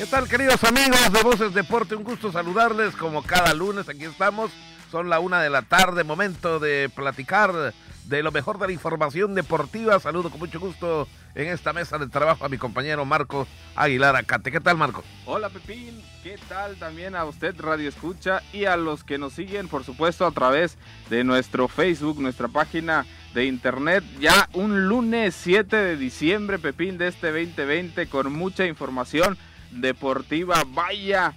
¿Qué 0.00 0.06
tal, 0.06 0.26
queridos 0.26 0.64
amigos 0.64 1.12
de 1.12 1.22
Voces 1.22 1.52
Deporte? 1.52 1.94
Un 1.94 2.04
gusto 2.04 2.32
saludarles 2.32 2.96
como 2.96 3.22
cada 3.22 3.52
lunes. 3.52 3.86
Aquí 3.86 4.04
estamos. 4.04 4.50
Son 4.90 5.10
la 5.10 5.20
una 5.20 5.42
de 5.42 5.50
la 5.50 5.60
tarde, 5.60 6.04
momento 6.04 6.58
de 6.58 6.88
platicar 6.88 7.74
de 8.06 8.22
lo 8.22 8.32
mejor 8.32 8.58
de 8.58 8.68
la 8.68 8.72
información 8.72 9.34
deportiva. 9.34 10.00
Saludo 10.00 10.30
con 10.30 10.38
mucho 10.38 10.58
gusto 10.58 11.06
en 11.34 11.48
esta 11.48 11.74
mesa 11.74 11.98
de 11.98 12.08
trabajo 12.08 12.46
a 12.46 12.48
mi 12.48 12.56
compañero 12.56 13.04
Marcos 13.04 13.46
Aguilar 13.76 14.16
Acate. 14.16 14.50
¿Qué 14.50 14.58
tal, 14.58 14.78
Marcos? 14.78 15.04
Hola, 15.26 15.50
Pepín. 15.50 16.02
¿Qué 16.22 16.38
tal 16.48 16.76
también 16.76 17.14
a 17.14 17.26
usted, 17.26 17.54
Radio 17.60 17.90
Escucha, 17.90 18.42
y 18.54 18.64
a 18.64 18.78
los 18.78 19.04
que 19.04 19.18
nos 19.18 19.34
siguen, 19.34 19.68
por 19.68 19.84
supuesto, 19.84 20.24
a 20.24 20.30
través 20.30 20.78
de 21.10 21.24
nuestro 21.24 21.68
Facebook, 21.68 22.22
nuestra 22.22 22.48
página 22.48 23.04
de 23.34 23.44
internet. 23.44 24.02
Ya 24.18 24.48
un 24.54 24.88
lunes 24.88 25.34
7 25.34 25.76
de 25.76 25.96
diciembre, 25.98 26.58
Pepín, 26.58 26.96
de 26.96 27.08
este 27.08 27.26
2020, 27.26 28.06
con 28.06 28.32
mucha 28.32 28.64
información 28.64 29.36
deportiva. 29.70 30.62
Vaya, 30.66 31.34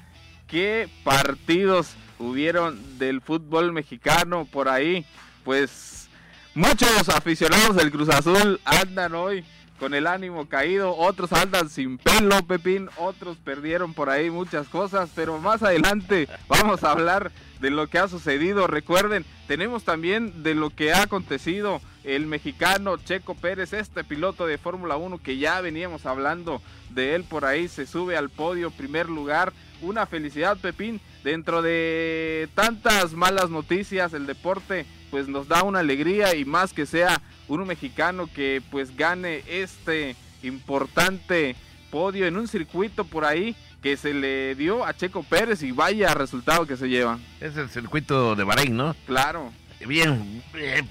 qué 0.47 0.89
partidos 1.03 1.95
hubieron 2.19 2.97
del 2.97 3.21
fútbol 3.21 3.71
mexicano 3.71 4.45
por 4.45 4.69
ahí. 4.69 5.05
Pues 5.43 6.09
muchos 6.55 7.09
aficionados 7.09 7.75
del 7.75 7.91
Cruz 7.91 8.09
Azul 8.09 8.59
andan 8.65 9.15
hoy 9.15 9.43
con 9.80 9.94
el 9.94 10.08
ánimo 10.08 10.48
caído, 10.48 10.95
otros 10.95 11.34
andan 11.34 11.70
sin 11.70 11.98
pelo, 11.98 12.41
Pepín, 12.45 12.90
otros 12.98 13.38
perdieron 13.38 13.94
por 13.94 14.09
ahí 14.09 14.30
muchas 14.30 14.68
cosas, 14.68 15.09
pero 15.16 15.40
más 15.40 15.63
adelante 15.63 16.27
vamos 16.48 16.84
a 16.84 16.91
hablar 16.91 17.32
de 17.59 17.70
lo 17.70 17.88
que 17.88 17.98
ha 17.98 18.08
sucedido. 18.08 18.68
Recuerden, 18.68 19.26
tenemos 19.48 19.84
también 19.84 20.44
de 20.44 20.55
lo 20.55 20.70
que 20.70 20.94
ha 20.94 21.04
acontecido 21.04 21.82
el 22.04 22.26
mexicano 22.26 22.98
Checo 22.98 23.36
Pérez, 23.36 23.73
este 23.73 24.04
piloto 24.04 24.46
de 24.46 24.58
Fórmula 24.58 24.98
1 24.98 25.20
que 25.20 25.38
ya 25.38 25.62
veníamos 25.62 26.05
hablando 26.05 26.62
de 26.90 27.16
él 27.16 27.24
por 27.24 27.46
ahí, 27.46 27.68
se 27.68 27.85
sube 27.85 28.18
al 28.18 28.30
podio, 28.30 28.71
primer 28.71 29.10
lugar. 29.10 29.54
Una 29.82 30.05
felicidad, 30.05 30.58
Pepín. 30.58 31.02
Dentro 31.24 31.62
de 31.62 32.49
tantas 32.54 33.13
malas 33.13 33.49
noticias, 33.49 34.13
el 34.13 34.26
deporte 34.26 34.85
pues 35.10 35.27
nos 35.27 35.48
da 35.48 35.63
una 35.63 35.80
alegría 35.80 36.35
y 36.35 36.43
más 36.43 36.74
que 36.74 36.85
sea 36.85 37.21
un 37.59 37.68
mexicano 37.68 38.27
que 38.34 38.62
pues 38.71 38.96
gane 38.96 39.43
este 39.48 40.15
importante 40.41 41.55
podio 41.91 42.26
en 42.26 42.37
un 42.37 42.48
circuito 42.48 43.05
por 43.05 43.26
ahí 43.26 43.55
que 43.82 43.98
se 43.98 44.13
le 44.13 44.55
dio 44.55 44.85
a 44.85 44.96
Checo 44.96 45.23
Pérez 45.23 45.62
y 45.62 45.71
vaya 45.71 46.13
resultado 46.13 46.65
que 46.65 46.77
se 46.77 46.87
lleva. 46.87 47.20
Es 47.41 47.57
el 47.57 47.70
circuito 47.70 48.35
de 48.35 48.43
Bahrein, 48.43 48.76
¿no? 48.76 48.96
Claro. 49.05 49.51
Bien, 49.85 50.41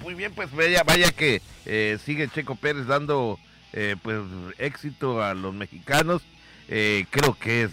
muy 0.03 0.13
bien, 0.13 0.33
pues 0.35 0.51
vaya, 0.51 0.83
vaya 0.83 1.11
que 1.11 1.41
eh, 1.65 1.97
sigue 2.05 2.29
Checo 2.29 2.55
Pérez 2.55 2.85
dando 2.85 3.39
eh, 3.73 3.95
pues 4.01 4.19
éxito 4.59 5.23
a 5.23 5.33
los 5.33 5.53
mexicanos. 5.53 6.21
Eh, 6.67 7.05
creo 7.09 7.33
que 7.33 7.63
es 7.63 7.71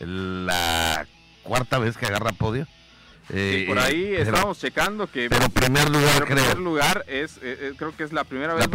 la 0.00 1.06
cuarta 1.42 1.78
vez 1.78 1.96
que 1.96 2.06
agarra 2.06 2.32
podio. 2.32 2.66
Eh, 3.30 3.64
por 3.66 3.78
ahí 3.78 4.02
eh, 4.04 4.22
estamos 4.22 4.58
checando 4.58 5.06
que 5.06 5.30
pero 5.30 5.48
primer 5.48 5.88
lugar 5.88 6.24
creo. 6.24 6.36
primer 6.36 6.58
lugar 6.58 7.04
es 7.08 7.38
eh, 7.42 7.72
creo 7.78 7.96
que 7.96 8.04
es 8.04 8.12
la 8.12 8.24
primera 8.24 8.52
vez, 8.52 8.68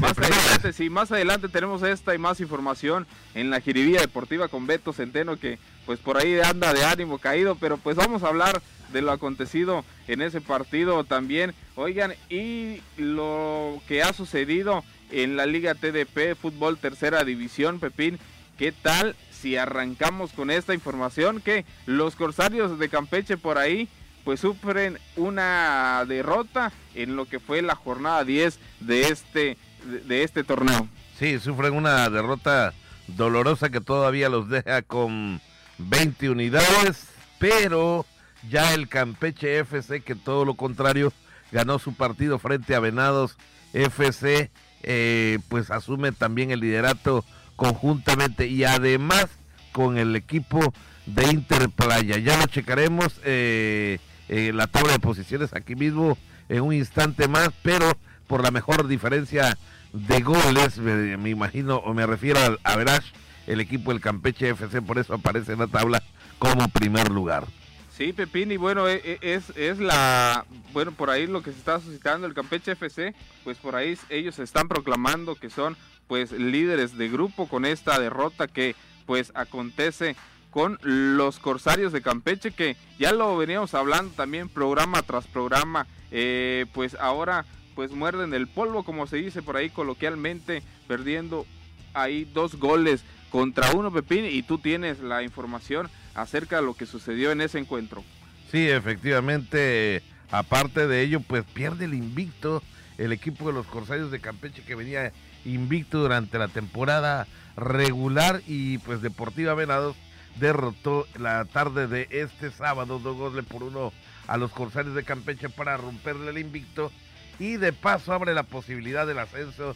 más 0.00 0.18
adelante 0.18 0.72
sí 0.72 0.90
más 0.90 1.12
adelante 1.12 1.48
tenemos 1.48 1.84
esta 1.84 2.12
y 2.12 2.18
más 2.18 2.40
información 2.40 3.06
en 3.34 3.50
la 3.50 3.60
jiribía 3.60 4.00
deportiva 4.00 4.48
con 4.48 4.66
Beto 4.66 4.92
Centeno 4.92 5.36
que 5.36 5.60
pues 5.86 6.00
por 6.00 6.16
ahí 6.16 6.40
anda 6.40 6.74
de 6.74 6.84
ánimo 6.84 7.18
caído 7.18 7.54
pero 7.54 7.76
pues 7.76 7.96
vamos 7.96 8.24
a 8.24 8.28
hablar 8.28 8.60
de 8.92 9.02
lo 9.02 9.12
acontecido 9.12 9.84
en 10.06 10.22
ese 10.22 10.40
partido 10.40 11.04
también. 11.04 11.54
Oigan 11.76 12.14
y 12.28 12.80
lo 12.96 13.80
que 13.86 14.02
ha 14.02 14.12
sucedido 14.12 14.84
en 15.10 15.36
la 15.36 15.46
Liga 15.46 15.74
TDP 15.74 16.34
Fútbol 16.40 16.78
Tercera 16.78 17.24
División 17.24 17.80
Pepín 17.80 18.18
qué 18.58 18.72
tal 18.72 19.14
si 19.40 19.56
arrancamos 19.56 20.32
con 20.32 20.50
esta 20.50 20.74
información 20.74 21.40
que 21.40 21.64
los 21.86 22.16
corsarios 22.16 22.78
de 22.78 22.88
Campeche 22.88 23.36
por 23.36 23.58
ahí 23.58 23.88
pues 24.24 24.40
sufren 24.40 24.98
una 25.16 26.04
derrota 26.06 26.72
en 26.94 27.16
lo 27.16 27.24
que 27.26 27.40
fue 27.40 27.62
la 27.62 27.74
jornada 27.74 28.24
10 28.24 28.58
de 28.80 29.08
este 29.08 29.56
de 29.84 30.22
este 30.22 30.44
torneo. 30.44 30.88
Sí, 31.18 31.38
sufren 31.38 31.74
una 31.74 32.10
derrota 32.10 32.74
dolorosa 33.06 33.70
que 33.70 33.80
todavía 33.80 34.28
los 34.28 34.48
deja 34.48 34.82
con 34.82 35.40
20 35.78 36.30
unidades, 36.30 37.08
pero 37.38 38.04
ya 38.50 38.74
el 38.74 38.88
Campeche 38.88 39.60
FC, 39.60 40.00
que 40.00 40.14
todo 40.14 40.44
lo 40.44 40.54
contrario, 40.54 41.12
ganó 41.50 41.78
su 41.78 41.94
partido 41.94 42.38
frente 42.38 42.74
a 42.74 42.80
Venados 42.80 43.36
FC, 43.72 44.50
eh, 44.82 45.38
pues 45.48 45.70
asume 45.70 46.12
también 46.12 46.50
el 46.50 46.60
liderato 46.60 47.24
conjuntamente 47.58 48.46
y 48.46 48.62
además 48.62 49.26
con 49.72 49.98
el 49.98 50.14
equipo 50.14 50.72
de 51.06 51.24
Interplaya. 51.26 52.16
Ya 52.18 52.38
lo 52.38 52.46
checaremos 52.46 53.20
eh, 53.24 53.98
la 54.28 54.68
tabla 54.68 54.92
de 54.92 55.00
posiciones 55.00 55.52
aquí 55.54 55.74
mismo 55.74 56.16
en 56.48 56.62
un 56.62 56.72
instante 56.72 57.26
más, 57.26 57.50
pero 57.62 57.98
por 58.28 58.44
la 58.44 58.52
mejor 58.52 58.86
diferencia 58.86 59.58
de 59.92 60.20
goles, 60.20 60.78
me, 60.78 61.28
imagino, 61.28 61.78
o 61.78 61.94
me 61.94 62.06
refiero 62.06 62.38
a, 62.38 62.72
a 62.72 63.02
el 63.48 63.60
equipo 63.60 63.90
del 63.90 64.00
Campeche 64.00 64.50
FC, 64.50 64.80
por 64.80 64.98
eso 64.98 65.14
aparece 65.14 65.52
en 65.52 65.58
la 65.58 65.66
tabla 65.66 66.00
como 66.38 66.68
primer 66.68 67.10
lugar. 67.10 67.44
Sí, 67.90 68.12
Pepín, 68.12 68.52
y 68.52 68.56
bueno, 68.56 68.86
e, 68.86 69.02
e, 69.04 69.18
es, 69.20 69.50
es 69.56 69.80
la, 69.80 70.44
bueno, 70.72 70.92
por 70.92 71.10
ahí 71.10 71.26
lo 71.26 71.42
que 71.42 71.50
se 71.50 71.58
está 71.58 71.80
suscitando 71.80 72.28
el 72.28 72.34
Campeche 72.34 72.72
FC, 72.72 73.14
pues 73.42 73.56
por 73.56 73.74
ahí 73.74 73.98
ellos 74.10 74.38
están 74.38 74.68
proclamando 74.68 75.34
que 75.34 75.50
son 75.50 75.76
pues 76.08 76.32
líderes 76.32 76.98
de 76.98 77.08
grupo 77.08 77.46
con 77.46 77.64
esta 77.64 78.00
derrota 78.00 78.48
que 78.48 78.74
pues 79.06 79.30
acontece 79.34 80.16
con 80.50 80.78
los 80.82 81.38
Corsarios 81.38 81.92
de 81.92 82.02
Campeche 82.02 82.50
que 82.50 82.76
ya 82.98 83.12
lo 83.12 83.36
veníamos 83.36 83.74
hablando 83.74 84.12
también 84.14 84.48
programa 84.48 85.02
tras 85.02 85.26
programa 85.26 85.86
eh, 86.10 86.66
pues 86.72 86.96
ahora 86.96 87.44
pues 87.74 87.92
muerden 87.92 88.34
el 88.34 88.48
polvo 88.48 88.82
como 88.82 89.06
se 89.06 89.18
dice 89.18 89.42
por 89.42 89.56
ahí 89.56 89.70
coloquialmente 89.70 90.62
perdiendo 90.88 91.46
ahí 91.94 92.24
dos 92.24 92.56
goles 92.56 93.04
contra 93.30 93.72
uno 93.72 93.92
Pepín 93.92 94.24
y 94.24 94.42
tú 94.42 94.58
tienes 94.58 95.00
la 95.00 95.22
información 95.22 95.88
acerca 96.14 96.56
de 96.56 96.62
lo 96.62 96.74
que 96.74 96.86
sucedió 96.86 97.30
en 97.30 97.40
ese 97.40 97.58
encuentro. 97.58 98.02
Sí, 98.50 98.68
efectivamente, 98.68 100.02
aparte 100.30 100.86
de 100.86 101.02
ello, 101.02 101.20
pues 101.20 101.44
pierde 101.44 101.84
el 101.84 101.94
invicto 101.94 102.62
el 102.96 103.12
equipo 103.12 103.46
de 103.46 103.52
los 103.52 103.66
Corsarios 103.66 104.10
de 104.10 104.20
Campeche 104.20 104.62
que 104.62 104.74
venía 104.74 105.12
invicto 105.48 105.98
durante 105.98 106.38
la 106.38 106.48
temporada 106.48 107.26
regular 107.56 108.42
y 108.46 108.78
pues 108.78 109.02
Deportiva 109.02 109.54
Venados 109.54 109.96
derrotó 110.36 111.06
la 111.18 111.44
tarde 111.44 111.88
de 111.88 112.06
este 112.10 112.50
sábado 112.50 112.98
dos 112.98 113.16
goles 113.16 113.44
por 113.44 113.62
uno 113.62 113.92
a 114.26 114.36
los 114.36 114.52
Corsarios 114.52 114.94
de 114.94 115.04
Campeche 115.04 115.48
para 115.48 115.76
romperle 115.76 116.30
el 116.30 116.38
invicto 116.38 116.92
y 117.38 117.56
de 117.56 117.72
paso 117.72 118.12
abre 118.12 118.34
la 118.34 118.44
posibilidad 118.44 119.06
del 119.06 119.18
ascenso 119.18 119.74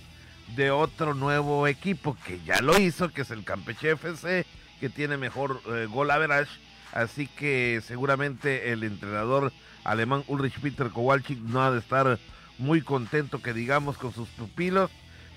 de 0.57 0.71
otro 0.71 1.15
nuevo 1.15 1.67
equipo 1.67 2.17
que 2.27 2.41
ya 2.45 2.61
lo 2.61 2.79
hizo, 2.79 3.11
que 3.11 3.23
es 3.23 3.31
el 3.31 3.45
Campeche 3.45 3.93
FC, 3.93 4.45
que 4.81 4.89
tiene 4.89 5.17
mejor 5.17 5.61
eh, 5.67 5.87
gol 5.91 6.11
average, 6.11 6.51
así 6.93 7.27
que 7.27 7.81
seguramente 7.87 8.73
el 8.73 8.83
entrenador 8.85 9.53
alemán 9.85 10.25
Ulrich 10.27 10.61
Peter 10.61 10.91
Kowalczyk 10.91 11.39
no 11.39 11.63
ha 11.63 11.71
de 11.71 11.79
estar 11.79 12.19
muy 12.59 12.83
contento 12.83 13.41
que 13.41 13.55
digamos 13.55 13.97
con 13.97 14.13
sus 14.13 14.29
pupilos 14.29 14.91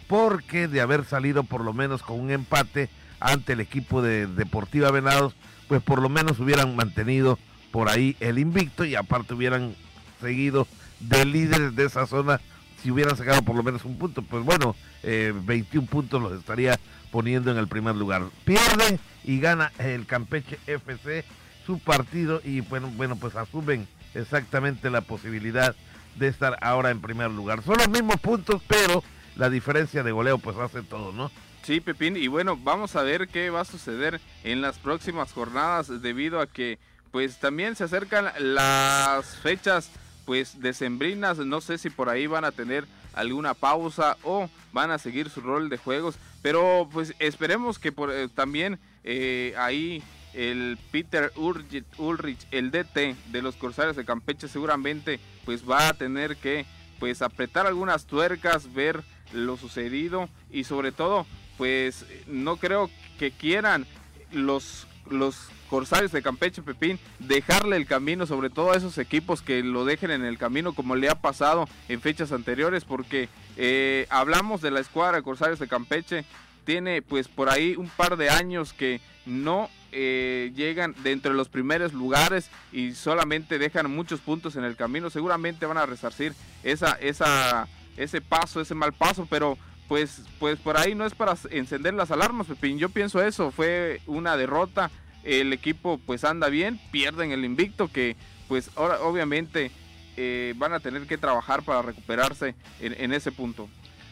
porque 0.08 0.68
de 0.68 0.82
haber 0.82 1.06
salido 1.06 1.44
por 1.44 1.62
lo 1.62 1.74
menos 1.74 2.02
con 2.02 2.20
un 2.20 2.32
empate 2.32 2.90
ante 3.20 3.54
el 3.54 3.60
equipo 3.60 4.02
de 4.02 4.28
Deportiva 4.28 4.92
Venados, 4.92 5.36
pues 5.68 5.82
por 5.82 6.02
lo 6.02 6.10
menos 6.10 6.40
hubieran 6.40 6.76
mantenido 6.76 7.40
por 7.72 7.90
ahí 7.90 8.16
el 8.20 8.40
invicto 8.40 8.86
y 8.86 8.96
aparte 8.96 9.34
hubieran 9.34 9.76
seguido 10.22 10.68
de 11.00 11.26
líderes 11.26 11.76
de 11.76 11.86
esa 11.86 12.06
zona 12.06 12.40
si 12.82 12.92
hubieran 12.92 13.18
sacado 13.18 13.42
por 13.42 13.56
lo 13.56 13.64
menos 13.64 13.84
un 13.84 13.98
punto. 13.98 14.22
Pues 14.22 14.44
bueno, 14.44 14.76
21 15.04 15.44
eh, 15.44 15.88
puntos 15.90 16.22
los 16.22 16.34
estaría 16.34 16.80
poniendo 17.12 17.52
en 17.52 17.58
el 17.58 17.68
primer 17.68 17.96
lugar. 17.96 18.24
Pierde 18.44 19.00
y 19.24 19.40
gana 19.40 19.72
el 19.80 20.06
Campeche 20.06 20.60
FC 20.68 21.26
su 21.66 21.80
partido 21.80 22.42
y 22.44 22.62
bueno, 22.62 22.92
bueno 22.96 23.16
pues 23.16 23.36
asumen 23.36 23.88
exactamente 24.14 24.90
la 24.90 25.02
posibilidad 25.02 25.76
de 26.16 26.28
estar 26.28 26.58
ahora 26.62 26.92
en 26.92 27.02
primer 27.02 27.32
lugar. 27.32 27.64
Son 27.64 27.78
los 27.78 27.90
mismos 27.90 28.20
puntos, 28.22 28.62
pero 28.68 29.04
la 29.36 29.50
diferencia 29.50 30.04
de 30.04 30.12
goleo 30.12 30.38
pues 30.38 30.58
hace 30.58 30.82
todo, 30.82 31.12
¿no? 31.12 31.32
Sí, 31.64 31.82
Pepín, 31.82 32.16
y 32.16 32.28
bueno, 32.28 32.58
vamos 32.58 32.96
a 32.96 33.02
ver 33.02 33.28
qué 33.28 33.50
va 33.50 33.62
a 33.62 33.66
suceder 33.66 34.22
en 34.44 34.62
las 34.62 34.78
próximas 34.78 35.34
jornadas 35.34 36.02
debido 36.02 36.40
a 36.40 36.48
que 36.48 36.78
pues 37.12 37.40
también 37.40 37.76
se 37.76 37.86
acercan 37.86 38.30
las 38.40 39.38
fechas 39.38 39.90
pues 40.26 40.60
decembrinas, 40.60 41.38
no 41.38 41.62
sé 41.62 41.78
si 41.78 41.90
por 41.90 42.10
ahí 42.10 42.28
van 42.28 42.46
a 42.46 42.52
tener 42.52 42.86
alguna 43.14 43.54
pausa 43.54 44.18
o 44.24 44.50
van 44.74 44.92
a 44.92 45.00
seguir 45.00 45.30
su 45.30 45.42
rol 45.42 45.70
de 45.70 45.78
juegos, 45.78 46.18
pero 46.42 46.90
pues 46.92 47.14
esperemos 47.20 47.80
que 47.80 47.92
por, 47.92 48.12
eh, 48.12 48.28
también 48.28 48.80
eh, 49.04 49.54
ahí 49.58 50.04
el 50.34 50.78
Peter 50.92 51.32
Ulrich, 51.36 52.46
el 52.52 52.70
DT 52.70 53.16
de 53.32 53.42
los 53.42 53.56
Corsarios 53.56 53.96
de 53.96 54.06
Campeche 54.06 54.48
seguramente 54.48 55.20
pues 55.46 55.68
va 55.68 55.88
a 55.88 55.94
tener 55.94 56.36
que 56.36 56.66
pues 57.00 57.22
apretar 57.22 57.66
algunas 57.66 58.06
tuercas, 58.06 58.74
ver 58.74 59.04
lo 59.36 59.58
sucedido 59.58 60.30
y 60.52 60.64
sobre 60.64 60.92
todo 60.92 61.26
pues 61.58 62.06
no 62.28 62.58
creo 62.58 62.90
que 63.20 63.32
quieran 63.32 63.86
los, 64.32 64.88
los 65.10 65.50
Corsarios 65.70 66.12
de 66.12 66.22
Campeche, 66.22 66.62
Pepín, 66.62 67.00
dejarle 67.20 67.76
el 67.78 67.88
camino, 67.88 68.26
sobre 68.28 68.50
todo 68.50 68.72
a 68.72 68.78
esos 68.78 68.98
equipos 68.98 69.42
que 69.42 69.64
lo 69.64 69.86
dejen 69.86 70.12
en 70.12 70.24
el 70.24 70.38
camino, 70.38 70.74
como 70.74 70.96
le 70.96 71.10
ha 71.10 71.16
pasado 71.16 71.68
en 71.90 72.02
fechas 72.02 72.32
anteriores, 72.32 72.86
porque 72.86 73.30
eh, 73.58 74.06
hablamos 74.10 74.62
de 74.62 74.72
la 74.72 74.80
escuadra 74.80 75.18
de 75.18 75.24
Corsarios 75.24 75.60
de 75.60 75.68
Campeche, 75.68 76.26
tiene 76.66 77.02
pues 77.02 77.28
por 77.28 77.50
ahí 77.50 77.76
un 77.76 77.90
par 77.90 78.18
de 78.18 78.30
años 78.30 78.74
que 78.74 79.00
no 79.26 79.70
eh, 79.92 80.52
llegan 80.56 80.96
de 81.04 81.16
los 81.30 81.50
primeros 81.50 81.94
lugares 81.94 82.50
y 82.72 82.94
solamente 82.94 83.58
dejan 83.58 83.90
muchos 83.90 84.20
puntos 84.20 84.56
en 84.56 84.64
el 84.64 84.76
camino. 84.76 85.10
Seguramente 85.10 85.66
van 85.66 85.78
a 85.78 85.86
resarcir 85.86 86.34
esa, 86.64 86.94
esa, 86.94 87.68
ese 87.98 88.22
paso, 88.22 88.62
ese 88.62 88.76
mal 88.76 88.94
paso, 88.94 89.28
pero 89.30 89.58
pues, 89.88 90.24
pues 90.40 90.58
por 90.60 90.78
ahí 90.78 90.96
no 90.96 91.06
es 91.06 91.14
para 91.14 91.36
encender 91.52 91.94
las 91.94 92.12
alarmas, 92.12 92.48
Pepín. 92.48 92.78
Yo 92.78 92.90
pienso 92.90 93.22
eso, 93.22 93.52
fue 93.52 94.02
una 94.08 94.38
derrota. 94.38 94.92
El 95.24 95.54
equipo 95.54 96.00
pues 96.06 96.24
anda 96.24 96.50
bien, 96.50 96.80
pierden 96.92 97.32
el 97.32 97.46
invicto 97.46 97.88
que 97.92 98.16
pues 98.48 98.70
ahora 98.76 99.02
obviamente 99.02 99.72
eh, 100.18 100.54
van 100.58 100.74
a 100.74 100.80
tener 100.80 101.08
que 101.08 101.18
trabajar 101.18 101.64
para 101.64 101.82
recuperarse 101.82 102.54
en 102.80 103.12
ese 103.12 103.32
punto. 103.32 103.68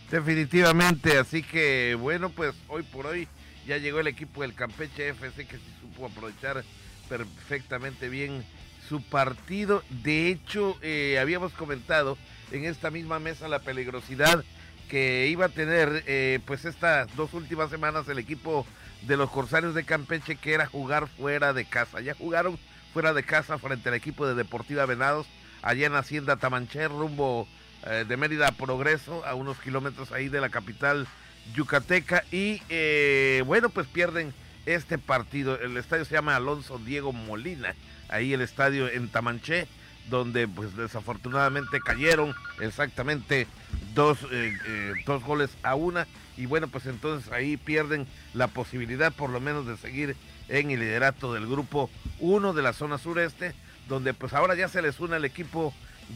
Definitivamente, 0.09 1.17
así 1.17 1.41
que 1.41 1.95
bueno, 1.99 2.29
pues 2.29 2.53
hoy 2.67 2.83
por 2.83 3.07
hoy 3.07 3.27
ya 3.65 3.77
llegó 3.77 3.99
el 3.99 4.07
equipo 4.07 4.41
del 4.41 4.53
Campeche 4.53 5.09
FC 5.09 5.45
que 5.45 5.57
se 5.57 5.63
supo 5.81 6.05
aprovechar 6.05 6.63
perfectamente 7.09 8.09
bien 8.09 8.43
su 8.87 9.01
partido. 9.01 9.83
De 9.89 10.29
hecho, 10.29 10.77
eh, 10.81 11.17
habíamos 11.19 11.53
comentado 11.53 12.17
en 12.51 12.65
esta 12.65 12.91
misma 12.91 13.19
mesa 13.19 13.47
la 13.47 13.59
peligrosidad 13.59 14.43
que 14.89 15.27
iba 15.27 15.45
a 15.45 15.49
tener 15.49 16.03
eh, 16.07 16.39
pues 16.45 16.65
estas 16.65 17.13
dos 17.15 17.33
últimas 17.33 17.69
semanas 17.69 18.07
el 18.07 18.19
equipo 18.19 18.65
de 19.01 19.17
los 19.17 19.29
Corsarios 19.29 19.73
de 19.73 19.85
Campeche 19.85 20.35
que 20.35 20.53
era 20.53 20.65
jugar 20.65 21.07
fuera 21.07 21.53
de 21.53 21.65
casa. 21.65 22.01
Ya 22.01 22.13
jugaron 22.13 22.59
fuera 22.93 23.13
de 23.13 23.23
casa 23.23 23.57
frente 23.57 23.89
al 23.89 23.95
equipo 23.95 24.27
de 24.27 24.35
Deportiva 24.35 24.85
Venados 24.85 25.27
allá 25.61 25.87
en 25.87 25.95
Hacienda 25.95 26.37
Tamanché 26.37 26.87
rumbo 26.87 27.47
eh, 27.85 28.05
de 28.07 28.17
Mérida 28.17 28.51
Progreso, 28.51 29.25
a 29.25 29.33
unos 29.33 29.59
kilómetros 29.59 30.11
ahí 30.11 30.29
de 30.29 30.39
la 30.39 30.49
capital 30.49 31.07
yucateca. 31.53 32.23
Y 32.31 32.61
eh, 32.69 33.43
bueno, 33.45 33.69
pues 33.69 33.87
pierden 33.87 34.33
este 34.65 34.97
partido. 34.97 35.59
El 35.59 35.75
estadio 35.77 36.05
se 36.05 36.13
llama 36.13 36.35
Alonso 36.35 36.77
Diego 36.77 37.11
Molina, 37.11 37.75
ahí 38.09 38.33
el 38.33 38.41
estadio 38.41 38.87
en 38.87 39.09
Tamanché, 39.09 39.67
donde 40.09 40.47
pues 40.47 40.75
desafortunadamente 40.75 41.79
cayeron 41.79 42.33
exactamente 42.61 43.47
dos, 43.93 44.19
eh, 44.31 44.93
dos 45.05 45.23
goles 45.23 45.51
a 45.63 45.75
una. 45.75 46.07
Y 46.35 46.45
bueno, 46.45 46.67
pues 46.67 46.85
entonces 46.87 47.31
ahí 47.31 47.57
pierden 47.57 48.07
la 48.33 48.47
posibilidad 48.47 49.13
por 49.13 49.29
lo 49.29 49.39
menos 49.39 49.67
de 49.67 49.77
seguir 49.77 50.15
en 50.49 50.71
el 50.71 50.79
liderato 50.79 51.33
del 51.33 51.47
grupo 51.47 51.89
1 52.19 52.53
de 52.53 52.61
la 52.61 52.73
zona 52.73 52.97
sureste, 52.97 53.53
donde 53.87 54.13
pues 54.13 54.33
ahora 54.33 54.55
ya 54.55 54.67
se 54.67 54.81
les 54.81 54.99
une 54.99 55.17
el 55.17 55.25
equipo 55.25 55.73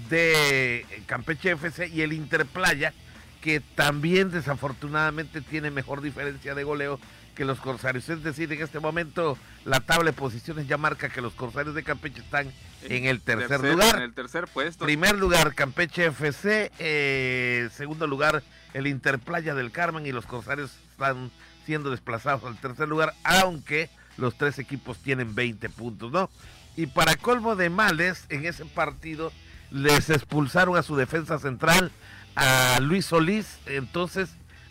de 0.09 0.85
Campeche 1.05 1.51
FC 1.51 1.87
y 1.87 2.01
el 2.01 2.13
Interplaya, 2.13 2.93
que 3.41 3.59
también 3.59 4.31
desafortunadamente 4.31 5.41
tiene 5.41 5.71
mejor 5.71 6.01
diferencia 6.01 6.55
de 6.55 6.63
goleo 6.63 6.99
que 7.35 7.45
los 7.45 7.59
Corsarios. 7.59 8.09
Es 8.09 8.23
decir, 8.23 8.51
en 8.51 8.61
este 8.61 8.79
momento 8.79 9.37
la 9.63 9.79
tabla 9.79 10.11
de 10.11 10.17
posiciones 10.17 10.67
ya 10.67 10.77
marca 10.77 11.09
que 11.09 11.21
los 11.21 11.33
Corsarios 11.33 11.75
de 11.75 11.83
Campeche 11.83 12.21
están 12.21 12.51
en, 12.89 13.05
el 13.05 13.21
tercer, 13.21 13.61
lugar. 13.61 13.97
En 13.97 14.03
el 14.03 14.13
tercer 14.13 14.47
puesto. 14.47 14.85
Primer 14.85 15.17
lugar 15.17 15.53
Campeche 15.55 16.05
FC, 16.07 16.71
eh, 16.79 17.69
segundo 17.73 18.07
lugar 18.07 18.43
el 18.73 18.87
Interplaya 18.87 19.55
del 19.55 19.71
Carmen 19.71 20.05
y 20.05 20.11
los 20.11 20.25
Corsarios 20.25 20.71
están 20.91 21.31
siendo 21.65 21.89
desplazados 21.89 22.43
al 22.43 22.57
tercer 22.57 22.87
lugar, 22.87 23.13
aunque 23.23 23.89
los 24.17 24.37
tres 24.37 24.59
equipos 24.59 24.97
tienen 24.99 25.35
20 25.35 25.69
puntos, 25.69 26.11
¿no? 26.11 26.29
Y 26.75 26.87
para 26.87 27.15
colmo 27.15 27.55
de 27.55 27.69
males, 27.69 28.25
en 28.29 28.45
ese 28.45 28.65
partido 28.65 29.31
les 29.71 30.09
expulsaron 30.09 30.77
a 30.77 30.83
su 30.83 30.95
defensa 30.95 31.39
central, 31.39 31.91
a 32.35 32.79
Luis 32.81 33.05
Solís, 33.05 33.59
entonces 33.65 34.29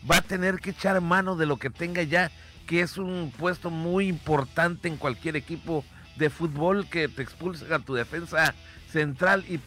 va 0.09 0.19
a 0.19 0.23
tener 0.23 0.61
que 0.61 0.71
echar 0.71 1.01
mano 1.01 1.37
de 1.37 1.47
lo 1.47 1.59
que 1.59 1.69
tenga 1.71 2.03
ya, 2.03 2.31
que 2.67 2.81
es 2.81 2.97
un 2.97 3.33
puesto 3.37 3.71
muy 3.71 4.09
importante 4.09 4.89
en 4.89 4.97
cualquier 4.97 5.37
equipo 5.37 5.85
de 6.17 6.31
fútbol 6.31 6.89
que 6.89 7.09
te 7.09 7.23
expulsen 7.23 7.73
a 7.73 7.79
tu 7.79 7.95
defensa 7.95 8.55
central 8.91 9.45
y, 9.49 9.59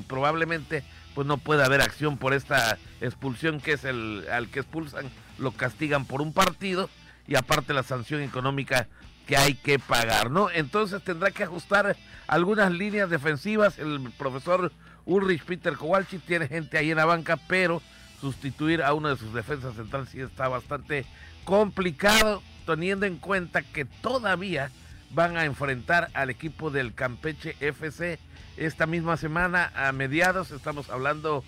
probablemente 0.00 0.84
pues 1.14 1.26
no 1.26 1.38
puede 1.38 1.64
haber 1.64 1.82
acción 1.82 2.16
por 2.16 2.32
esta 2.32 2.78
expulsión 3.00 3.60
que 3.60 3.72
es 3.72 3.84
el 3.84 4.24
al 4.30 4.48
que 4.48 4.60
expulsan 4.60 5.10
lo 5.38 5.52
castigan 5.52 6.04
por 6.04 6.22
un 6.22 6.32
partido 6.32 6.88
y 7.26 7.36
aparte 7.36 7.74
la 7.74 7.82
sanción 7.82 8.22
económica 8.22 8.86
que 9.26 9.36
hay 9.36 9.54
que 9.54 9.78
pagar, 9.78 10.30
¿no? 10.30 10.50
Entonces 10.50 11.02
tendrá 11.02 11.30
que 11.30 11.44
ajustar 11.44 11.96
algunas 12.26 12.72
líneas 12.72 13.10
defensivas. 13.10 13.78
El 13.78 14.10
profesor 14.18 14.72
Ulrich 15.06 15.44
Peter 15.44 15.74
Kowalczyk 15.74 16.22
tiene 16.22 16.48
gente 16.48 16.78
ahí 16.78 16.90
en 16.90 16.96
la 16.96 17.04
banca, 17.04 17.36
pero 17.48 17.80
sustituir 18.20 18.82
a 18.82 18.92
uno 18.92 19.08
de 19.08 19.16
sus 19.16 19.32
defensas 19.32 19.76
centrales 19.76 20.08
sí 20.08 20.20
está 20.20 20.48
bastante 20.48 21.06
complicado, 21.44 22.42
teniendo 22.66 23.06
en 23.06 23.16
cuenta 23.16 23.62
que 23.62 23.84
todavía 23.84 24.70
van 25.10 25.36
a 25.36 25.44
enfrentar 25.44 26.10
al 26.14 26.30
equipo 26.30 26.70
del 26.70 26.94
Campeche 26.94 27.56
FC 27.60 28.18
esta 28.56 28.86
misma 28.86 29.16
semana 29.16 29.72
a 29.74 29.92
mediados, 29.92 30.50
estamos 30.50 30.90
hablando 30.90 31.44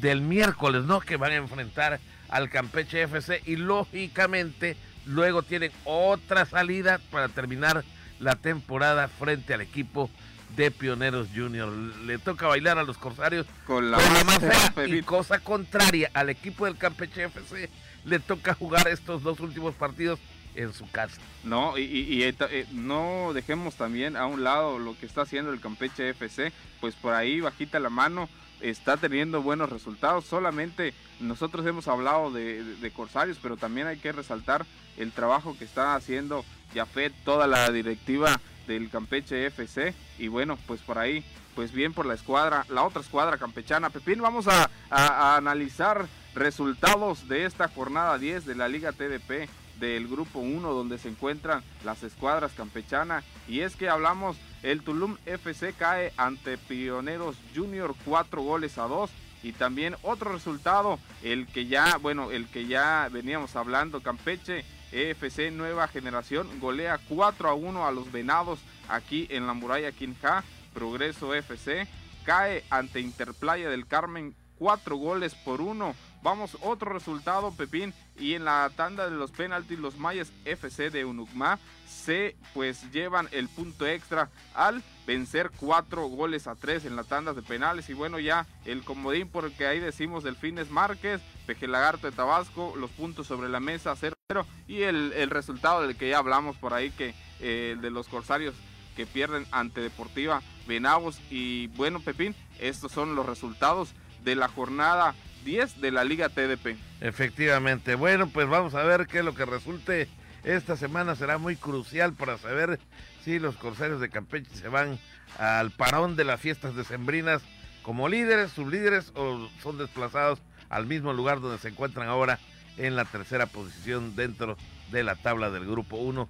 del 0.00 0.20
miércoles, 0.20 0.84
¿no? 0.84 1.00
Que 1.00 1.16
van 1.16 1.32
a 1.32 1.36
enfrentar 1.36 2.00
al 2.28 2.50
Campeche 2.50 3.02
FC 3.02 3.42
y 3.46 3.56
lógicamente 3.56 4.76
Luego 5.06 5.42
tienen 5.42 5.70
otra 5.84 6.44
salida 6.44 7.00
para 7.10 7.28
terminar 7.28 7.84
la 8.18 8.34
temporada 8.34 9.08
frente 9.08 9.54
al 9.54 9.60
equipo 9.60 10.10
de 10.56 10.70
Pioneros 10.70 11.28
Junior. 11.34 11.72
Le 11.72 12.18
toca 12.18 12.48
bailar 12.48 12.78
a 12.78 12.82
los 12.82 12.98
Corsarios 12.98 13.46
con 13.66 13.90
la, 13.90 13.98
más 14.24 14.40
fea 14.40 14.86
y 14.86 15.02
cosa 15.02 15.38
contraria 15.38 16.10
al 16.12 16.28
equipo 16.28 16.66
del 16.66 16.76
Campeche 16.76 17.24
FC 17.24 17.70
le 18.04 18.18
toca 18.20 18.54
jugar 18.54 18.88
estos 18.88 19.22
dos 19.22 19.40
últimos 19.40 19.74
partidos 19.74 20.18
en 20.56 20.72
su 20.72 20.90
casa. 20.90 21.20
No, 21.44 21.78
y, 21.78 22.22
eh, 22.22 22.66
no 22.72 23.32
dejemos 23.32 23.76
también 23.76 24.16
a 24.16 24.26
un 24.26 24.42
lado 24.42 24.78
lo 24.78 24.98
que 24.98 25.06
está 25.06 25.22
haciendo 25.22 25.52
el 25.52 25.60
Campeche 25.60 26.10
FC, 26.10 26.52
pues 26.80 26.94
por 26.94 27.14
ahí 27.14 27.40
bajita 27.40 27.78
la 27.78 27.90
mano 27.90 28.28
está 28.60 28.96
teniendo 28.96 29.42
buenos 29.42 29.70
resultados. 29.70 30.24
Solamente 30.24 30.94
nosotros 31.20 31.66
hemos 31.66 31.88
hablado 31.88 32.30
de, 32.30 32.92
Corsarios, 32.94 33.38
pero 33.40 33.56
también 33.56 33.86
hay 33.86 33.98
que 33.98 34.12
resaltar 34.12 34.64
el 34.96 35.12
trabajo 35.12 35.56
que 35.58 35.64
está 35.64 35.94
haciendo 35.94 36.44
Jafet, 36.74 37.12
toda 37.24 37.46
la 37.46 37.70
directiva 37.70 38.40
del 38.66 38.90
Campeche 38.90 39.46
FC. 39.46 39.94
Y 40.18 40.28
bueno, 40.28 40.58
pues 40.66 40.80
por 40.80 40.98
ahí, 40.98 41.24
pues 41.54 41.72
bien 41.72 41.92
por 41.92 42.06
la 42.06 42.14
escuadra, 42.14 42.64
la 42.70 42.82
otra 42.84 43.02
escuadra 43.02 43.38
campechana. 43.38 43.90
Pepín, 43.90 44.22
vamos 44.22 44.48
a, 44.48 44.70
a 44.90 45.36
analizar 45.36 46.06
resultados 46.34 47.28
de 47.28 47.44
esta 47.44 47.68
jornada 47.68 48.18
10 48.18 48.46
de 48.46 48.54
la 48.54 48.68
Liga 48.68 48.92
TDP 48.92 49.48
del 49.78 50.08
grupo 50.08 50.38
1 50.38 50.72
donde 50.72 50.98
se 50.98 51.08
encuentran 51.08 51.62
las 51.84 52.02
escuadras 52.02 52.52
campechanas 52.52 53.24
y 53.48 53.60
es 53.60 53.76
que 53.76 53.88
hablamos 53.88 54.36
el 54.62 54.82
Tulum 54.82 55.16
FC 55.26 55.74
cae 55.74 56.12
ante 56.16 56.58
Pioneros 56.58 57.36
Junior 57.54 57.94
4 58.04 58.42
goles 58.42 58.78
a 58.78 58.88
2 58.88 59.10
y 59.42 59.52
también 59.52 59.94
otro 60.02 60.32
resultado, 60.32 60.98
el 61.22 61.46
que 61.46 61.66
ya, 61.66 61.98
bueno, 61.98 62.32
el 62.32 62.48
que 62.48 62.66
ya 62.66 63.08
veníamos 63.12 63.54
hablando, 63.54 64.02
Campeche 64.02 64.64
FC 64.90 65.50
Nueva 65.50 65.88
Generación 65.88 66.48
golea 66.58 66.98
4 67.08 67.48
a 67.48 67.54
1 67.54 67.86
a 67.86 67.92
los 67.92 68.10
Venados 68.10 68.58
aquí 68.88 69.26
en 69.30 69.46
la 69.46 69.52
muralla 69.52 69.92
Quinja, 69.92 70.42
Progreso 70.74 71.34
FC 71.34 71.86
cae 72.24 72.64
ante 72.70 73.00
Interplaya 73.00 73.70
del 73.70 73.86
Carmen 73.86 74.34
4 74.58 74.96
goles 74.96 75.34
por 75.34 75.60
1 75.60 75.94
Vamos, 76.26 76.58
otro 76.60 76.92
resultado, 76.92 77.52
Pepín. 77.52 77.94
Y 78.18 78.34
en 78.34 78.44
la 78.44 78.68
tanda 78.74 79.08
de 79.08 79.14
los 79.14 79.30
penaltis, 79.30 79.78
los 79.78 79.96
Mayas 79.96 80.32
FC 80.44 80.90
de 80.90 81.04
Unucma 81.04 81.60
se 81.86 82.34
pues 82.52 82.90
llevan 82.90 83.28
el 83.30 83.48
punto 83.48 83.86
extra 83.86 84.28
al 84.52 84.82
vencer 85.06 85.52
cuatro 85.56 86.08
goles 86.08 86.48
a 86.48 86.56
tres 86.56 86.84
en 86.84 86.96
la 86.96 87.04
tanda 87.04 87.32
de 87.32 87.42
penales. 87.42 87.88
Y 87.90 87.94
bueno, 87.94 88.18
ya 88.18 88.44
el 88.64 88.82
comodín, 88.82 89.28
porque 89.28 89.68
ahí 89.68 89.78
decimos 89.78 90.24
Delfines 90.24 90.68
Márquez, 90.68 91.20
Peje 91.46 91.68
Lagarto 91.68 92.10
de 92.10 92.16
Tabasco, 92.16 92.74
los 92.76 92.90
puntos 92.90 93.28
sobre 93.28 93.48
la 93.48 93.60
mesa 93.60 93.94
0-0. 93.94 94.44
Y 94.66 94.82
el, 94.82 95.30
resultado 95.30 95.82
del 95.82 95.96
que 95.96 96.08
ya 96.08 96.18
hablamos 96.18 96.56
por 96.56 96.74
ahí, 96.74 96.90
que 96.90 97.14
eh, 97.38 97.74
el 97.74 97.80
de 97.80 97.90
los 97.90 98.08
Corsarios 98.08 98.56
que 98.96 99.06
pierden 99.06 99.46
ante 99.52 99.80
Deportiva 99.80 100.42
Venavos. 100.66 101.20
Y 101.30 101.68
bueno, 101.68 102.00
Pepín, 102.00 102.34
estos 102.58 102.90
son 102.90 103.14
los 103.14 103.26
resultados 103.26 103.94
de 104.26 104.34
la 104.34 104.48
jornada 104.48 105.14
10 105.44 105.80
de 105.80 105.92
la 105.92 106.04
Liga 106.04 106.28
TDP. 106.28 106.76
Efectivamente. 107.00 107.94
Bueno, 107.94 108.28
pues 108.28 108.48
vamos 108.48 108.74
a 108.74 108.82
ver 108.82 109.06
qué 109.06 109.20
es 109.20 109.24
lo 109.24 109.34
que 109.34 109.46
resulte. 109.46 110.08
Esta 110.42 110.76
semana 110.76 111.14
será 111.14 111.38
muy 111.38 111.54
crucial 111.54 112.12
para 112.12 112.36
saber 112.36 112.80
si 113.24 113.38
los 113.38 113.56
Corsarios 113.56 114.00
de 114.00 114.10
Campeche 114.10 114.50
se 114.52 114.68
van 114.68 114.98
al 115.38 115.70
parón 115.70 116.16
de 116.16 116.24
las 116.24 116.40
fiestas 116.40 116.74
decembrinas 116.74 117.40
como 117.82 118.08
líderes, 118.08 118.50
sublíderes 118.50 119.12
o 119.14 119.48
son 119.62 119.78
desplazados 119.78 120.40
al 120.68 120.86
mismo 120.86 121.12
lugar 121.12 121.40
donde 121.40 121.58
se 121.58 121.68
encuentran 121.68 122.08
ahora 122.08 122.40
en 122.76 122.96
la 122.96 123.04
tercera 123.04 123.46
posición 123.46 124.16
dentro 124.16 124.56
de 124.90 125.04
la 125.04 125.14
tabla 125.14 125.50
del 125.50 125.66
grupo 125.66 125.96
1 125.98 126.28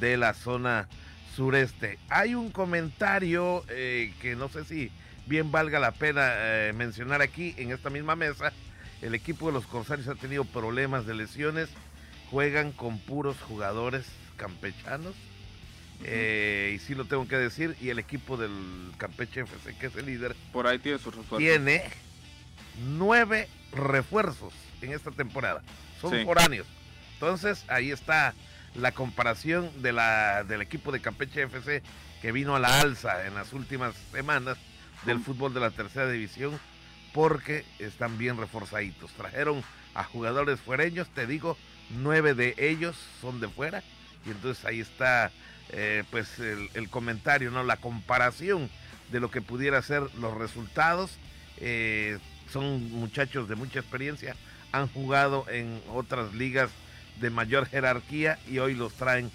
de 0.00 0.18
la 0.18 0.34
zona 0.34 0.86
sureste. 1.34 1.98
Hay 2.10 2.34
un 2.34 2.50
comentario 2.50 3.64
eh, 3.70 4.12
que 4.20 4.36
no 4.36 4.50
sé 4.50 4.64
si 4.64 4.92
bien 5.28 5.52
valga 5.52 5.78
la 5.78 5.92
pena 5.92 6.32
eh, 6.34 6.72
mencionar 6.74 7.22
aquí 7.22 7.54
en 7.58 7.70
esta 7.70 7.90
misma 7.90 8.16
mesa. 8.16 8.52
El 9.02 9.14
equipo 9.14 9.46
de 9.46 9.52
los 9.52 9.66
Corsarios 9.66 10.08
ha 10.08 10.14
tenido 10.14 10.44
problemas 10.44 11.06
de 11.06 11.14
lesiones. 11.14 11.68
Juegan 12.30 12.72
con 12.72 12.98
puros 12.98 13.36
jugadores 13.40 14.06
campechanos. 14.36 15.14
Eh, 16.04 16.72
y 16.74 16.78
sí 16.78 16.94
lo 16.94 17.04
tengo 17.04 17.28
que 17.28 17.36
decir. 17.36 17.76
Y 17.80 17.90
el 17.90 17.98
equipo 17.98 18.36
del 18.36 18.50
Campeche 18.96 19.42
FC, 19.42 19.76
que 19.76 19.86
es 19.86 19.96
el 19.96 20.06
líder, 20.06 20.34
por 20.52 20.66
ahí 20.66 20.78
tiene 20.78 20.98
sus 20.98 21.14
refuerzos. 21.14 21.38
Tiene 21.38 21.84
nueve 22.86 23.48
refuerzos 23.72 24.52
en 24.80 24.92
esta 24.92 25.10
temporada. 25.10 25.62
Son 26.00 26.24
foráneos. 26.24 26.66
Entonces, 27.14 27.64
ahí 27.68 27.90
está 27.90 28.34
la 28.74 28.92
comparación 28.92 29.70
de 29.82 29.92
la, 29.92 30.44
del 30.44 30.62
equipo 30.62 30.92
de 30.92 31.00
Campeche 31.00 31.42
FC 31.42 31.82
que 32.22 32.32
vino 32.32 32.54
a 32.54 32.60
la 32.60 32.80
alza 32.80 33.26
en 33.26 33.34
las 33.34 33.52
últimas 33.52 33.94
semanas 34.12 34.56
del 35.04 35.20
fútbol 35.20 35.54
de 35.54 35.60
la 35.60 35.70
tercera 35.70 36.10
división 36.10 36.58
porque 37.12 37.64
están 37.78 38.18
bien 38.18 38.36
reforzaditos. 38.36 39.10
Trajeron 39.12 39.62
a 39.94 40.04
jugadores 40.04 40.60
fuereños, 40.60 41.08
te 41.08 41.26
digo, 41.26 41.56
nueve 41.90 42.34
de 42.34 42.54
ellos 42.58 42.96
son 43.20 43.40
de 43.40 43.48
fuera 43.48 43.82
y 44.26 44.30
entonces 44.30 44.64
ahí 44.64 44.80
está 44.80 45.30
eh, 45.70 46.04
pues 46.10 46.38
el, 46.38 46.88
comentario, 46.90 47.50
¿no? 47.50 47.62
La 47.62 47.76
comparación 47.76 48.70
de 49.10 49.20
lo 49.20 49.30
que 49.30 49.42
pudiera 49.42 49.80
ser 49.82 50.02
los 50.16 50.36
resultados. 50.36 51.10
Eh, 51.58 52.18
son 52.50 52.90
muchachos 52.92 53.48
de 53.48 53.56
mucha 53.56 53.80
experiencia, 53.80 54.34
han 54.72 54.88
jugado 54.88 55.44
en 55.50 55.82
otras 55.92 56.32
ligas 56.34 56.70
de 57.20 57.30
mayor 57.30 57.66
jerarquía 57.66 58.38
y 58.48 58.58
hoy 58.58 58.74
los 58.74 58.94
traen 58.94 59.30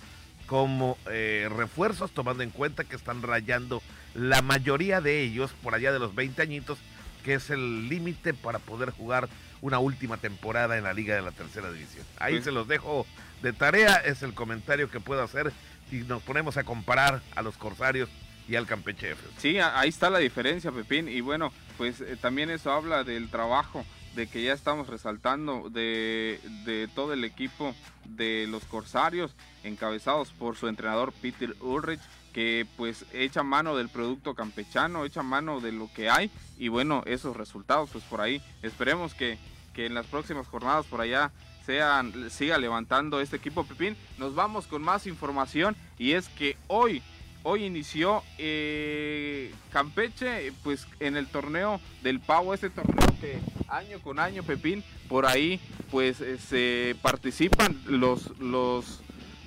como 0.53 0.99
eh, 1.09 1.49
refuerzos, 1.49 2.11
tomando 2.11 2.43
en 2.43 2.51
cuenta 2.51 2.83
que 2.83 2.95
están 2.95 3.23
rayando 3.23 3.81
la 4.13 4.43
mayoría 4.43 5.01
de 5.01 5.23
ellos 5.23 5.51
por 5.63 5.73
allá 5.73 5.91
de 5.91 5.97
los 5.97 6.13
20 6.13 6.43
añitos, 6.43 6.77
que 7.25 7.33
es 7.33 7.49
el 7.49 7.89
límite 7.89 8.35
para 8.35 8.59
poder 8.59 8.91
jugar 8.91 9.29
una 9.61 9.79
última 9.79 10.17
temporada 10.17 10.77
en 10.77 10.83
la 10.83 10.93
liga 10.93 11.15
de 11.15 11.23
la 11.23 11.31
tercera 11.31 11.71
división. 11.71 12.05
Ahí 12.19 12.39
se 12.43 12.51
los 12.51 12.67
dejo 12.67 13.07
de 13.41 13.51
tarea, 13.51 13.95
es 13.95 14.21
el 14.21 14.35
comentario 14.35 14.91
que 14.91 14.99
puedo 14.99 15.23
hacer 15.23 15.51
si 15.89 16.01
nos 16.01 16.21
ponemos 16.21 16.55
a 16.57 16.63
comparar 16.63 17.23
a 17.35 17.41
los 17.41 17.57
Corsarios 17.57 18.09
y 18.47 18.55
al 18.55 18.67
Campeche 18.67 19.15
Sí, 19.39 19.57
ahí 19.57 19.89
está 19.89 20.11
la 20.11 20.19
diferencia, 20.19 20.71
Pepín, 20.71 21.07
y 21.07 21.21
bueno, 21.21 21.51
pues 21.79 21.99
eh, 21.99 22.15
también 22.21 22.51
eso 22.51 22.71
habla 22.71 23.03
del 23.03 23.27
trabajo 23.29 23.83
de 24.15 24.27
que 24.27 24.43
ya 24.43 24.53
estamos 24.53 24.87
resaltando 24.87 25.69
de, 25.69 26.39
de, 26.65 26.87
todo 26.93 27.13
el 27.13 27.23
equipo 27.23 27.73
de 28.05 28.47
los 28.47 28.65
Corsarios, 28.65 29.35
encabezados 29.63 30.29
por 30.31 30.55
su 30.55 30.67
entrenador 30.67 31.13
Peter 31.13 31.55
Ulrich, 31.61 32.01
que 32.33 32.65
pues 32.77 33.05
echa 33.13 33.43
mano 33.43 33.75
del 33.75 33.89
producto 33.89 34.33
campechano, 34.33 35.05
echa 35.05 35.23
mano 35.23 35.61
de 35.61 35.71
lo 35.71 35.89
que 35.93 36.09
hay 36.09 36.31
y 36.57 36.67
bueno, 36.67 37.03
esos 37.05 37.37
resultados 37.37 37.91
pues 37.91 38.03
por 38.05 38.21
ahí 38.21 38.41
esperemos 38.63 39.13
que, 39.13 39.37
que 39.73 39.85
en 39.85 39.93
las 39.93 40.07
próximas 40.07 40.47
jornadas 40.47 40.85
por 40.87 41.01
allá 41.01 41.31
sean, 41.65 42.29
siga 42.29 42.57
levantando 42.57 43.21
este 43.21 43.37
equipo 43.37 43.63
Pepín. 43.63 43.95
Nos 44.17 44.35
vamos 44.35 44.67
con 44.67 44.81
más 44.81 45.07
información 45.07 45.75
y 45.97 46.13
es 46.13 46.27
que 46.29 46.57
hoy 46.67 47.01
hoy 47.43 47.65
inició 47.65 48.23
eh, 48.37 49.53
Campeche, 49.71 50.51
pues 50.63 50.87
en 50.99 51.15
el 51.15 51.27
torneo 51.27 51.79
del 52.01 52.19
Pavo, 52.19 52.53
ese 52.53 52.69
torneo 52.69 53.07
que 53.21 53.39
año 53.67 53.99
con 53.99 54.19
año, 54.19 54.43
Pepín, 54.43 54.83
por 55.07 55.25
ahí 55.25 55.59
pues 55.91 56.21
eh, 56.21 56.37
se 56.37 56.95
participan 57.01 57.79
los, 57.85 58.37
los, 58.39 59.01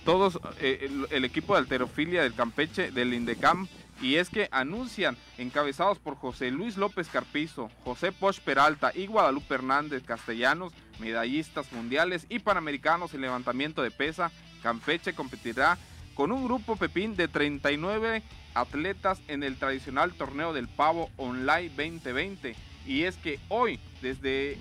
todos, 0.04 0.38
eh, 0.60 0.88
el, 1.10 1.24
equipo 1.24 1.54
de 1.54 1.60
alterofilia 1.60 2.22
del 2.22 2.34
Campeche, 2.34 2.90
del 2.90 3.14
Indecam, 3.14 3.66
y 4.00 4.16
es 4.16 4.28
que 4.28 4.48
anuncian, 4.50 5.16
encabezados 5.38 5.98
por 5.98 6.16
José 6.16 6.50
Luis 6.50 6.76
López 6.76 7.08
Carpizo, 7.08 7.70
José 7.82 8.12
Poch 8.12 8.40
Peralta 8.40 8.92
y 8.94 9.06
Guadalupe 9.06 9.54
Hernández 9.54 10.02
Castellanos, 10.04 10.74
medallistas 11.00 11.72
mundiales 11.72 12.26
y 12.28 12.40
panamericanos 12.40 13.14
en 13.14 13.22
levantamiento 13.22 13.82
de 13.82 13.90
pesa, 13.90 14.30
Campeche 14.62 15.14
competirá 15.14 15.78
con 16.16 16.32
un 16.32 16.44
grupo 16.44 16.76
Pepín 16.76 17.14
de 17.14 17.28
39 17.28 18.22
atletas 18.54 19.20
en 19.28 19.42
el 19.42 19.56
tradicional 19.56 20.14
torneo 20.14 20.52
del 20.54 20.66
Pavo 20.66 21.10
Online 21.18 21.68
2020. 21.68 22.56
Y 22.86 23.02
es 23.02 23.16
que 23.18 23.38
hoy, 23.48 23.78
desde 24.00 24.56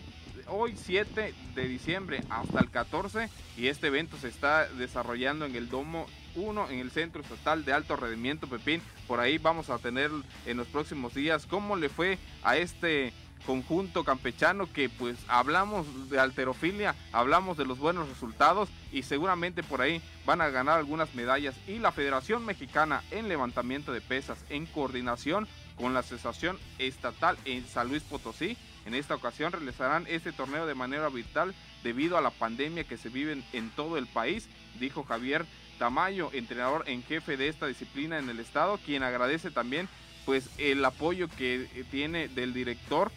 hoy 0.48 0.76
7 0.76 1.34
de 1.56 1.68
diciembre 1.68 2.22
hasta 2.30 2.60
el 2.60 2.70
14, 2.70 3.30
y 3.58 3.68
este 3.68 3.88
evento 3.88 4.18
se 4.18 4.28
está 4.28 4.68
desarrollando 4.68 5.46
en 5.46 5.56
el 5.56 5.70
Domo 5.70 6.08
1, 6.36 6.70
en 6.72 6.80
el 6.80 6.92
Centro 6.92 7.22
Estatal 7.22 7.64
de 7.64 7.72
Alto 7.72 7.96
Rendimiento 7.96 8.48
Pepín. 8.48 8.82
Por 9.08 9.22
ahí 9.22 9.38
vamos 9.38 9.70
a 9.70 9.80
tener 9.80 10.12
en 10.46 10.58
los 10.58 10.68
próximos 10.68 11.14
días 11.14 11.46
cómo 11.46 11.78
le 11.78 11.88
fue 11.88 12.18
a 12.44 12.58
este 12.58 13.14
conjunto 13.46 14.04
campechano 14.04 14.72
que 14.72 14.90
pues 14.90 15.18
hablamos 15.28 16.10
de 16.10 16.20
alterofilia, 16.20 16.96
hablamos 17.12 17.58
de 17.58 17.66
los 17.66 17.80
buenos 17.80 18.10
resultados 18.10 18.70
y 18.92 19.04
seguramente 19.04 19.64
por 19.64 19.82
ahí 19.82 20.02
van 20.26 20.42
a 20.42 20.50
ganar 20.50 20.80
algunas 20.80 21.14
medallas 21.16 21.56
y 21.68 21.80
la 21.80 21.92
Federación 21.92 22.46
Mexicana 22.46 23.04
en 23.12 23.28
levantamiento 23.28 23.94
de 23.94 24.02
pesas 24.02 24.44
en 24.50 24.66
coordinación 24.66 25.48
con 25.78 25.94
la 25.94 26.00
Asociación 26.00 26.58
Estatal 26.80 27.38
en 27.46 27.66
San 27.68 27.90
Luis 27.90 28.04
Potosí. 28.04 28.58
En 28.86 28.94
esta 28.94 29.16
ocasión 29.16 29.52
realizarán 29.52 30.06
este 30.08 30.32
torneo 30.32 30.66
de 30.66 30.76
manera 30.76 31.10
virtual 31.10 31.54
debido 31.84 32.18
a 32.18 32.22
la 32.22 32.30
pandemia 32.30 32.84
que 32.84 32.98
se 32.98 33.10
vive 33.10 33.44
en 33.54 33.70
todo 33.72 33.98
el 33.98 34.08
país, 34.08 34.48
dijo 34.80 35.04
Javier 35.04 35.46
Tamayo, 35.80 36.30
entrenador 36.34 36.84
en 36.88 37.04
jefe 37.04 37.38
de 37.38 37.50
esta 37.50 37.68
disciplina 37.68 38.18
en 38.18 38.30
el 38.30 38.40
estado, 38.40 38.80
quien 38.86 39.04
agradece 39.04 39.52
también 39.52 39.90
pues 40.26 40.50
el 40.58 40.84
apoyo 40.84 41.28
que 41.38 41.68
tiene 41.92 42.28
del 42.28 42.54
director 42.54 43.12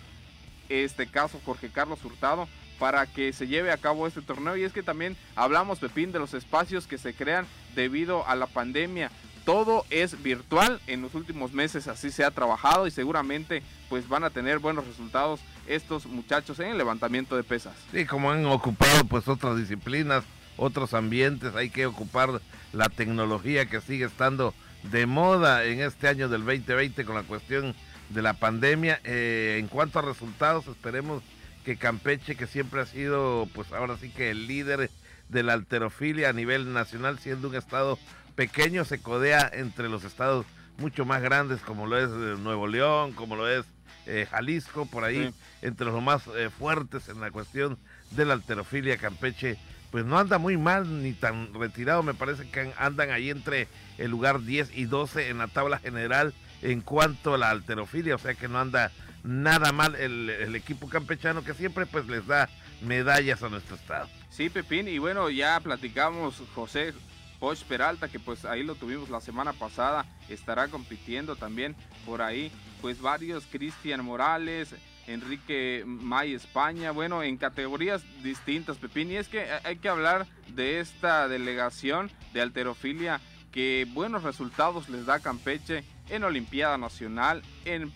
este 0.69 1.07
caso 1.07 1.41
Jorge 1.45 1.69
Carlos 1.71 2.05
Hurtado 2.05 2.49
para 2.79 3.07
que 3.07 3.33
se 3.33 3.47
lleve 3.47 3.73
a 3.73 3.77
cabo 3.77 4.07
este 4.07 4.23
torneo. 4.23 4.57
Y 4.57 4.65
es 4.65 4.73
que 4.73 4.83
también 4.83 5.17
hablamos 5.35 5.79
Pepín 5.79 6.13
de 6.13 6.19
los 6.19 6.35
espacios 6.35 6.87
que 6.87 6.99
se 6.99 7.15
crean 7.15 7.47
debido 7.75 8.27
a 8.27 8.37
la 8.37 8.47
pandemia. 8.47 9.11
Todo 9.45 9.87
es 9.89 10.23
virtual 10.23 10.81
en 10.87 11.01
los 11.01 11.15
últimos 11.15 11.53
meses 11.53 11.89
así 11.89 12.11
se 12.11 12.23
ha 12.23 12.31
trabajado 12.31 12.87
y 12.87 12.91
seguramente 12.91 13.63
pues 13.89 14.07
van 14.07 14.23
a 14.23 14.31
tener 14.31 14.59
buenos 14.59 14.87
resultados 14.87 15.41
estos 15.67 16.05
muchachos 16.05 16.61
en 16.61 16.69
el 16.69 16.79
levantamiento 16.79 17.35
de 17.35 17.45
pesas. 17.45 17.75
Sí 17.91 18.05
como 18.05 18.31
han 18.31 18.45
ocupado 18.45 19.05
pues 19.07 19.27
otras 19.27 19.57
disciplinas 19.57 20.25
otros 20.59 20.93
ambientes 20.93 21.55
hay 21.55 21.71
que 21.71 21.87
ocupar 21.87 22.43
la 22.75 22.91
tecnología 22.91 23.65
que 23.67 23.81
sigue 23.81 24.05
estando 24.05 24.53
de 24.83 25.07
moda 25.07 25.65
en 25.65 25.81
este 25.81 26.09
año 26.09 26.29
del 26.29 26.45
2020 26.45 27.05
con 27.07 27.15
la 27.15 27.23
cuestión 27.23 27.75
de 28.11 28.23
la 28.23 28.35
pandemia. 28.35 29.01
Eh, 29.05 29.57
en 29.59 29.69
cuanto 29.69 29.99
a 29.99 30.03
resultados, 30.03 30.67
esperemos 30.67 31.23
que 31.65 31.77
Campeche, 31.77 32.37
que 32.37 32.47
siempre 32.47 32.81
ha 32.81 32.87
sido, 32.87 33.49
pues 33.55 33.73
ahora 33.73 33.97
sí 33.99 34.11
que 34.11 34.31
el 34.31 34.47
líder 34.47 34.91
de 35.29 35.43
la 35.43 35.53
alterofilia 35.53 36.31
a 36.31 36.33
nivel 36.33 36.73
nacional, 36.73 37.19
siendo 37.19 37.49
un 37.49 37.55
estado 37.55 37.99
pequeño, 38.35 38.85
se 38.85 39.01
codea 39.01 39.51
entre 39.53 39.89
los 39.89 40.05
estados 40.05 40.47
mucho 40.79 41.05
más 41.05 41.21
grandes, 41.23 41.61
como 41.61 41.87
lo 41.87 41.99
es 41.99 42.09
eh, 42.09 42.41
Nuevo 42.41 42.67
León, 42.67 43.13
como 43.13 43.37
lo 43.37 43.49
es 43.49 43.67
eh, 44.07 44.27
Jalisco, 44.31 44.87
por 44.87 45.05
ahí, 45.05 45.35
entre 45.61 45.87
los 45.87 46.03
más 46.03 46.23
fuertes 46.59 47.09
en 47.09 47.21
la 47.21 47.31
cuestión 47.31 47.79
de 48.13 48.25
la 48.25 48.35
alterofilia, 48.35 48.97
Campeche 48.97 49.59
pues 49.91 50.05
no 50.05 50.19
anda 50.19 50.39
muy 50.39 50.57
mal 50.57 51.03
ni 51.03 51.13
tan 51.13 51.55
retirado, 51.55 52.03
me 52.03 52.15
parece 52.15 52.49
que 52.51 52.73
andan 52.77 53.11
ahí 53.11 53.31
entre 53.31 53.69
el 53.97 54.11
lugar 54.11 54.43
10 54.43 54.77
y 54.77 54.85
12 54.85 55.31
en 55.31 55.39
la 55.39 55.49
tabla 55.49 55.79
general 55.79 56.35
en 56.63 56.81
cuanto 56.81 57.35
a 57.35 57.39
la 57.39 57.51
alterofilia, 57.51 58.15
o 58.15 58.19
sea 58.19 58.35
que 58.35 58.49
no 58.49 58.59
anda 58.59 58.91
nada 59.23 59.73
mal 59.73 59.95
el, 59.97 60.55
equipo 60.55 60.89
campechano 60.89 61.45
que 61.45 61.55
siempre 61.55 61.87
pues 61.87 62.07
les 62.07 62.27
da 62.27 62.49
medallas 62.83 63.43
a 63.43 63.49
nuestro 63.49 63.77
estado. 63.77 64.09
Sí, 64.31 64.49
Pepín, 64.51 64.89
y 64.89 64.99
bueno, 64.99 65.31
ya 65.31 65.59
platicamos 65.61 66.43
José 66.55 66.95
Poch 67.39 67.63
Peralta, 67.65 68.09
que 68.09 68.21
pues 68.21 68.45
ahí 68.45 68.63
lo 68.63 68.75
tuvimos 68.75 69.11
la 69.11 69.21
semana 69.21 69.53
pasada, 69.53 70.07
estará 70.29 70.69
compitiendo 70.69 71.37
también 71.37 71.77
por 72.07 72.23
ahí, 72.23 72.51
pues 72.81 73.01
varios, 73.01 73.47
Cristian 73.47 74.05
Morales, 74.05 74.75
Enrique 75.07 75.85
May 75.87 76.35
España, 76.35 76.91
bueno, 76.91 77.23
en 77.23 77.37
categorías 77.37 78.03
distintas, 78.23 78.77
Pepín, 78.77 79.11
y 79.11 79.17
es 79.17 79.29
que 79.29 79.47
hay 79.65 79.77
que 79.77 79.89
hablar 79.89 80.27
de 80.49 80.81
esta 80.81 81.29
delegación 81.29 82.11
de 82.33 82.43
alterofilia 82.43 83.21
que 83.53 83.87
buenos 83.93 84.23
resultados 84.23 84.89
les 84.89 85.07
da 85.07 85.21
Campeche 85.21 85.85
en 86.11 86.25
Olimpiada 86.25 86.79
Nacional, 86.79 87.43
en, 87.65 87.93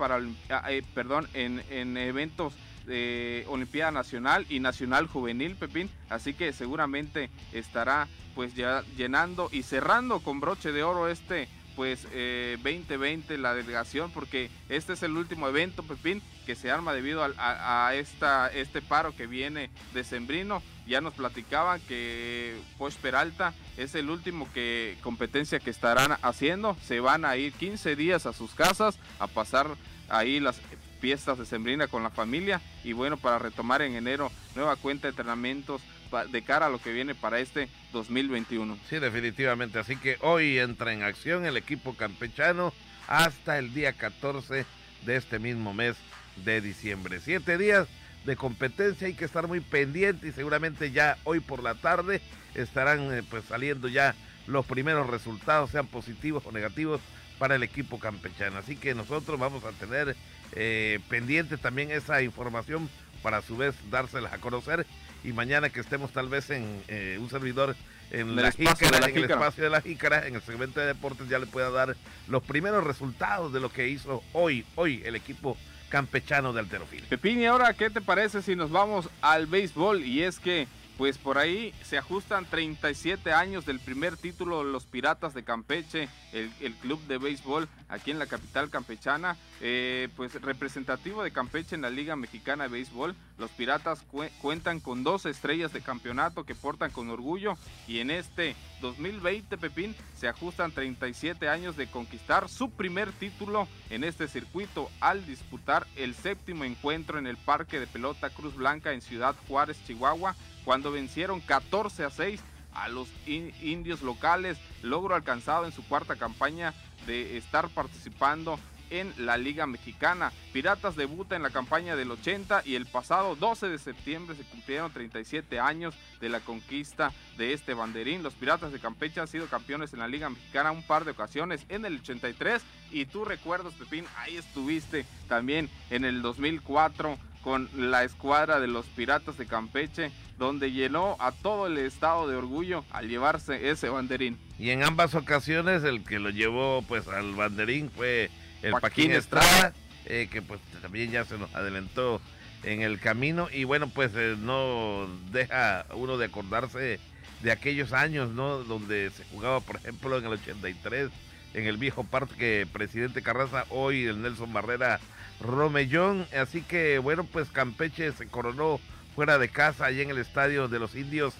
ah, 0.50 0.70
eh, 0.70 0.82
perdón, 0.94 1.28
en, 1.34 1.62
en 1.70 1.96
eventos 1.96 2.54
de 2.86 3.44
Olimpiada 3.48 3.90
Nacional 3.90 4.46
y 4.48 4.60
Nacional 4.60 5.06
Juvenil, 5.06 5.56
Pepín. 5.56 5.90
Así 6.08 6.34
que 6.34 6.52
seguramente 6.52 7.30
estará 7.52 8.08
pues 8.34 8.54
ya 8.54 8.82
llenando 8.96 9.48
y 9.52 9.62
cerrando 9.62 10.20
con 10.20 10.40
broche 10.40 10.72
de 10.72 10.82
oro 10.82 11.08
este 11.08 11.48
pues 11.76 12.02
2020 12.02 13.34
eh, 13.34 13.38
la 13.38 13.54
delegación 13.54 14.10
porque 14.10 14.50
este 14.68 14.92
es 14.92 15.02
el 15.02 15.16
último 15.16 15.48
evento 15.48 15.82
Pepín 15.82 16.22
que 16.44 16.54
se 16.54 16.70
arma 16.70 16.92
debido 16.92 17.26
a, 17.38 17.94
esta, 17.94 18.48
este 18.48 18.82
paro 18.82 19.14
que 19.16 19.26
viene 19.26 19.70
de 19.94 20.04
Sembrino 20.04 20.62
ya 20.86 21.00
nos 21.00 21.14
platicaban 21.14 21.80
que 21.82 22.56
Poch 22.78 22.94
Peralta 22.96 23.54
es 23.76 23.94
el 23.94 24.10
último 24.10 24.48
que 24.52 24.96
competencia 25.02 25.60
que 25.60 25.70
estarán 25.70 26.16
haciendo. 26.22 26.76
Se 26.82 27.00
van 27.00 27.24
a 27.24 27.36
ir 27.36 27.52
15 27.52 27.96
días 27.96 28.26
a 28.26 28.32
sus 28.32 28.54
casas 28.54 28.98
a 29.18 29.26
pasar 29.26 29.68
ahí 30.08 30.40
las 30.40 30.60
fiestas 31.00 31.38
de 31.38 31.46
Sembrina 31.46 31.88
con 31.88 32.02
la 32.02 32.10
familia 32.10 32.60
y 32.84 32.92
bueno, 32.92 33.16
para 33.16 33.38
retomar 33.38 33.82
en 33.82 33.96
enero 33.96 34.30
nueva 34.54 34.76
cuenta 34.76 35.08
de 35.08 35.10
entrenamientos 35.10 35.82
de 36.30 36.42
cara 36.42 36.66
a 36.66 36.70
lo 36.70 36.78
que 36.78 36.92
viene 36.92 37.14
para 37.14 37.38
este 37.40 37.68
2021. 37.92 38.78
Sí, 38.88 38.98
definitivamente. 38.98 39.78
Así 39.78 39.96
que 39.96 40.18
hoy 40.20 40.58
entra 40.58 40.92
en 40.92 41.02
acción 41.02 41.46
el 41.46 41.56
equipo 41.56 41.94
campechano 41.94 42.72
hasta 43.08 43.58
el 43.58 43.72
día 43.72 43.94
14 43.94 44.66
de 45.06 45.16
este 45.16 45.38
mismo 45.38 45.72
mes 45.72 45.96
de 46.44 46.60
diciembre. 46.60 47.20
Siete 47.20 47.58
días 47.58 47.88
de 48.24 48.36
competencia, 48.36 49.06
hay 49.06 49.14
que 49.14 49.24
estar 49.24 49.48
muy 49.48 49.60
pendiente 49.60 50.28
y 50.28 50.32
seguramente 50.32 50.92
ya 50.92 51.18
hoy 51.24 51.40
por 51.40 51.62
la 51.62 51.74
tarde 51.74 52.20
estarán 52.54 53.12
eh, 53.12 53.22
pues 53.28 53.44
saliendo 53.44 53.88
ya 53.88 54.14
los 54.46 54.66
primeros 54.66 55.08
resultados, 55.08 55.70
sean 55.70 55.86
positivos 55.86 56.44
o 56.46 56.52
negativos 56.52 57.00
para 57.38 57.56
el 57.56 57.62
equipo 57.62 57.98
campechano. 57.98 58.58
Así 58.58 58.76
que 58.76 58.94
nosotros 58.94 59.38
vamos 59.38 59.64
a 59.64 59.72
tener 59.72 60.16
eh, 60.52 61.00
pendiente 61.08 61.56
también 61.56 61.90
esa 61.90 62.22
información 62.22 62.88
para 63.22 63.38
a 63.38 63.42
su 63.42 63.56
vez 63.56 63.74
dárselas 63.90 64.32
a 64.32 64.38
conocer 64.38 64.86
y 65.24 65.32
mañana 65.32 65.70
que 65.70 65.80
estemos 65.80 66.12
tal 66.12 66.28
vez 66.28 66.50
en 66.50 66.82
eh, 66.88 67.18
un 67.20 67.30
servidor 67.30 67.76
en, 68.10 68.36
la 68.36 68.50
jícara, 68.52 69.08
en 69.08 69.16
el 69.16 69.24
espacio 69.30 69.64
de 69.64 69.70
la 69.70 69.80
jícara, 69.80 70.26
en 70.26 70.34
el 70.34 70.42
segmento 70.42 70.80
de 70.80 70.86
deportes 70.86 71.28
ya 71.28 71.38
le 71.38 71.46
pueda 71.46 71.70
dar 71.70 71.96
los 72.28 72.42
primeros 72.42 72.84
resultados 72.84 73.52
de 73.52 73.60
lo 73.60 73.72
que 73.72 73.88
hizo 73.88 74.22
hoy, 74.32 74.66
hoy 74.74 75.02
el 75.06 75.16
equipo 75.16 75.56
campechano 75.92 76.54
de 76.54 76.60
Alterofil. 76.60 77.02
Pepín, 77.02 77.38
y 77.38 77.44
ahora, 77.44 77.74
¿qué 77.74 77.90
te 77.90 78.00
parece 78.00 78.40
si 78.40 78.56
nos 78.56 78.70
vamos 78.70 79.10
al 79.20 79.46
béisbol? 79.46 80.02
Y 80.02 80.22
es 80.22 80.38
que 80.38 80.66
pues 80.98 81.18
por 81.18 81.38
ahí 81.38 81.74
se 81.82 81.98
ajustan 81.98 82.44
37 82.44 83.32
años 83.32 83.66
del 83.66 83.80
primer 83.80 84.16
título 84.16 84.64
de 84.64 84.70
los 84.70 84.84
Piratas 84.84 85.34
de 85.34 85.42
Campeche, 85.42 86.08
el, 86.32 86.74
club 86.74 87.00
de 87.06 87.18
béisbol 87.18 87.68
aquí 87.88 88.10
en 88.10 88.18
la 88.18 88.26
capital 88.26 88.70
campechana, 88.70 89.36
eh, 89.60 90.08
pues 90.16 90.40
representativo 90.40 91.22
de 91.22 91.30
Campeche 91.30 91.74
en 91.74 91.82
la 91.82 91.90
Liga 91.90 92.16
Mexicana 92.16 92.64
de 92.64 92.70
Béisbol. 92.70 93.14
Los 93.38 93.50
Piratas 93.50 94.04
cuentan 94.40 94.80
con 94.80 95.02
dos 95.04 95.26
estrellas 95.26 95.72
de 95.72 95.80
campeonato 95.80 96.44
que 96.44 96.54
portan 96.54 96.90
con 96.90 97.10
orgullo 97.10 97.54
y 97.86 97.98
en 97.98 98.10
este 98.10 98.54
2020, 98.80 99.58
Pepín, 99.58 99.94
se 100.16 100.28
ajustan 100.28 100.72
37 100.72 101.48
años 101.48 101.76
de 101.76 101.86
conquistar 101.88 102.48
su 102.48 102.70
primer 102.70 103.12
título 103.12 103.68
en 103.90 104.04
este 104.04 104.28
circuito 104.28 104.90
al 105.00 105.24
disputar 105.26 105.86
el 105.96 106.14
séptimo 106.14 106.64
encuentro 106.64 107.18
en 107.18 107.26
el 107.26 107.36
Parque 107.36 107.80
de 107.80 107.86
Pelota 107.86 108.30
Cruz 108.30 108.54
Blanca 108.54 108.92
en 108.92 109.00
Ciudad 109.00 109.34
Juárez, 109.48 109.78
Chihuahua 109.86 110.36
cuando 110.64 110.92
vencieron 110.92 111.40
14 111.40 112.04
a 112.04 112.10
6 112.10 112.40
a 112.74 112.88
los 112.88 113.08
indios 113.26 114.02
locales, 114.02 114.58
logro 114.82 115.14
alcanzado 115.14 115.66
en 115.66 115.72
su 115.72 115.84
cuarta 115.86 116.16
campaña 116.16 116.72
de 117.06 117.36
estar 117.36 117.68
participando 117.68 118.58
en 118.92 119.12
la 119.16 119.38
Liga 119.38 119.66
Mexicana. 119.66 120.32
Piratas 120.52 120.96
debuta 120.96 121.34
en 121.34 121.42
la 121.42 121.50
campaña 121.50 121.96
del 121.96 122.10
80 122.10 122.62
y 122.66 122.74
el 122.74 122.86
pasado 122.86 123.34
12 123.36 123.68
de 123.68 123.78
septiembre 123.78 124.36
se 124.36 124.44
cumplieron 124.44 124.92
37 124.92 125.58
años 125.58 125.94
de 126.20 126.28
la 126.28 126.40
conquista 126.40 127.10
de 127.38 127.54
este 127.54 127.72
banderín. 127.72 128.22
Los 128.22 128.34
Piratas 128.34 128.70
de 128.70 128.78
Campeche 128.80 129.20
han 129.20 129.28
sido 129.28 129.46
campeones 129.46 129.94
en 129.94 130.00
la 130.00 130.08
Liga 130.08 130.28
Mexicana 130.28 130.72
un 130.72 130.82
par 130.82 131.06
de 131.06 131.12
ocasiones 131.12 131.64
en 131.70 131.86
el 131.86 131.96
83 131.96 132.62
y 132.90 133.06
tú 133.06 133.24
recuerdas, 133.24 133.72
Pepín, 133.74 134.04
ahí 134.18 134.36
estuviste 134.36 135.06
también 135.26 135.70
en 135.88 136.04
el 136.04 136.20
2004 136.20 137.18
con 137.42 137.68
la 137.76 138.04
escuadra 138.04 138.60
de 138.60 138.68
los 138.68 138.86
Piratas 138.86 139.36
de 139.36 139.46
Campeche, 139.46 140.10
donde 140.38 140.72
llenó 140.72 141.16
a 141.18 141.32
todo 141.32 141.66
el 141.66 141.78
estado 141.78 142.28
de 142.28 142.36
orgullo 142.36 142.84
al 142.90 143.08
llevarse 143.08 143.70
ese 143.70 143.88
banderín. 143.88 144.38
Y 144.58 144.70
en 144.70 144.82
ambas 144.82 145.14
ocasiones 145.14 145.84
el 145.84 146.04
que 146.04 146.18
lo 146.18 146.30
llevó 146.30 146.82
pues 146.82 147.08
al 147.08 147.34
banderín 147.34 147.90
fue 147.90 148.30
el 148.62 148.72
Paquín, 148.72 149.12
Estrada, 149.12 149.72
eh, 150.06 150.28
que 150.30 150.40
pues 150.40 150.60
también 150.80 151.10
ya 151.10 151.24
se 151.24 151.36
nos 151.36 151.54
adelantó 151.54 152.20
en 152.62 152.82
el 152.82 153.00
camino 153.00 153.48
y 153.52 153.64
bueno 153.64 153.88
pues 153.88 154.12
eh, 154.14 154.36
no 154.38 155.08
deja 155.32 155.84
uno 155.94 156.16
de 156.16 156.26
acordarse 156.26 157.00
de 157.42 157.52
aquellos 157.52 157.92
años, 157.92 158.30
¿no? 158.30 158.58
Donde 158.58 159.10
se 159.10 159.24
jugaba 159.24 159.60
por 159.60 159.76
ejemplo 159.76 160.16
en 160.16 160.26
el 160.26 160.32
83 160.32 161.10
en 161.54 161.66
el 161.66 161.76
viejo 161.76 162.04
parque 162.04 162.66
Presidente 162.72 163.22
Carranza, 163.22 163.66
hoy 163.68 164.04
el 164.04 164.22
Nelson 164.22 164.52
Barrera 164.52 165.00
Romellón. 165.42 166.26
Así 166.36 166.62
que 166.62 166.98
bueno, 166.98 167.24
pues 167.24 167.48
Campeche 167.50 168.12
se 168.12 168.26
coronó 168.26 168.80
fuera 169.14 169.38
de 169.38 169.48
casa 169.48 169.86
allí 169.86 170.00
en 170.00 170.10
el 170.10 170.18
estadio 170.18 170.68
de 170.68 170.78
los 170.78 170.94
indios 170.94 171.34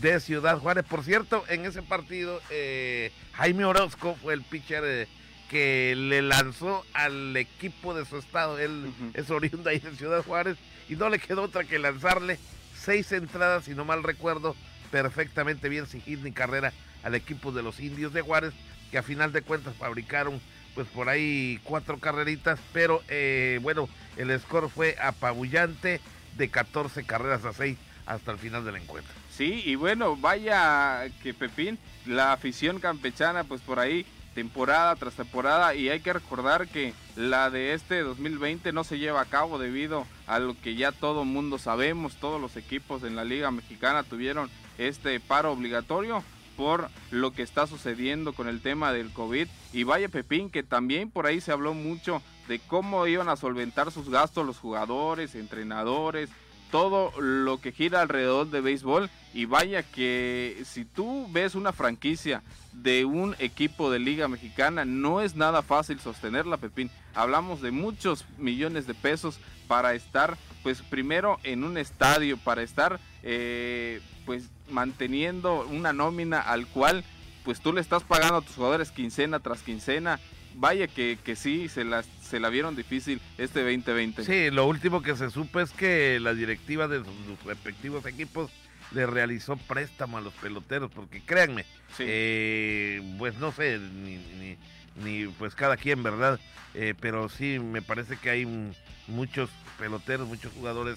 de 0.00 0.20
Ciudad 0.20 0.58
Juárez. 0.58 0.84
Por 0.84 1.02
cierto, 1.02 1.44
en 1.48 1.64
ese 1.64 1.82
partido 1.82 2.40
eh, 2.50 3.12
Jaime 3.32 3.64
Orozco 3.64 4.16
fue 4.22 4.34
el 4.34 4.42
pitcher 4.42 4.82
eh, 4.84 5.08
que 5.48 5.94
le 5.96 6.22
lanzó 6.22 6.84
al 6.92 7.36
equipo 7.36 7.94
de 7.94 8.04
su 8.04 8.18
estado. 8.18 8.58
Él 8.58 8.92
es 9.14 9.30
oriundo 9.30 9.70
ahí 9.70 9.78
de 9.78 9.96
Ciudad 9.96 10.24
Juárez 10.24 10.56
y 10.88 10.96
no 10.96 11.08
le 11.08 11.18
quedó 11.18 11.42
otra 11.42 11.64
que 11.64 11.78
lanzarle 11.78 12.38
seis 12.76 13.10
entradas, 13.12 13.64
si 13.64 13.74
no 13.74 13.84
mal 13.84 14.02
recuerdo, 14.02 14.54
perfectamente 14.90 15.68
bien 15.68 15.86
sin 15.86 16.00
hit 16.02 16.20
ni 16.22 16.32
carrera 16.32 16.72
al 17.02 17.14
equipo 17.14 17.52
de 17.52 17.62
los 17.62 17.80
indios 17.80 18.12
de 18.12 18.22
Juárez, 18.22 18.52
que 18.90 18.98
a 18.98 19.02
final 19.02 19.32
de 19.32 19.42
cuentas 19.42 19.74
fabricaron 19.76 20.40
pues 20.76 20.86
por 20.88 21.08
ahí 21.08 21.58
cuatro 21.64 21.98
carreritas, 21.98 22.60
pero 22.72 23.02
eh, 23.08 23.58
bueno, 23.62 23.88
el 24.18 24.38
score 24.38 24.68
fue 24.68 24.94
apabullante 25.02 26.00
de 26.36 26.50
14 26.50 27.04
carreras 27.04 27.46
a 27.46 27.54
6 27.54 27.78
hasta 28.04 28.30
el 28.30 28.38
final 28.38 28.64
del 28.64 28.76
encuentro. 28.76 29.12
Sí, 29.34 29.62
y 29.64 29.74
bueno, 29.74 30.16
vaya 30.16 31.08
que 31.22 31.32
Pepín, 31.32 31.78
la 32.04 32.32
afición 32.34 32.78
campechana, 32.78 33.44
pues 33.44 33.62
por 33.62 33.80
ahí, 33.80 34.04
temporada 34.34 34.94
tras 34.96 35.14
temporada, 35.14 35.74
y 35.74 35.88
hay 35.88 36.00
que 36.00 36.12
recordar 36.12 36.68
que 36.68 36.92
la 37.16 37.48
de 37.48 37.72
este 37.72 38.02
2020 38.02 38.70
no 38.72 38.84
se 38.84 38.98
lleva 38.98 39.22
a 39.22 39.26
cabo 39.26 39.58
debido 39.58 40.06
a 40.26 40.38
lo 40.38 40.60
que 40.60 40.74
ya 40.74 40.92
todo 40.92 41.24
mundo 41.24 41.56
sabemos, 41.56 42.16
todos 42.16 42.38
los 42.38 42.56
equipos 42.56 43.02
en 43.02 43.16
la 43.16 43.24
Liga 43.24 43.50
Mexicana 43.50 44.02
tuvieron 44.02 44.50
este 44.76 45.18
paro 45.20 45.52
obligatorio 45.52 46.22
por 46.56 46.88
lo 47.10 47.32
que 47.32 47.42
está 47.42 47.66
sucediendo 47.66 48.32
con 48.32 48.48
el 48.48 48.60
tema 48.60 48.92
del 48.92 49.12
COVID. 49.12 49.48
Y 49.72 49.84
vaya 49.84 50.08
Pepín, 50.08 50.50
que 50.50 50.62
también 50.62 51.10
por 51.10 51.26
ahí 51.26 51.40
se 51.40 51.52
habló 51.52 51.74
mucho 51.74 52.22
de 52.48 52.58
cómo 52.58 53.06
iban 53.06 53.28
a 53.28 53.36
solventar 53.36 53.92
sus 53.92 54.08
gastos 54.08 54.46
los 54.46 54.58
jugadores, 54.58 55.34
entrenadores, 55.34 56.30
todo 56.70 57.12
lo 57.20 57.60
que 57.60 57.72
gira 57.72 58.00
alrededor 58.00 58.50
de 58.50 58.60
béisbol. 58.60 59.10
Y 59.32 59.44
vaya 59.44 59.82
que 59.82 60.62
si 60.64 60.84
tú 60.84 61.28
ves 61.30 61.54
una 61.54 61.72
franquicia 61.72 62.42
de 62.72 63.04
un 63.04 63.36
equipo 63.38 63.90
de 63.90 63.98
Liga 63.98 64.28
Mexicana, 64.28 64.84
no 64.84 65.20
es 65.20 65.36
nada 65.36 65.62
fácil 65.62 66.00
sostenerla, 66.00 66.56
Pepín. 66.56 66.90
Hablamos 67.14 67.60
de 67.60 67.70
muchos 67.70 68.24
millones 68.38 68.86
de 68.86 68.94
pesos 68.94 69.38
para 69.66 69.94
estar, 69.94 70.36
pues 70.62 70.82
primero 70.82 71.38
en 71.42 71.64
un 71.64 71.76
estadio, 71.76 72.36
para 72.38 72.62
estar, 72.62 73.00
eh, 73.28 74.00
pues 74.24 74.44
manteniendo 74.70 75.66
una 75.66 75.92
nómina 75.92 76.40
al 76.40 76.66
cual 76.68 77.04
pues 77.44 77.60
tú 77.60 77.72
le 77.72 77.80
estás 77.80 78.04
pagando 78.04 78.36
a 78.36 78.42
tus 78.42 78.54
jugadores 78.54 78.92
quincena 78.92 79.40
tras 79.40 79.62
quincena. 79.62 80.20
Vaya 80.54 80.86
que, 80.86 81.18
que 81.22 81.36
sí, 81.36 81.68
se 81.68 81.84
la, 81.84 82.02
se 82.02 82.40
la 82.40 82.48
vieron 82.48 82.76
difícil 82.76 83.20
este 83.36 83.60
2020. 83.60 84.24
Sí, 84.24 84.50
lo 84.50 84.66
último 84.66 85.02
que 85.02 85.14
se 85.16 85.30
supo 85.30 85.60
es 85.60 85.70
que 85.72 86.18
la 86.18 86.34
directiva 86.34 86.88
de 86.88 86.98
sus 86.98 87.44
respectivos 87.44 88.06
equipos 88.06 88.50
le 88.92 89.06
realizó 89.06 89.56
préstamo 89.56 90.18
a 90.18 90.20
los 90.20 90.32
peloteros, 90.34 90.90
porque 90.92 91.20
créanme, 91.20 91.66
eh, 91.98 93.02
pues 93.18 93.36
no 93.38 93.52
sé, 93.52 93.78
ni, 93.78 94.56
ni, 95.02 95.26
pues 95.26 95.54
cada 95.54 95.76
quien, 95.76 96.02
¿verdad? 96.02 96.40
Eh, 96.74 96.94
pero 97.00 97.28
sí, 97.28 97.58
me 97.58 97.82
parece 97.82 98.16
que 98.16 98.30
hay 98.30 98.72
muchos 99.08 99.50
peloteros, 99.78 100.28
muchos 100.28 100.52
jugadores 100.52 100.96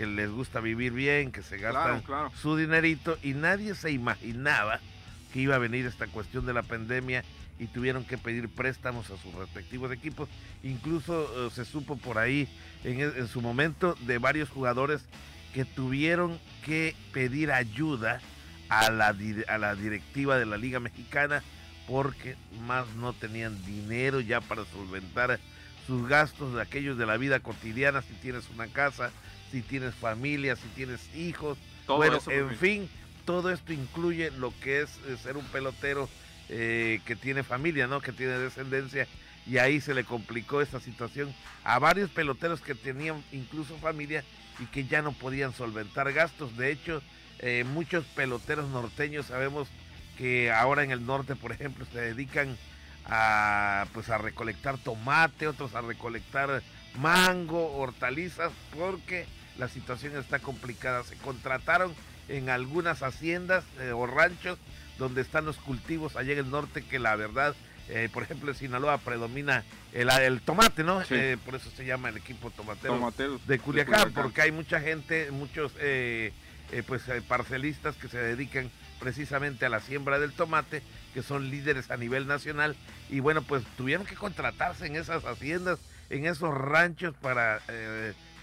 que 0.00 0.06
les 0.06 0.30
gusta 0.30 0.60
vivir 0.60 0.94
bien, 0.94 1.30
que 1.30 1.42
se 1.42 1.58
gastan 1.58 2.02
su 2.40 2.56
dinerito 2.56 3.18
y 3.22 3.34
nadie 3.34 3.74
se 3.74 3.90
imaginaba 3.90 4.80
que 5.30 5.40
iba 5.40 5.56
a 5.56 5.58
venir 5.58 5.84
esta 5.84 6.06
cuestión 6.06 6.46
de 6.46 6.54
la 6.54 6.62
pandemia 6.62 7.22
y 7.58 7.66
tuvieron 7.66 8.06
que 8.06 8.16
pedir 8.16 8.48
préstamos 8.48 9.10
a 9.10 9.18
sus 9.18 9.34
respectivos 9.34 9.92
equipos. 9.92 10.30
Incluso 10.62 11.48
eh, 11.48 11.50
se 11.50 11.66
supo 11.66 11.98
por 11.98 12.16
ahí 12.16 12.48
en, 12.82 12.98
en, 12.98 13.28
su 13.28 13.42
momento 13.42 13.94
de 14.06 14.16
varios 14.16 14.48
jugadores 14.48 15.04
que 15.52 15.66
tuvieron 15.66 16.40
que 16.64 16.96
pedir 17.12 17.52
ayuda 17.52 18.22
a 18.70 18.90
la, 18.90 19.14
a 19.48 19.58
la 19.58 19.74
directiva 19.74 20.38
de 20.38 20.46
la 20.46 20.56
Liga 20.56 20.80
Mexicana 20.80 21.42
porque 21.86 22.36
más 22.66 22.86
no 22.94 23.12
tenían 23.12 23.62
dinero 23.66 24.20
ya 24.20 24.40
para 24.40 24.64
solventar 24.64 25.38
sus 25.86 26.08
gastos 26.08 26.54
de 26.54 26.62
aquellos 26.62 26.96
de 26.96 27.04
la 27.04 27.18
vida 27.18 27.40
cotidiana, 27.40 28.00
si 28.00 28.14
tienes 28.14 28.48
una 28.48 28.66
casa, 28.68 29.10
si 29.50 29.62
tienes 29.62 29.94
familia, 29.94 30.56
si 30.56 30.68
tienes 30.68 31.14
hijos. 31.14 31.58
bueno, 31.86 32.18
en 32.28 32.56
fin, 32.56 32.88
todo 33.24 33.50
esto 33.50 33.72
incluye 33.72 34.30
lo 34.30 34.52
que 34.60 34.82
es, 34.82 34.90
eh, 35.06 35.16
ser 35.22 35.36
un 35.36 35.44
pelotero 35.46 36.08
eh, 36.48 37.00
que 37.04 37.16
tiene 37.16 37.42
familia, 37.42 37.86
¿no? 37.86 38.00
Que 38.00 38.12
tiene 38.12 38.38
descendencia. 38.38 39.06
Y 39.46 39.58
ahí 39.58 39.80
se 39.80 39.94
le 39.94 40.04
complicó 40.04 40.60
esta 40.60 40.80
situación 40.80 41.34
a 41.64 41.78
varios 41.78 42.10
peloteros 42.10 42.60
que 42.60 42.74
tenían 42.74 43.22
incluso 43.32 43.76
familia 43.78 44.24
y 44.58 44.66
que 44.66 44.84
ya 44.84 45.02
no 45.02 45.12
podían 45.12 45.52
solventar 45.54 46.12
gastos. 46.12 46.56
De 46.56 46.70
hecho, 46.70 47.02
eh, 47.38 47.64
muchos 47.64 48.04
peloteros 48.04 48.68
norteños 48.68 49.26
sabemos 49.26 49.68
que 50.18 50.52
ahora 50.52 50.84
en 50.84 50.90
el 50.90 51.06
norte, 51.06 51.36
por 51.36 51.52
ejemplo, 51.52 51.86
se 51.90 52.00
dedican 52.00 52.56
a 53.06 53.86
pues 53.94 54.10
a 54.10 54.18
recolectar 54.18 54.76
tomate, 54.76 55.46
otros 55.48 55.74
a 55.74 55.80
recolectar 55.80 56.62
mango, 56.98 57.76
hortalizas, 57.76 58.52
porque 58.76 59.26
la 59.60 59.68
situación 59.68 60.16
está 60.16 60.40
complicada. 60.40 61.04
Se 61.04 61.14
contrataron 61.16 61.94
en 62.28 62.48
algunas 62.48 63.02
haciendas 63.02 63.64
eh, 63.78 63.92
o 63.92 64.06
ranchos 64.06 64.58
donde 64.98 65.20
están 65.20 65.44
los 65.44 65.56
cultivos 65.56 66.16
allá 66.16 66.32
en 66.32 66.38
el 66.38 66.50
norte, 66.50 66.82
que 66.82 66.98
la 66.98 67.14
verdad, 67.16 67.54
eh, 67.88 68.08
por 68.12 68.22
ejemplo, 68.22 68.50
en 68.50 68.56
Sinaloa 68.56 68.98
predomina 68.98 69.64
el, 69.92 70.10
el 70.10 70.40
tomate, 70.40 70.82
¿no? 70.82 71.02
Eh, 71.10 71.36
por 71.44 71.54
eso 71.54 71.70
se 71.76 71.84
llama 71.84 72.08
el 72.08 72.16
equipo 72.16 72.50
tomatero 72.50 73.10
de 73.46 73.58
Culiacán, 73.58 74.12
porque 74.12 74.42
hay 74.42 74.52
mucha 74.52 74.80
gente, 74.80 75.30
muchos 75.30 75.72
pues 76.86 77.02
parcelistas 77.26 77.96
que 77.96 78.08
se 78.08 78.18
dedican 78.18 78.70
precisamente 79.00 79.66
a 79.66 79.68
la 79.68 79.80
siembra 79.80 80.18
del 80.18 80.32
tomate, 80.32 80.82
que 81.14 81.22
son 81.22 81.50
líderes 81.50 81.90
a 81.90 81.96
nivel 81.96 82.26
nacional, 82.26 82.76
y 83.08 83.20
bueno, 83.20 83.42
pues 83.42 83.64
tuvieron 83.76 84.06
que 84.06 84.14
contratarse 84.14 84.86
en 84.86 84.96
esas 84.96 85.24
haciendas, 85.24 85.80
en 86.10 86.26
esos 86.26 86.56
ranchos 86.56 87.14
para, 87.20 87.60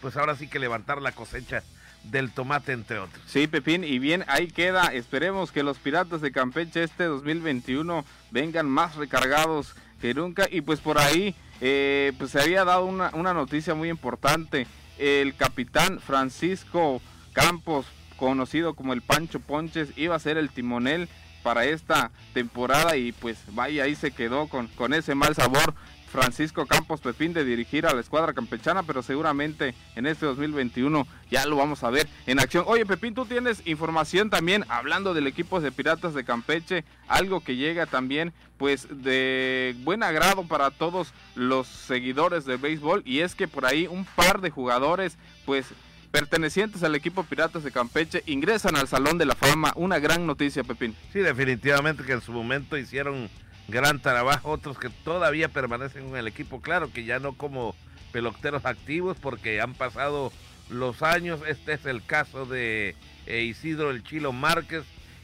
pues 0.02 0.18
ahora 0.18 0.36
sí 0.36 0.48
que 0.48 0.60
levantar 0.60 1.02
la 1.02 1.12
cosecha 1.12 1.64
del 2.04 2.32
tomate, 2.32 2.72
entre 2.72 3.00
otros. 3.00 3.22
Sí, 3.28 3.48
Pepín, 3.48 3.84
y 3.84 4.00
bien, 4.00 4.24
ahí 4.28 4.48
queda. 4.48 4.88
Esperemos 4.88 5.52
que 5.52 5.64
los 5.64 5.78
Piratas 5.78 6.22
de 6.22 6.32
Campeche 6.32 6.84
este 6.84 7.06
2021 7.06 8.06
vengan 8.32 8.70
más 8.70 8.96
recargados 8.96 9.76
que 10.02 10.14
nunca. 10.14 10.48
Y 10.50 10.62
pues 10.62 10.80
por 10.80 10.98
ahí, 11.00 11.36
eh, 11.62 12.14
pues 12.18 12.32
se 12.32 12.42
había 12.42 12.64
dado 12.66 12.86
una, 12.86 13.12
una 13.14 13.34
noticia 13.34 13.74
muy 13.74 13.90
importante. 13.90 14.68
El 14.98 15.36
capitán 15.36 16.00
Francisco 16.00 17.02
Campos 17.34 17.86
conocido 18.18 18.74
como 18.74 18.94
el 18.94 19.02
Pancho 19.02 19.40
Ponches, 19.40 19.90
iba 19.96 20.16
a 20.16 20.20
ser 20.20 20.38
el 20.38 20.50
timonel 20.50 21.08
para 21.44 21.66
esta 21.66 22.12
temporada 22.34 22.98
y 22.98 23.14
pues 23.14 23.38
vaya 23.52 23.84
ahí 23.84 23.96
se 23.96 24.12
quedó 24.12 24.48
con, 24.48 24.68
con 24.70 24.94
ese 24.94 25.16
mal 25.16 25.36
sabor 25.36 25.76
Francisco 26.08 26.66
Campos 26.66 27.02
Pepín 27.02 27.34
de 27.34 27.44
dirigir 27.44 27.86
a 27.86 27.94
la 27.94 28.02
escuadra 28.02 28.34
campechana, 28.34 28.84
pero 28.84 29.04
seguramente 29.04 29.76
en 29.96 30.06
este 30.06 30.26
2021 30.26 31.06
ya 31.30 31.46
lo 31.46 31.58
vamos 31.58 31.84
a 31.84 31.90
ver 31.90 32.08
en 32.26 32.40
acción. 32.40 32.64
Oye 32.68 32.86
Pepín, 32.86 33.14
tú 33.14 33.26
tienes 33.26 33.62
información 33.66 34.30
también 34.30 34.66
hablando 34.70 35.14
del 35.14 35.28
equipo 35.28 35.60
de 35.60 35.72
Piratas 35.72 36.14
de 36.14 36.24
Campeche, 36.24 36.86
algo 37.08 37.42
que 37.42 37.56
llega 37.56 37.86
también 37.86 38.34
pues 38.58 38.88
de 38.90 39.76
buen 39.84 40.02
agrado 40.02 40.48
para 40.48 40.72
todos 40.72 41.14
los 41.36 41.68
seguidores 41.68 42.46
de 42.46 42.58
béisbol 42.58 43.04
y 43.06 43.20
es 43.20 43.36
que 43.36 43.48
por 43.48 43.66
ahí 43.66 43.88
un 43.88 44.06
par 44.06 44.42
de 44.42 44.50
jugadores 44.50 45.18
pues 45.46 45.68
pertenecientes 46.12 46.84
al 46.84 46.96
equipo 46.96 47.24
Piratas 47.24 47.64
de 47.64 47.72
Campeche 47.72 48.24
ingresan 48.26 48.76
al 48.76 48.88
Salón 48.88 49.18
de 49.18 49.26
la 49.26 49.36
Fama. 49.36 49.74
Una 49.76 50.00
gran 50.00 50.26
noticia, 50.26 50.64
Pepín. 50.64 50.96
Sí, 51.14 51.20
definitivamente 51.20 52.04
que 52.04 52.14
en 52.14 52.22
su 52.22 52.32
momento 52.32 52.78
hicieron 52.78 53.30
gran 53.68 54.00
trabajo, 54.00 54.52
otros 54.52 54.78
que 54.78 54.90
todavía 54.90 55.50
permanecen 55.50 56.08
en 56.08 56.16
el 56.16 56.28
equipo, 56.28 56.62
claro 56.62 56.92
que 56.92 57.06
ya 57.06 57.20
no 57.20 57.34
como 57.34 57.76
peloteros 58.12 58.66
activos 58.66 59.18
porque 59.20 59.62
han 59.62 59.74
pasado 59.74 60.32
los 60.70 61.04
años. 61.04 61.42
Este 61.48 61.74
es 61.74 61.86
el 61.86 62.04
caso 62.04 62.46
de 62.46 62.96
eh, 63.26 63.44
Isidro 63.44 63.92
el 63.92 64.04
Chilo 64.04 64.32
Márquez, 64.32 64.84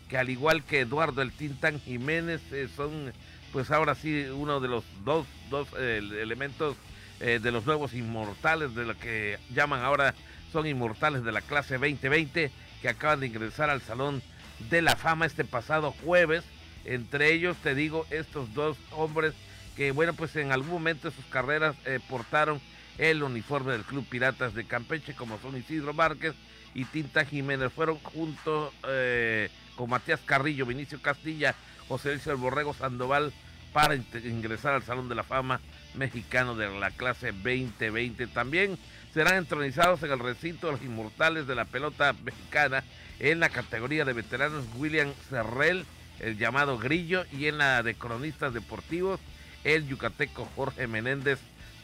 que 0.09 0.17
al 0.17 0.29
igual 0.29 0.63
que 0.63 0.81
Eduardo 0.81 1.21
el 1.21 1.31
Tintán 1.31 1.79
Jiménez, 1.79 2.41
eh, 2.51 2.67
son 2.75 3.13
pues 3.51 3.69
ahora 3.71 3.95
sí 3.95 4.25
uno 4.33 4.59
de 4.59 4.67
los 4.67 4.83
dos, 5.05 5.27
dos 5.49 5.67
eh, 5.77 6.01
elementos 6.21 6.75
de 7.19 7.51
los 7.51 7.65
nuevos 7.65 7.93
inmortales, 7.93 8.75
de 8.75 8.83
lo 8.83 8.97
que 8.97 9.39
llaman 9.53 9.81
ahora 9.81 10.13
son 10.51 10.67
inmortales 10.67 11.23
de 11.23 11.31
la 11.31 11.39
clase 11.39 11.75
2020 11.75 12.51
que 12.81 12.89
acaban 12.89 13.21
de 13.21 13.27
ingresar 13.27 13.69
al 13.69 13.81
Salón 13.81 14.21
de 14.69 14.81
la 14.81 14.97
Fama 14.97 15.25
este 15.25 15.45
pasado 15.45 15.93
jueves. 16.03 16.43
Entre 16.85 17.33
ellos, 17.33 17.57
te 17.57 17.75
digo, 17.75 18.05
estos 18.09 18.53
dos 18.53 18.77
hombres 18.91 19.33
que, 19.75 19.91
bueno, 19.91 20.13
pues 20.13 20.35
en 20.35 20.51
algún 20.51 20.71
momento 20.71 21.09
de 21.09 21.15
sus 21.15 21.25
carreras 21.25 21.75
eh, 21.85 21.99
portaron 22.09 22.61
el 22.97 23.23
uniforme 23.23 23.71
del 23.71 23.83
Club 23.83 24.05
Piratas 24.07 24.53
de 24.53 24.65
Campeche, 24.65 25.15
como 25.15 25.39
son 25.39 25.57
Isidro 25.57 25.93
Márquez 25.93 26.33
y 26.73 26.85
Tinta 26.85 27.25
Jiménez. 27.25 27.71
Fueron 27.71 27.97
junto 27.99 28.71
eh, 28.87 29.49
con 29.75 29.89
Matías 29.89 30.19
Carrillo, 30.25 30.65
Vinicio 30.65 31.01
Castilla, 31.01 31.55
José 31.87 32.11
Luis 32.11 32.27
El 32.27 32.35
Borrego 32.35 32.73
Sandoval 32.73 33.33
para 33.71 33.95
ingresar 33.95 34.75
al 34.75 34.83
Salón 34.83 35.09
de 35.09 35.15
la 35.15 35.23
Fama 35.23 35.59
mexicano 35.95 36.55
de 36.55 36.69
la 36.79 36.91
clase 36.91 37.31
2020. 37.31 38.27
También 38.27 38.77
serán 39.13 39.37
entronizados 39.37 40.01
en 40.03 40.11
el 40.11 40.19
recinto 40.19 40.67
de 40.67 40.73
los 40.73 40.81
inmortales 40.83 41.47
de 41.47 41.55
la 41.55 41.65
pelota 41.65 42.13
mexicana 42.23 42.83
en 43.19 43.39
la 43.39 43.49
categoría 43.49 44.05
de 44.05 44.13
veteranos 44.13 44.65
William 44.75 45.11
Cerrell, 45.29 45.85
el 46.25 46.37
llamado 46.37 46.77
Grillo, 46.77 47.25
y 47.31 47.47
en 47.47 47.57
la 47.57 47.83
de 47.83 47.95
cronistas 47.95 48.53
deportivos 48.53 49.19
el 49.63 49.87
yucateco 49.87 50.47
Jorge 50.55 50.87
Menéndez 50.87 51.39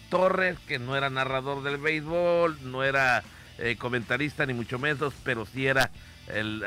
Torres, 0.09 0.57
que 0.67 0.79
no 0.79 0.95
era 0.95 1.09
narrador 1.09 1.63
del 1.63 1.77
béisbol, 1.77 2.57
no 2.63 2.83
era 2.83 3.23
eh, 3.57 3.75
comentarista 3.77 4.45
ni 4.45 4.53
mucho 4.53 4.79
menos, 4.79 5.13
pero 5.23 5.45
sí 5.45 5.67
era 5.67 5.91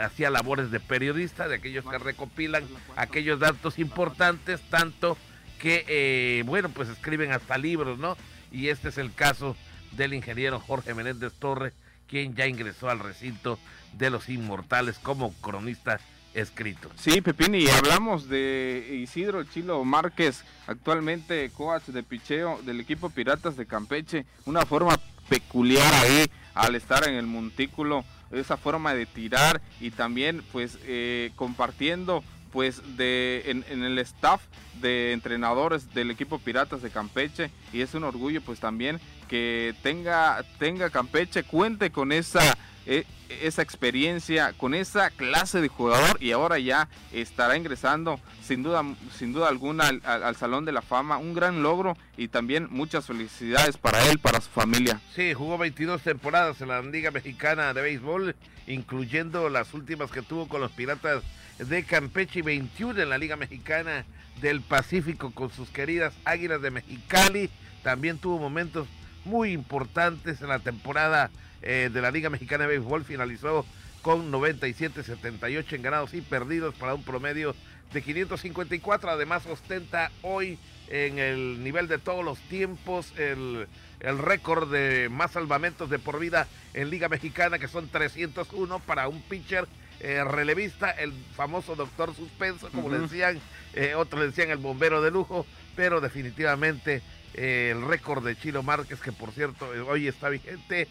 hacía 0.02 0.30
labores 0.30 0.70
de 0.70 0.80
periodista, 0.80 1.46
de 1.46 1.56
aquellos 1.56 1.84
que 1.88 1.98
recopilan 1.98 2.64
aquellos 2.96 3.38
datos 3.38 3.78
importantes, 3.78 4.60
tanto 4.70 5.16
que, 5.60 5.84
eh, 5.86 6.42
bueno, 6.44 6.68
pues 6.70 6.88
escriben 6.88 7.30
hasta 7.30 7.58
libros, 7.58 7.98
¿no? 7.98 8.16
Y 8.50 8.68
este 8.68 8.88
es 8.88 8.98
el 8.98 9.14
caso 9.14 9.56
del 9.92 10.14
ingeniero 10.14 10.58
Jorge 10.58 10.94
Menéndez 10.94 11.32
Torres, 11.34 11.72
quien 12.08 12.34
ya 12.34 12.46
ingresó 12.46 12.90
al 12.90 12.98
recinto 12.98 13.58
de 13.92 14.10
los 14.10 14.28
inmortales 14.28 14.98
como 14.98 15.32
cronista 15.34 16.00
escrito. 16.34 16.90
Sí, 16.96 17.20
Pepín, 17.20 17.54
y 17.54 17.68
hablamos 17.68 18.28
de 18.28 19.00
Isidro 19.02 19.44
Chilo 19.44 19.84
Márquez, 19.84 20.44
actualmente 20.66 21.50
coach 21.50 21.84
de 21.86 22.02
picheo 22.02 22.60
del 22.64 22.80
equipo 22.80 23.10
Piratas 23.10 23.56
de 23.56 23.66
Campeche, 23.66 24.24
una 24.46 24.64
forma 24.66 24.98
peculiar 25.28 25.92
ahí 25.94 26.26
al 26.54 26.74
estar 26.74 27.08
en 27.08 27.14
el 27.14 27.26
montículo, 27.26 28.04
esa 28.30 28.56
forma 28.56 28.94
de 28.94 29.06
tirar 29.06 29.60
y 29.80 29.90
también 29.90 30.42
pues 30.52 30.78
eh, 30.84 31.32
compartiendo 31.36 32.22
pues 32.52 32.96
de 32.96 33.42
en, 33.46 33.82
el 33.82 33.98
staff 33.98 34.42
de 34.80 35.12
entrenadores 35.12 35.92
del 35.94 36.10
equipo 36.10 36.38
Piratas 36.38 36.82
de 36.82 36.90
Campeche 36.90 37.50
y 37.72 37.80
es 37.80 37.94
un 37.94 38.04
orgullo 38.04 38.42
pues 38.42 38.60
también 38.60 39.00
que 39.28 39.74
tenga 39.82 40.44
tenga 40.58 40.90
Campeche 40.90 41.44
cuente 41.44 41.90
con 41.90 42.12
esa 42.12 42.56
e, 42.86 43.06
esa 43.42 43.62
experiencia 43.62 44.52
con 44.56 44.74
esa 44.74 45.10
clase 45.10 45.60
de 45.60 45.68
jugador 45.68 46.16
y 46.20 46.32
ahora 46.32 46.58
ya 46.58 46.88
estará 47.12 47.56
ingresando 47.56 48.20
sin 48.42 48.62
duda 48.62 48.84
sin 49.16 49.32
duda 49.32 49.48
alguna 49.48 49.88
al, 49.88 50.02
al, 50.04 50.36
salón 50.36 50.64
de 50.64 50.72
la 50.72 50.82
fama 50.82 51.18
un 51.18 51.34
gran 51.34 51.62
logro 51.62 51.96
y 52.16 52.28
también 52.28 52.68
muchas 52.70 53.06
felicidades 53.06 53.76
para 53.76 54.04
él 54.08 54.18
para 54.18 54.40
su 54.40 54.50
familia 54.50 55.00
sí 55.14 55.34
jugó 55.34 55.58
22 55.58 56.02
temporadas 56.02 56.60
en 56.60 56.68
la 56.68 56.82
liga 56.82 57.10
mexicana 57.10 57.72
de 57.74 57.82
béisbol 57.82 58.36
incluyendo 58.66 59.48
las 59.48 59.74
últimas 59.74 60.10
que 60.10 60.22
tuvo 60.22 60.48
con 60.48 60.60
los 60.60 60.72
piratas 60.72 61.22
de 61.58 61.84
Campeche 61.84 62.40
y 62.40 62.42
21 62.42 63.02
en 63.02 63.08
la 63.08 63.18
Liga 63.18 63.36
Mexicana 63.36 64.04
del 64.40 64.60
Pacífico 64.60 65.30
con 65.32 65.50
sus 65.50 65.68
queridas 65.70 66.14
Águilas 66.24 66.62
de 66.62 66.70
Mexicali. 66.70 67.50
También 67.82 68.18
tuvo 68.18 68.38
momentos 68.38 68.88
muy 69.24 69.52
importantes 69.52 70.40
en 70.40 70.48
la 70.48 70.58
temporada 70.58 71.30
eh, 71.62 71.90
de 71.92 72.00
la 72.02 72.10
Liga 72.10 72.30
Mexicana 72.30 72.64
de 72.64 72.78
Béisbol. 72.78 73.04
Finalizó 73.04 73.66
con 74.02 74.32
97-78 74.32 75.72
en 75.72 75.82
ganados 75.82 76.14
y 76.14 76.20
perdidos 76.20 76.74
para 76.74 76.94
un 76.94 77.04
promedio 77.04 77.54
de 77.92 78.02
554. 78.02 79.10
Además 79.10 79.46
ostenta 79.46 80.10
hoy 80.22 80.58
en 80.88 81.18
el 81.18 81.62
nivel 81.62 81.88
de 81.88 81.98
todos 81.98 82.24
los 82.24 82.38
tiempos 82.40 83.12
el, 83.16 83.66
el 84.00 84.18
récord 84.18 84.70
de 84.70 85.08
más 85.08 85.32
salvamentos 85.32 85.88
de 85.88 85.98
por 85.98 86.18
vida 86.18 86.46
en 86.74 86.90
Liga 86.90 87.08
Mexicana 87.08 87.58
que 87.58 87.68
son 87.68 87.88
301 87.88 88.80
para 88.80 89.08
un 89.08 89.22
pitcher 89.22 89.66
eh, 90.04 90.24
relevista, 90.24 90.90
el 90.90 91.12
famoso 91.36 91.76
doctor 91.76 92.12
suspenso, 92.16 92.68
como 92.70 92.88
le 92.88 92.98
decían, 92.98 93.40
eh, 93.72 93.94
otros 93.94 94.20
le 94.20 94.26
decían 94.26 94.50
el 94.50 94.58
bombero 94.58 95.00
de 95.00 95.12
lujo, 95.12 95.46
pero 95.76 96.00
definitivamente 96.00 97.02
eh, 97.34 97.72
el 97.74 97.86
récord 97.86 98.24
de 98.24 98.36
Chilo 98.36 98.62
Márquez, 98.62 99.00
que 99.00 99.12
por 99.12 99.32
cierto 99.32 99.68
hoy 99.88 100.08
está 100.08 100.28
vigente, 100.28 100.88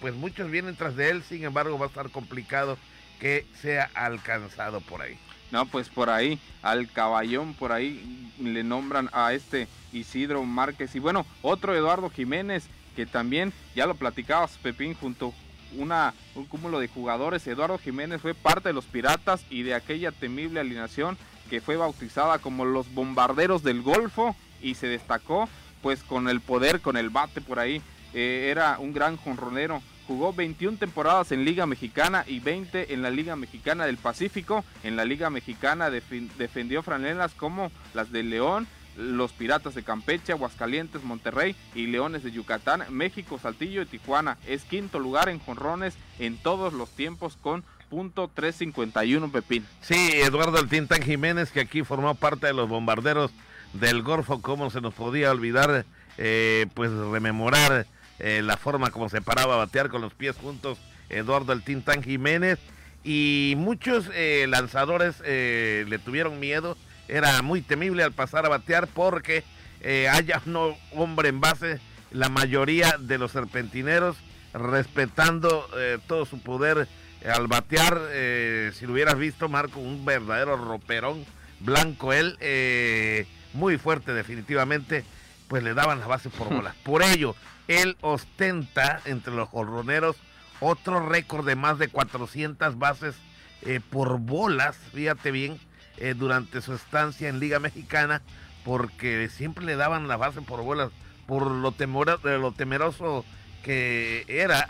pues 0.00 0.14
muchos 0.14 0.50
vienen 0.50 0.74
tras 0.74 0.96
de 0.96 1.10
él, 1.10 1.22
sin 1.22 1.44
embargo 1.44 1.78
va 1.78 1.86
a 1.86 1.88
estar 1.88 2.10
complicado 2.10 2.78
que 3.20 3.46
sea 3.60 3.90
alcanzado 3.94 4.80
por 4.80 5.02
ahí. 5.02 5.18
No, 5.50 5.66
pues 5.66 5.88
por 5.88 6.10
ahí, 6.10 6.38
al 6.62 6.90
caballón, 6.90 7.54
por 7.54 7.72
ahí 7.72 8.32
le 8.40 8.62
nombran 8.62 9.10
a 9.12 9.32
este 9.32 9.68
Isidro 9.92 10.44
Márquez. 10.44 10.94
Y 10.94 11.00
bueno, 11.00 11.26
otro 11.42 11.74
Eduardo 11.74 12.08
Jiménez, 12.08 12.68
que 12.94 13.04
también 13.04 13.52
ya 13.74 13.86
lo 13.86 13.96
platicabas, 13.96 14.58
Pepín, 14.62 14.94
junto 14.94 15.34
una, 15.76 16.14
un 16.34 16.46
cúmulo 16.46 16.78
de 16.78 16.88
jugadores. 16.88 17.46
Eduardo 17.46 17.78
Jiménez 17.78 18.20
fue 18.20 18.34
parte 18.34 18.68
de 18.68 18.74
los 18.74 18.84
Piratas 18.84 19.44
y 19.50 19.62
de 19.62 19.74
aquella 19.74 20.12
temible 20.12 20.60
alineación 20.60 21.18
que 21.48 21.60
fue 21.60 21.76
bautizada 21.76 22.38
como 22.38 22.64
los 22.64 22.92
Bombarderos 22.94 23.64
del 23.64 23.82
Golfo 23.82 24.36
y 24.62 24.74
se 24.74 24.88
destacó 24.88 25.48
pues 25.82 26.02
con 26.02 26.28
el 26.28 26.40
poder, 26.40 26.80
con 26.80 26.96
el 26.96 27.10
bate 27.10 27.40
por 27.40 27.58
ahí. 27.58 27.82
Eh, 28.12 28.48
era 28.50 28.78
un 28.78 28.92
gran 28.92 29.16
jonronero 29.16 29.80
jugó 30.10 30.32
21 30.32 30.76
temporadas 30.76 31.30
en 31.30 31.44
Liga 31.44 31.66
Mexicana 31.66 32.24
y 32.26 32.40
20 32.40 32.92
en 32.92 33.00
la 33.00 33.10
Liga 33.10 33.36
Mexicana 33.36 33.86
del 33.86 33.96
Pacífico. 33.96 34.64
En 34.82 34.96
la 34.96 35.04
Liga 35.04 35.30
Mexicana 35.30 35.88
defendió 35.88 36.82
franelas 36.82 37.32
como 37.34 37.70
las 37.94 38.10
de 38.10 38.24
León, 38.24 38.66
los 38.96 39.30
Piratas 39.30 39.76
de 39.76 39.84
Campeche, 39.84 40.32
Aguascalientes, 40.32 41.04
Monterrey 41.04 41.54
y 41.76 41.86
Leones 41.86 42.24
de 42.24 42.32
Yucatán, 42.32 42.82
México, 42.90 43.38
Saltillo 43.40 43.82
y 43.82 43.86
Tijuana. 43.86 44.36
Es 44.48 44.64
quinto 44.64 44.98
lugar 44.98 45.28
en 45.28 45.38
jonrones 45.38 45.94
en 46.18 46.38
todos 46.38 46.72
los 46.72 46.90
tiempos 46.90 47.38
con 47.40 47.62
punto 47.88 48.28
351 48.34 49.30
Pepín. 49.30 49.64
Sí, 49.80 50.10
Eduardo 50.14 50.58
El 50.58 50.68
Tintán 50.68 51.02
Jiménez, 51.02 51.52
que 51.52 51.60
aquí 51.60 51.84
formó 51.84 52.16
parte 52.16 52.48
de 52.48 52.52
los 52.52 52.68
bombarderos 52.68 53.30
del 53.72 54.02
Golfo, 54.02 54.42
cómo 54.42 54.70
se 54.70 54.80
nos 54.80 54.94
podía 54.94 55.30
olvidar, 55.30 55.84
eh, 56.18 56.66
pues 56.74 56.90
rememorar 56.90 57.86
eh, 58.18 58.42
la 58.42 58.56
forma 58.56 58.90
como 58.90 59.08
se 59.08 59.22
paraba 59.22 59.54
a 59.54 59.58
batear 59.58 59.88
con 59.88 60.02
los 60.02 60.14
pies 60.14 60.36
juntos 60.36 60.78
Eduardo 61.08 61.52
El 61.52 61.62
Tintán 61.62 62.02
Jiménez. 62.02 62.58
Y 63.02 63.54
muchos 63.56 64.10
eh, 64.12 64.46
lanzadores 64.48 65.20
le 65.20 65.98
tuvieron 66.04 66.38
miedo 66.38 66.76
era 67.10 67.42
muy 67.42 67.60
temible 67.60 68.02
al 68.02 68.12
pasar 68.12 68.46
a 68.46 68.48
batear 68.48 68.86
porque 68.86 69.44
eh, 69.80 70.08
haya 70.08 70.40
un 70.46 70.74
hombre 70.92 71.28
en 71.28 71.40
base, 71.40 71.80
la 72.10 72.28
mayoría 72.28 72.96
de 72.98 73.18
los 73.18 73.32
serpentineros 73.32 74.16
respetando 74.52 75.68
eh, 75.76 75.98
todo 76.06 76.24
su 76.24 76.40
poder 76.40 76.88
al 77.24 77.46
batear. 77.46 78.00
Eh, 78.10 78.72
si 78.74 78.86
lo 78.86 78.92
hubieras 78.92 79.18
visto, 79.18 79.48
Marco, 79.48 79.80
un 79.80 80.04
verdadero 80.04 80.56
roperón 80.56 81.24
blanco 81.60 82.12
él, 82.12 82.36
muy 83.52 83.78
fuerte 83.78 84.12
definitivamente, 84.12 85.04
pues 85.48 85.62
le 85.62 85.74
daban 85.74 86.00
la 86.00 86.06
base 86.06 86.30
por 86.30 86.48
bolas. 86.48 86.74
Por 86.84 87.02
ello, 87.02 87.34
él 87.68 87.96
ostenta 88.00 89.00
entre 89.04 89.34
los 89.34 89.48
jorroneros 89.48 90.16
otro 90.60 91.08
récord 91.08 91.46
de 91.46 91.56
más 91.56 91.78
de 91.78 91.88
400 91.88 92.78
bases 92.78 93.14
por 93.90 94.18
bolas, 94.18 94.76
fíjate 94.94 95.30
bien, 95.30 95.58
eh, 95.98 96.14
durante 96.16 96.62
su 96.62 96.72
estancia 96.74 97.28
en 97.28 97.40
Liga 97.40 97.58
Mexicana 97.58 98.22
porque 98.64 99.28
siempre 99.28 99.64
le 99.64 99.76
daban 99.76 100.08
la 100.08 100.16
base 100.16 100.40
por 100.40 100.62
bolas 100.62 100.90
por 101.26 101.50
lo, 101.50 101.74
lo 102.38 102.52
temeroso 102.52 103.24
que 103.62 104.24
era 104.26 104.66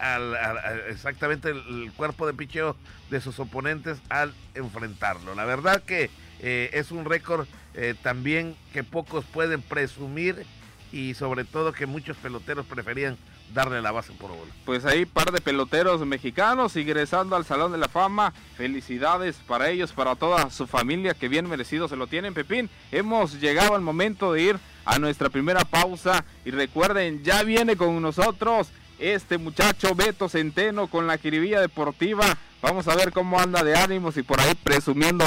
exactamente 0.88 1.50
el, 1.50 1.92
cuerpo 1.96 2.26
de 2.26 2.34
picheo 2.34 2.76
de 3.10 3.20
sus 3.20 3.38
oponentes 3.38 3.98
al 4.08 4.34
enfrentarlo. 4.54 5.34
La 5.34 5.44
verdad 5.44 5.82
que 5.82 6.10
eh, 6.42 6.70
es 6.72 6.90
un 6.90 7.05
récord 7.05 7.46
eh, 7.74 7.94
también 8.03 8.57
que 8.72 8.85
pocos 8.85 9.24
pueden 9.24 9.62
presumir 9.62 10.44
y 10.92 11.14
sobre 11.14 11.44
todo 11.44 11.72
que 11.72 11.87
muchos 11.87 12.16
peloteros 12.16 12.66
preferían 12.66 13.16
darle 13.55 13.83
la 13.83 13.90
base 13.90 14.12
por 14.12 14.31
bola. 14.31 14.53
Pues 14.64 14.85
ahí 14.85 15.07
par 15.07 15.33
de 15.33 15.40
peloteros 15.40 16.05
mexicanos 16.07 16.76
ingresando 16.76 17.37
al 17.37 17.44
Salón 17.44 17.72
de 17.72 17.79
la 17.79 17.88
Fama. 17.88 18.33
Felicidades 18.57 19.37
para 19.46 19.70
ellos, 19.70 19.92
para 19.92 20.16
toda 20.16 20.50
su 20.50 20.66
familia 20.66 21.14
que 21.14 21.29
bien 21.29 21.48
merecido 21.48 21.88
se 21.88 21.96
lo 21.96 22.07
tienen, 22.07 22.35
Pepín. 22.35 22.70
Hemos 22.92 23.40
llegado 23.40 23.74
al 23.74 23.83
momento 23.83 24.33
de 24.33 24.42
ir 24.42 24.59
a 24.85 24.98
nuestra 24.98 25.29
primera 25.29 25.64
pausa 25.64 26.24
y 26.44 26.50
recuerden, 26.50 27.22
ya 27.22 27.42
viene 27.42 27.76
con 27.76 28.00
nosotros 28.00 28.68
este 28.98 29.38
muchacho 29.38 29.94
Beto 29.94 30.29
Centeno 30.29 30.87
con 30.87 31.07
la 31.07 31.18
Quiribilla 31.18 31.61
Deportiva. 31.61 32.37
Vamos 32.62 32.88
a 32.88 32.94
ver 32.94 33.12
cómo 33.12 33.40
anda 33.40 33.64
de 33.64 33.76
ánimos 33.76 34.16
y 34.16 34.22
por 34.22 34.40
ahí 34.40 34.55
presumiendo, 34.55 35.24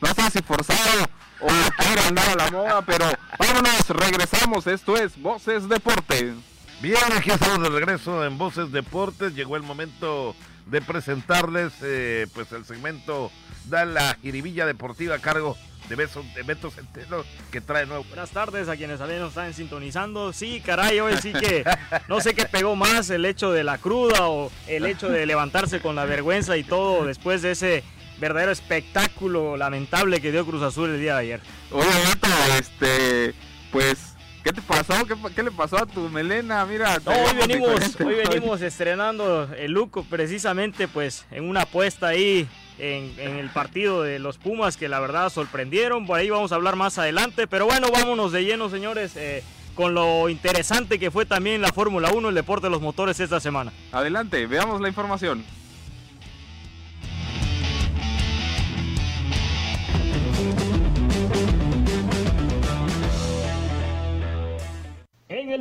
no 0.00 0.08
sé 0.08 0.30
si 0.30 0.42
forzado 0.42 1.04
o 1.40 1.46
quiere 1.46 2.00
andar 2.08 2.28
a 2.30 2.44
la 2.44 2.50
moda, 2.50 2.82
pero 2.82 3.06
vámonos, 3.38 3.88
regresamos. 3.88 4.66
Esto 4.66 4.96
es 4.96 5.20
Voces 5.20 5.68
Deportes. 5.68 6.34
Bien, 6.80 6.98
aquí 7.16 7.30
estamos 7.30 7.62
de 7.62 7.70
regreso 7.70 8.24
en 8.24 8.38
Voces 8.38 8.72
Deportes. 8.72 9.34
Llegó 9.34 9.56
el 9.56 9.62
momento 9.62 10.34
de 10.66 10.82
presentarles 10.82 11.72
eh, 11.82 12.26
pues 12.34 12.52
el 12.52 12.64
segmento 12.64 13.30
de 13.64 13.86
la 13.86 14.16
jiribilla 14.20 14.66
deportiva 14.66 15.16
a 15.16 15.18
cargo 15.18 15.56
de, 15.88 15.94
Beso, 15.94 16.24
de 16.34 16.42
Beto 16.42 16.70
Centeno 16.70 17.24
que 17.50 17.60
trae 17.60 17.86
nuevo. 17.86 18.04
Buenas 18.04 18.30
tardes 18.30 18.68
a 18.68 18.76
quienes 18.76 18.98
también 18.98 19.20
nos 19.20 19.30
están 19.30 19.54
sintonizando. 19.54 20.32
Sí, 20.32 20.60
caray, 20.64 21.00
hoy 21.00 21.16
sí 21.22 21.32
que 21.32 21.64
no 22.08 22.20
sé 22.20 22.34
qué 22.34 22.46
pegó 22.46 22.76
más, 22.76 23.10
el 23.10 23.24
hecho 23.24 23.52
de 23.52 23.64
la 23.64 23.78
cruda 23.78 24.28
o 24.28 24.50
el 24.66 24.86
hecho 24.86 25.08
de 25.08 25.26
levantarse 25.26 25.80
con 25.80 25.94
la 25.94 26.04
vergüenza 26.04 26.56
y 26.56 26.64
todo 26.64 27.04
después 27.06 27.42
de 27.42 27.52
ese 27.52 27.84
verdadero 28.18 28.52
espectáculo 28.52 29.56
lamentable 29.56 30.20
que 30.20 30.32
dio 30.32 30.46
Cruz 30.46 30.62
Azul 30.62 30.90
el 30.90 31.00
día 31.00 31.14
de 31.14 31.20
ayer. 31.20 31.40
Oye, 31.70 31.86
Beto, 32.08 32.28
este, 32.58 33.34
pues 33.72 34.16
¿Qué 34.46 34.52
te 34.52 34.62
pasó? 34.62 34.94
¿Qué, 35.34 35.42
le 35.42 35.50
pasó 35.50 35.76
a 35.76 35.86
tu 35.86 36.08
melena? 36.08 36.64
Mira, 36.66 37.00
hoy 37.04 37.36
venimos, 37.36 37.96
hoy 37.98 38.14
venimos 38.14 38.62
estrenando 38.62 39.48
el 39.58 39.72
look 39.72 40.06
precisamente 40.08 40.86
pues 40.86 41.26
en 41.32 41.48
una 41.48 41.62
apuesta 41.62 42.06
ahí 42.06 42.48
en, 42.78 43.18
el 43.18 43.50
partido 43.50 44.04
de 44.04 44.20
los 44.20 44.38
Pumas 44.38 44.76
que 44.76 44.88
la 44.88 45.00
verdad 45.00 45.30
sorprendieron. 45.30 46.06
Por 46.06 46.20
ahí 46.20 46.30
vamos 46.30 46.52
a 46.52 46.54
hablar 46.54 46.76
más 46.76 46.96
adelante. 46.96 47.48
Pero 47.48 47.66
bueno, 47.66 47.90
vámonos 47.90 48.30
de 48.30 48.44
lleno, 48.44 48.70
señores, 48.70 49.16
eh, 49.16 49.42
con 49.74 49.94
lo 49.94 50.28
interesante 50.28 51.00
que 51.00 51.10
fue 51.10 51.26
también 51.26 51.60
la 51.60 51.72
Fórmula 51.72 52.12
1, 52.14 52.28
el 52.28 52.34
deporte 52.36 52.68
de 52.68 52.70
los 52.70 52.80
motores 52.80 53.18
esta 53.18 53.40
semana. 53.40 53.72
Adelante, 53.90 54.46
veamos 54.46 54.80
la 54.80 54.86
información. 54.86 55.44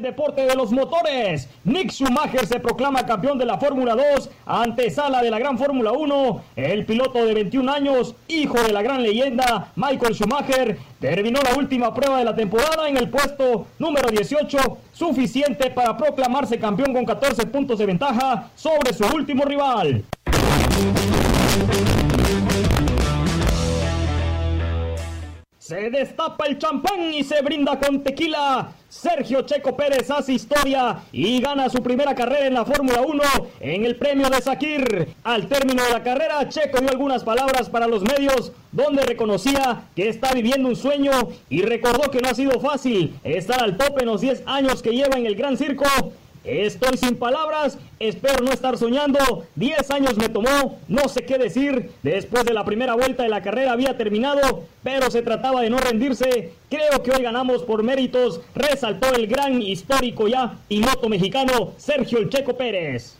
Deporte 0.06 0.46
de 0.46 0.56
los 0.56 0.72
motores, 0.72 1.50
Nick 1.64 1.92
Schumacher 1.92 2.46
se 2.46 2.60
proclama 2.60 3.06
campeón 3.08 3.40
de 3.40 3.46
la 3.46 3.58
Fórmula 3.58 3.96
2, 3.96 4.30
antesala 4.46 5.24
de 5.24 5.32
la 5.32 5.40
Gran 5.40 5.58
Fórmula 5.58 5.92
1. 5.94 6.42
El 6.56 6.86
piloto 6.86 7.26
de 7.26 7.34
21 7.34 7.72
años, 7.72 8.16
hijo 8.28 8.62
de 8.62 8.72
la 8.72 8.84
gran 8.84 9.02
leyenda 9.02 9.72
Michael 9.76 10.14
Schumacher, 10.14 10.78
terminó 11.00 11.40
la 11.42 11.58
última 11.58 11.92
prueba 11.94 12.20
de 12.20 12.26
la 12.26 12.36
temporada 12.36 12.88
en 12.88 12.98
el 12.98 13.10
puesto 13.10 13.66
número 13.80 14.10
18, 14.10 14.78
suficiente 14.94 15.72
para 15.72 15.98
proclamarse 15.98 16.60
campeón 16.60 16.94
con 16.94 17.04
14 17.04 17.48
puntos 17.48 17.80
de 17.80 17.88
ventaja 17.88 18.52
sobre 18.56 18.94
su 18.94 19.06
último 19.08 19.44
rival. 19.44 20.04
Se 25.66 25.90
destapa 25.90 26.46
el 26.46 26.60
champán 26.60 27.12
y 27.12 27.24
se 27.24 27.42
brinda 27.42 27.80
con 27.80 28.04
tequila. 28.04 28.70
Sergio 28.88 29.42
Checo 29.42 29.76
Pérez 29.76 30.12
hace 30.12 30.34
historia 30.34 31.00
y 31.12 31.42
gana 31.42 31.72
su 31.72 31.82
primera 31.82 32.14
carrera 32.14 32.46
en 32.46 32.54
la 32.54 32.66
Fórmula 32.66 33.02
1 33.02 33.24
en 33.62 33.84
el 33.84 33.96
premio 33.96 34.30
de 34.30 34.44
Sakir. 34.44 35.16
Al 35.24 35.48
término 35.48 35.84
de 35.84 35.90
la 35.90 36.04
carrera, 36.04 36.48
Checo 36.50 36.82
dio 36.82 36.92
algunas 36.92 37.24
palabras 37.24 37.68
para 37.68 37.88
los 37.88 38.04
medios 38.04 38.52
donde 38.72 39.08
reconocía 39.08 39.86
que 39.96 40.08
está 40.08 40.34
viviendo 40.34 40.70
un 40.70 40.76
sueño 40.76 41.12
y 41.50 41.64
recordó 41.64 42.12
que 42.12 42.22
no 42.22 42.30
ha 42.30 42.36
sido 42.36 42.60
fácil 42.60 43.20
estar 43.24 43.64
al 43.64 43.76
tope 43.76 44.04
en 44.04 44.10
los 44.10 44.22
10 44.22 44.44
años 44.46 44.84
que 44.84 44.92
lleva 44.92 45.18
en 45.18 45.26
el 45.26 45.36
Gran 45.36 45.58
Circo 45.58 45.86
Estoy 46.46 46.96
sin 46.98 47.16
palabras, 47.16 47.80
espero 48.00 48.44
no 48.44 48.52
estar 48.52 48.78
soñando. 48.78 49.48
10 49.56 49.90
años 49.90 50.16
me 50.16 50.30
tomó, 50.30 50.80
no 50.88 51.10
sé 51.10 51.26
qué 51.26 51.40
decir. 51.40 51.92
Después 52.04 52.46
de 52.46 52.54
la 52.54 52.64
primera 52.64 52.94
vuelta 52.94 53.24
de 53.24 53.30
la 53.30 53.42
carrera 53.42 53.72
había 53.72 53.98
terminado, 53.98 54.64
pero 54.84 55.10
se 55.10 55.24
trataba 55.24 55.62
de 55.62 55.72
no 55.72 55.78
rendirse. 55.78 56.54
Creo 56.70 57.02
que 57.02 57.12
hoy 57.12 57.24
ganamos 57.24 57.64
por 57.64 57.82
méritos, 57.82 58.42
resaltó 58.54 59.12
el 59.16 59.26
gran 59.26 59.60
histórico 59.60 60.28
ya 60.28 60.56
piloto 60.68 61.10
mexicano 61.10 61.74
Sergio 61.78 62.20
El 62.20 62.30
Checo 62.30 62.56
Pérez. 62.56 63.18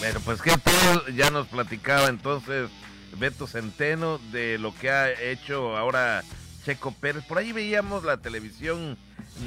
Bueno, 0.00 0.20
pues 0.24 0.42
qué 0.42 0.52
tal, 0.58 1.14
ya 1.14 1.30
nos 1.30 1.46
platicaba 1.46 2.08
entonces 2.08 2.68
Beto 3.14 3.46
Centeno, 3.46 4.18
de 4.32 4.58
lo 4.58 4.74
que 4.74 4.90
ha 4.90 5.10
hecho 5.10 5.76
ahora 5.76 6.22
Checo 6.64 6.92
Pérez. 6.92 7.24
Por 7.24 7.38
ahí 7.38 7.52
veíamos 7.52 8.04
la 8.04 8.18
televisión 8.18 8.96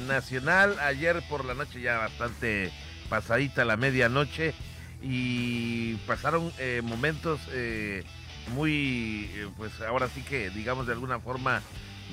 nacional 0.06 0.78
ayer 0.80 1.22
por 1.28 1.44
la 1.44 1.54
noche, 1.54 1.80
ya 1.80 1.98
bastante 1.98 2.70
pasadita 3.08 3.64
la 3.64 3.76
medianoche, 3.76 4.54
y 5.02 5.94
pasaron 6.06 6.52
eh, 6.58 6.82
momentos 6.84 7.40
eh, 7.52 8.04
muy, 8.54 9.30
eh, 9.34 9.48
pues 9.56 9.80
ahora 9.80 10.08
sí 10.08 10.22
que 10.22 10.50
digamos 10.50 10.86
de 10.86 10.92
alguna 10.92 11.20
forma 11.20 11.62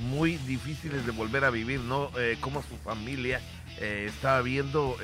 muy 0.10 0.38
difíciles 0.38 1.06
de 1.06 1.12
volver 1.12 1.46
a 1.46 1.50
vivir, 1.50 1.80
¿no? 1.80 2.12
como 2.42 2.62
su 2.62 2.76
familia 2.84 3.40
estaba 3.80 4.42
viendo 4.42 4.98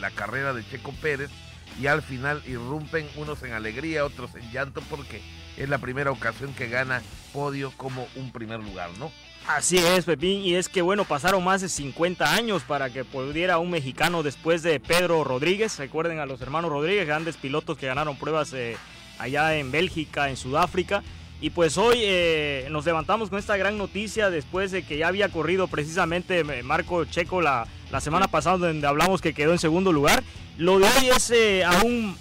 la 0.00 0.10
carrera 0.10 0.54
de 0.54 0.66
Checo 0.66 0.92
Pérez 1.02 1.30
y 1.78 1.86
al 1.86 2.00
final 2.00 2.42
irrumpen 2.46 3.06
unos 3.16 3.42
en 3.42 3.52
alegría, 3.52 4.06
otros 4.06 4.34
en 4.36 4.50
llanto 4.50 4.80
porque 4.88 5.20
es 5.58 5.68
la 5.68 5.78
primera 5.78 6.10
ocasión 6.10 6.54
que 6.54 6.68
gana 6.68 7.02
podio 7.32 7.72
como 7.76 8.06
un 8.16 8.30
primer 8.32 8.60
lugar, 8.60 8.90
¿no? 8.98 9.10
Así 9.46 9.78
es, 9.78 10.04
Pepín, 10.04 10.40
y 10.42 10.54
es 10.54 10.68
que 10.68 10.82
bueno, 10.82 11.04
pasaron 11.04 11.42
más 11.42 11.62
de 11.62 11.68
50 11.68 12.34
años 12.34 12.62
para 12.62 12.90
que 12.90 13.04
pudiera 13.04 13.58
un 13.58 13.70
mexicano 13.70 14.22
después 14.22 14.62
de 14.62 14.78
Pedro 14.78 15.24
Rodríguez, 15.24 15.78
recuerden 15.78 16.18
a 16.18 16.26
los 16.26 16.40
hermanos 16.42 16.70
Rodríguez, 16.70 17.06
grandes 17.06 17.36
pilotos 17.36 17.78
que 17.78 17.86
ganaron 17.86 18.16
pruebas 18.16 18.52
eh, 18.52 18.76
allá 19.18 19.56
en 19.56 19.70
Bélgica, 19.70 20.28
en 20.28 20.36
Sudáfrica, 20.36 21.02
Y 21.40 21.50
pues 21.50 21.78
hoy 21.78 21.98
eh, 22.00 22.66
nos 22.70 22.84
levantamos 22.84 23.30
con 23.30 23.38
esta 23.38 23.56
gran 23.56 23.78
noticia 23.78 24.28
después 24.28 24.72
de 24.72 24.82
que 24.82 24.98
ya 24.98 25.06
había 25.06 25.28
corrido 25.28 25.68
precisamente 25.68 26.40
eh, 26.40 26.62
Marco 26.64 27.04
Checo 27.04 27.40
la, 27.40 27.66
la 27.92 28.00
semana 28.00 28.26
pasada, 28.26 28.58
donde 28.58 28.86
hablamos 28.86 29.20
que 29.20 29.34
quedó 29.34 29.52
en 29.52 29.60
segundo 29.60 29.92
lugar. 29.92 30.24
Lo 30.56 30.80
de 30.80 30.86
hoy 30.86 31.08
es 31.14 31.30
eh, 31.30 31.64
aún 31.64 32.16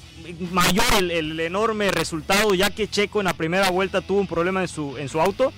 mayor 0.51 0.85
el, 0.99 1.39
enorme 1.39 1.91
resultado, 1.91 2.53
ya 2.53 2.69
que 2.69 2.87
Checo 2.87 3.19
en 3.19 3.25
la 3.25 3.33
primera 3.33 3.69
vuelta 3.69 4.01
tuvo 4.01 4.19
un 4.19 4.27
problema 4.27 4.61
en 4.61 4.67
su, 4.67 4.97
en 4.97 5.09
su 5.09 5.21
auto. 5.21 5.53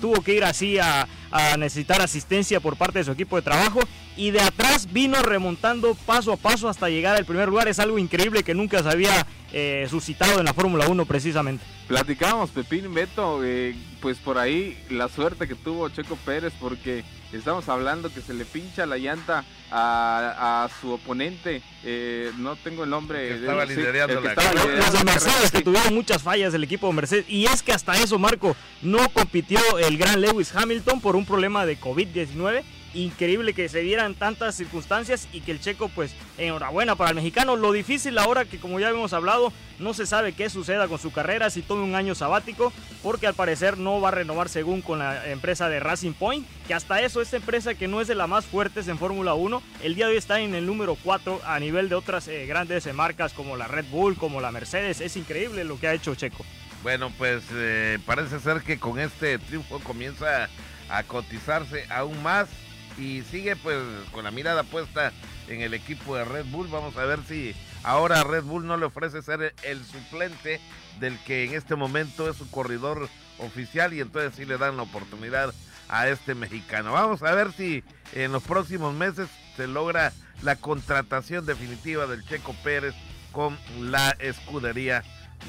tuvo 0.00 0.20
que 0.22 0.34
ir 0.34 0.44
así 0.44 0.78
a, 0.78 1.06
a, 1.30 1.56
necesitar 1.56 2.00
asistencia 2.00 2.60
por 2.60 2.76
parte 2.76 2.98
de 2.98 3.04
su 3.04 3.12
equipo 3.12 3.36
de 3.36 3.42
trabajo 3.42 3.80
y 4.16 4.30
de 4.30 4.40
atrás 4.40 4.92
vino 4.92 5.22
remontando 5.22 5.94
paso 5.94 6.32
a 6.32 6.36
paso 6.36 6.68
hasta 6.68 6.88
llegar 6.88 7.16
al 7.16 7.24
primer 7.24 7.48
lugar. 7.48 7.68
Es 7.68 7.78
algo 7.78 7.98
increíble 7.98 8.42
que 8.42 8.54
nunca 8.54 8.82
se 8.82 8.88
había 8.88 9.26
eh, 9.52 9.86
suscitado 9.88 10.38
en 10.38 10.44
la 10.44 10.54
Fórmula 10.54 10.88
1 10.88 11.06
precisamente. 11.06 11.64
Platicábamos, 11.88 12.50
Pepín 12.50 12.92
Beto, 12.94 13.42
eh, 13.44 13.74
pues 14.00 14.18
por 14.18 14.38
ahí 14.38 14.78
la 14.90 15.08
suerte 15.08 15.48
que 15.48 15.54
tuvo 15.54 15.88
Checo 15.88 16.16
Pérez 16.24 16.52
porque 16.60 17.02
estamos 17.38 17.68
hablando 17.68 18.12
que 18.12 18.20
se 18.20 18.34
le 18.34 18.44
pincha 18.44 18.86
la 18.86 18.98
llanta 18.98 19.44
a, 19.70 20.68
su 20.80 20.90
oponente, 20.90 21.62
eh, 21.84 22.32
no 22.38 22.56
tengo 22.56 22.84
el 22.84 22.90
nombre. 22.90 23.28
Que 23.28 23.34
estaba 23.36 23.64
liderando 23.64 24.20
la 24.20 24.34
Los 24.34 25.04
Mercedes 25.04 25.50
que 25.50 25.62
tuvieron 25.62 25.94
muchas 25.94 26.22
fallas 26.22 26.52
del 26.52 26.64
equipo 26.64 26.88
de 26.88 26.92
Mercedes 26.94 27.24
y 27.28 27.46
es 27.46 27.62
que 27.62 27.72
hasta 27.72 27.94
eso 27.94 28.18
Marco 28.18 28.56
no 28.82 29.08
compitió 29.10 29.60
el 29.78 29.96
gran 29.96 30.20
Lewis 30.20 30.54
Hamilton 30.54 31.00
por 31.00 31.16
un 31.16 31.24
problema 31.24 31.66
de 31.66 31.78
COVID-19 31.78 32.62
increíble 32.94 33.54
que 33.54 33.68
se 33.68 33.80
dieran 33.80 34.14
tantas 34.14 34.54
circunstancias 34.54 35.28
y 35.32 35.40
que 35.40 35.52
el 35.52 35.60
checo, 35.60 35.88
pues, 35.88 36.14
enhorabuena 36.38 36.96
para 36.96 37.10
el 37.10 37.16
mexicano. 37.16 37.56
Lo 37.56 37.72
difícil 37.72 38.18
ahora 38.18 38.44
que, 38.44 38.58
como 38.58 38.80
ya 38.80 38.90
hemos 38.90 39.12
hablado, 39.12 39.52
no 39.78 39.94
se 39.94 40.06
sabe 40.06 40.32
qué 40.32 40.50
suceda 40.50 40.88
con 40.88 40.98
su 40.98 41.12
carrera, 41.12 41.50
si 41.50 41.62
tome 41.62 41.82
un 41.82 41.94
año 41.94 42.14
sabático, 42.14 42.72
porque 43.02 43.26
al 43.26 43.34
parecer 43.34 43.78
no 43.78 44.00
va 44.00 44.08
a 44.08 44.12
renovar 44.12 44.48
según 44.48 44.82
con 44.82 44.98
la 44.98 45.28
empresa 45.28 45.68
de 45.68 45.80
Racing 45.80 46.12
Point, 46.12 46.46
que 46.66 46.74
hasta 46.74 47.00
eso, 47.00 47.20
esta 47.22 47.36
empresa 47.36 47.74
que 47.74 47.88
no 47.88 48.00
es 48.00 48.08
de 48.08 48.14
las 48.14 48.28
más 48.28 48.44
fuertes 48.44 48.88
en 48.88 48.98
Fórmula 48.98 49.34
1, 49.34 49.62
el 49.82 49.94
día 49.94 50.06
de 50.06 50.12
hoy 50.12 50.18
está 50.18 50.40
en 50.40 50.54
el 50.54 50.66
número 50.66 50.96
4 51.02 51.40
a 51.44 51.58
nivel 51.58 51.88
de 51.88 51.94
otras 51.94 52.28
eh, 52.28 52.46
grandes 52.46 52.86
eh, 52.86 52.92
marcas 52.92 53.32
como 53.32 53.56
la 53.56 53.68
Red 53.68 53.86
Bull, 53.90 54.16
como 54.16 54.40
la 54.40 54.52
Mercedes. 54.52 55.00
Es 55.00 55.16
increíble 55.16 55.64
lo 55.64 55.78
que 55.78 55.88
ha 55.88 55.94
hecho 55.94 56.14
Checo. 56.14 56.44
Bueno, 56.82 57.12
pues 57.18 57.42
eh, 57.52 57.98
parece 58.06 58.40
ser 58.40 58.62
que 58.62 58.78
con 58.78 58.98
este 58.98 59.38
triunfo 59.38 59.80
comienza 59.80 60.48
a 60.88 61.02
cotizarse 61.04 61.84
aún 61.90 62.22
más 62.22 62.48
y 62.98 63.22
sigue 63.22 63.56
pues 63.56 63.78
con 64.12 64.24
la 64.24 64.30
mirada 64.30 64.62
puesta 64.62 65.12
en 65.48 65.62
el 65.62 65.74
equipo 65.74 66.16
de 66.16 66.24
Red 66.24 66.46
Bull. 66.46 66.68
Vamos 66.68 66.96
a 66.96 67.04
ver 67.04 67.20
si 67.26 67.54
ahora 67.82 68.24
Red 68.24 68.44
Bull 68.44 68.66
no 68.66 68.76
le 68.76 68.86
ofrece 68.86 69.22
ser 69.22 69.54
el 69.62 69.84
suplente 69.84 70.60
del 70.98 71.18
que 71.24 71.44
en 71.44 71.54
este 71.54 71.76
momento 71.76 72.28
es 72.28 72.36
su 72.36 72.50
corredor 72.50 73.08
oficial 73.38 73.92
y 73.94 74.00
entonces 74.00 74.34
sí 74.36 74.44
le 74.44 74.58
dan 74.58 74.76
la 74.76 74.82
oportunidad 74.82 75.54
a 75.88 76.08
este 76.08 76.34
mexicano. 76.34 76.92
Vamos 76.92 77.22
a 77.22 77.34
ver 77.34 77.52
si 77.52 77.82
en 78.14 78.32
los 78.32 78.42
próximos 78.42 78.94
meses 78.94 79.28
se 79.56 79.66
logra 79.66 80.12
la 80.42 80.56
contratación 80.56 81.44
definitiva 81.46 82.06
del 82.06 82.24
Checo 82.24 82.54
Pérez 82.62 82.94
con 83.32 83.58
la 83.80 84.10
escudería 84.18 85.02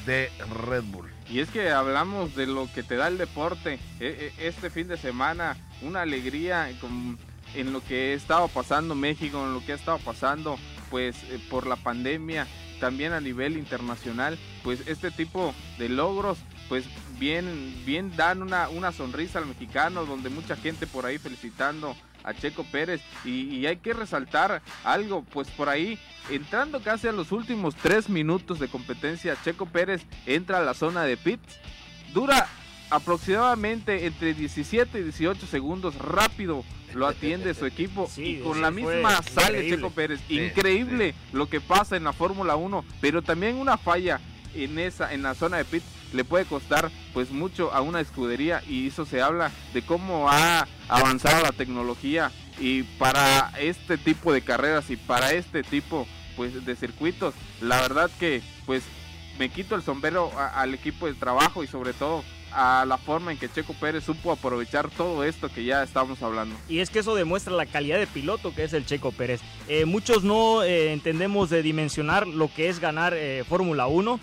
de 0.05 0.31
Red 0.67 0.83
Bull. 0.83 1.09
Y 1.29 1.39
es 1.39 1.49
que 1.49 1.69
hablamos 1.69 2.35
de 2.35 2.47
lo 2.47 2.71
que 2.73 2.83
te 2.83 2.95
da 2.95 3.07
el 3.07 3.17
deporte. 3.17 3.79
E, 3.99 4.33
e, 4.37 4.47
este 4.47 4.69
fin 4.69 4.87
de 4.87 4.97
semana, 4.97 5.57
una 5.81 6.01
alegría 6.01 6.69
con 6.79 7.17
en 7.55 7.73
lo 7.73 7.83
que 7.83 8.13
estaba 8.13 8.47
pasando 8.47 8.95
México, 8.95 9.43
en 9.43 9.53
lo 9.53 9.65
que 9.65 9.73
ha 9.73 9.75
estado 9.75 9.99
pasando 9.99 10.57
pues 10.89 11.23
eh, 11.23 11.39
por 11.49 11.67
la 11.67 11.75
pandemia, 11.75 12.47
también 12.79 13.13
a 13.13 13.21
nivel 13.21 13.57
internacional, 13.57 14.37
pues 14.63 14.87
este 14.87 15.11
tipo 15.11 15.53
de 15.77 15.89
logros 15.89 16.37
pues 16.67 16.85
bien, 17.19 17.75
bien 17.85 18.15
dan 18.15 18.41
una, 18.41 18.69
una 18.69 18.91
sonrisa 18.91 19.39
al 19.39 19.45
mexicano, 19.45 20.05
donde 20.05 20.29
mucha 20.29 20.55
gente 20.55 20.87
por 20.87 21.05
ahí 21.05 21.17
felicitando 21.17 21.95
a 22.23 22.33
Checo 22.33 22.63
Pérez. 22.63 23.01
Y, 23.25 23.55
y, 23.55 23.67
hay 23.67 23.77
que 23.77 23.93
resaltar 23.93 24.61
algo, 24.83 25.23
pues 25.23 25.49
por 25.49 25.67
ahí, 25.67 25.99
entrando 26.29 26.81
casi 26.81 27.07
a 27.07 27.11
los 27.11 27.33
últimos 27.33 27.75
tres 27.75 28.09
minutos 28.09 28.59
de 28.59 28.69
competencia, 28.69 29.37
Checo 29.43 29.65
Pérez 29.65 30.05
entra 30.25 30.59
a 30.59 30.63
la 30.63 30.73
zona 30.73 31.03
de 31.03 31.17
pits, 31.17 31.59
dura 32.13 32.47
aproximadamente 32.89 34.05
entre 34.05 34.33
17 34.33 34.99
y 34.99 35.03
18 35.03 35.47
segundos 35.47 35.95
rápido 35.95 36.63
lo 36.93 37.07
atiende 37.07 37.53
su 37.53 37.65
equipo 37.65 38.09
y 38.17 38.37
con 38.37 38.61
la 38.61 38.71
misma 38.71 39.21
sale 39.21 39.69
Checo 39.69 39.89
Pérez. 39.91 40.19
Increíble 40.29 41.15
lo 41.31 41.47
que 41.47 41.61
pasa 41.61 41.95
en 41.95 42.03
la 42.03 42.13
Fórmula 42.13 42.55
1, 42.55 42.85
pero 42.99 43.21
también 43.21 43.55
una 43.55 43.77
falla 43.77 44.19
en 44.53 44.79
esa 44.79 45.13
en 45.13 45.23
la 45.23 45.33
zona 45.33 45.57
de 45.57 45.65
pit 45.65 45.83
le 46.13 46.25
puede 46.25 46.45
costar 46.45 46.91
pues 47.13 47.31
mucho 47.31 47.71
a 47.73 47.81
una 47.81 48.01
escudería 48.01 48.61
y 48.67 48.87
eso 48.87 49.05
se 49.05 49.21
habla 49.21 49.51
de 49.73 49.81
cómo 49.81 50.29
ha 50.29 50.67
avanzado 50.89 51.41
la 51.41 51.51
tecnología 51.51 52.31
y 52.59 52.83
para 52.83 53.53
este 53.59 53.97
tipo 53.97 54.33
de 54.33 54.41
carreras 54.41 54.89
y 54.89 54.97
para 54.97 55.31
este 55.31 55.63
tipo 55.63 56.05
pues 56.35 56.65
de 56.65 56.75
circuitos 56.75 57.33
la 57.61 57.81
verdad 57.81 58.11
que 58.19 58.41
pues 58.65 58.83
me 59.39 59.49
quito 59.49 59.75
el 59.75 59.83
sombrero 59.83 60.31
al 60.37 60.73
equipo 60.73 61.07
de 61.07 61.13
trabajo 61.13 61.63
y 61.63 61.67
sobre 61.67 61.93
todo 61.93 62.23
a 62.53 62.85
la 62.85 62.97
forma 62.97 63.31
en 63.31 63.37
que 63.37 63.49
Checo 63.49 63.73
Pérez 63.73 64.03
supo 64.03 64.31
aprovechar 64.31 64.89
todo 64.89 65.23
esto 65.23 65.49
que 65.49 65.63
ya 65.63 65.83
estamos 65.83 66.21
hablando. 66.21 66.55
Y 66.67 66.79
es 66.79 66.89
que 66.89 66.99
eso 66.99 67.15
demuestra 67.15 67.53
la 67.53 67.65
calidad 67.65 67.99
de 67.99 68.07
piloto 68.07 68.53
que 68.53 68.63
es 68.63 68.73
el 68.73 68.85
Checo 68.85 69.11
Pérez. 69.11 69.41
Eh, 69.67 69.85
muchos 69.85 70.23
no 70.23 70.63
eh, 70.63 70.91
entendemos 70.91 71.49
de 71.49 71.63
dimensionar 71.63 72.27
lo 72.27 72.53
que 72.53 72.69
es 72.69 72.79
ganar 72.79 73.13
eh, 73.15 73.43
Fórmula 73.47 73.87
1, 73.87 74.19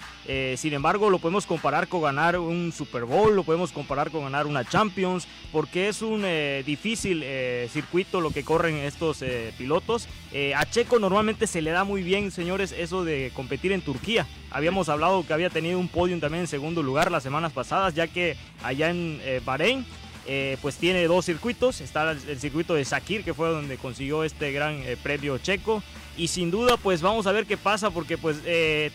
sin 0.56 0.74
embargo 0.74 1.08
lo 1.08 1.20
podemos 1.20 1.46
comparar 1.46 1.88
con 1.88 2.02
ganar 2.02 2.38
un 2.38 2.70
Super 2.70 3.04
Bowl, 3.04 3.34
lo 3.34 3.44
podemos 3.44 3.72
comparar 3.72 4.10
con 4.10 4.24
ganar 4.24 4.46
una 4.46 4.62
Champions, 4.62 5.26
porque 5.52 5.88
es 5.88 6.02
un 6.02 6.22
difícil 6.66 7.24
circuito 7.70 8.20
lo 8.20 8.30
que 8.30 8.44
corren 8.44 8.76
estos 8.76 9.24
pilotos. 9.56 10.06
a 10.54 10.66
Checo 10.66 10.98
normalmente 10.98 11.46
se 11.46 11.62
le 11.62 11.70
da 11.70 11.84
muy 11.84 12.02
bien, 12.02 12.30
señores, 12.30 12.74
eso 12.76 13.04
de 13.04 13.32
competir 13.34 13.72
en 13.72 13.80
Turquía. 13.80 14.26
Habíamos 14.50 14.90
hablado 14.90 15.26
que 15.26 15.32
había 15.32 15.48
tenido 15.48 15.78
un 15.78 15.88
podium 15.88 16.20
también 16.20 16.42
en 16.42 16.46
segundo 16.46 16.82
lugar 16.82 17.10
las 17.10 17.22
semanas 17.22 17.52
pasadas, 17.52 17.94
ya 17.94 18.06
que 18.06 18.17
allá 18.62 18.90
en 18.90 19.20
eh, 19.22 19.40
Bahrein 19.44 19.84
eh, 20.26 20.58
pues 20.60 20.76
tiene 20.76 21.06
dos 21.06 21.24
circuitos. 21.24 21.80
Está 21.80 22.10
el, 22.10 22.38
circuito 22.38 22.74
de 22.74 22.84
Sakir, 22.84 23.24
que 23.24 23.32
fue 23.32 23.48
donde 23.48 23.78
consiguió 23.78 24.24
este 24.24 24.52
gran 24.52 24.82
eh, 24.82 24.96
premio 25.02 25.38
checo. 25.38 25.82
Y 26.18 26.28
sin 26.28 26.50
duda, 26.50 26.76
pues 26.76 27.00
vamos 27.00 27.26
a 27.26 27.32
ver 27.32 27.46
qué 27.46 27.56
pasa, 27.56 27.90
porque 27.90 28.18
pues 28.18 28.38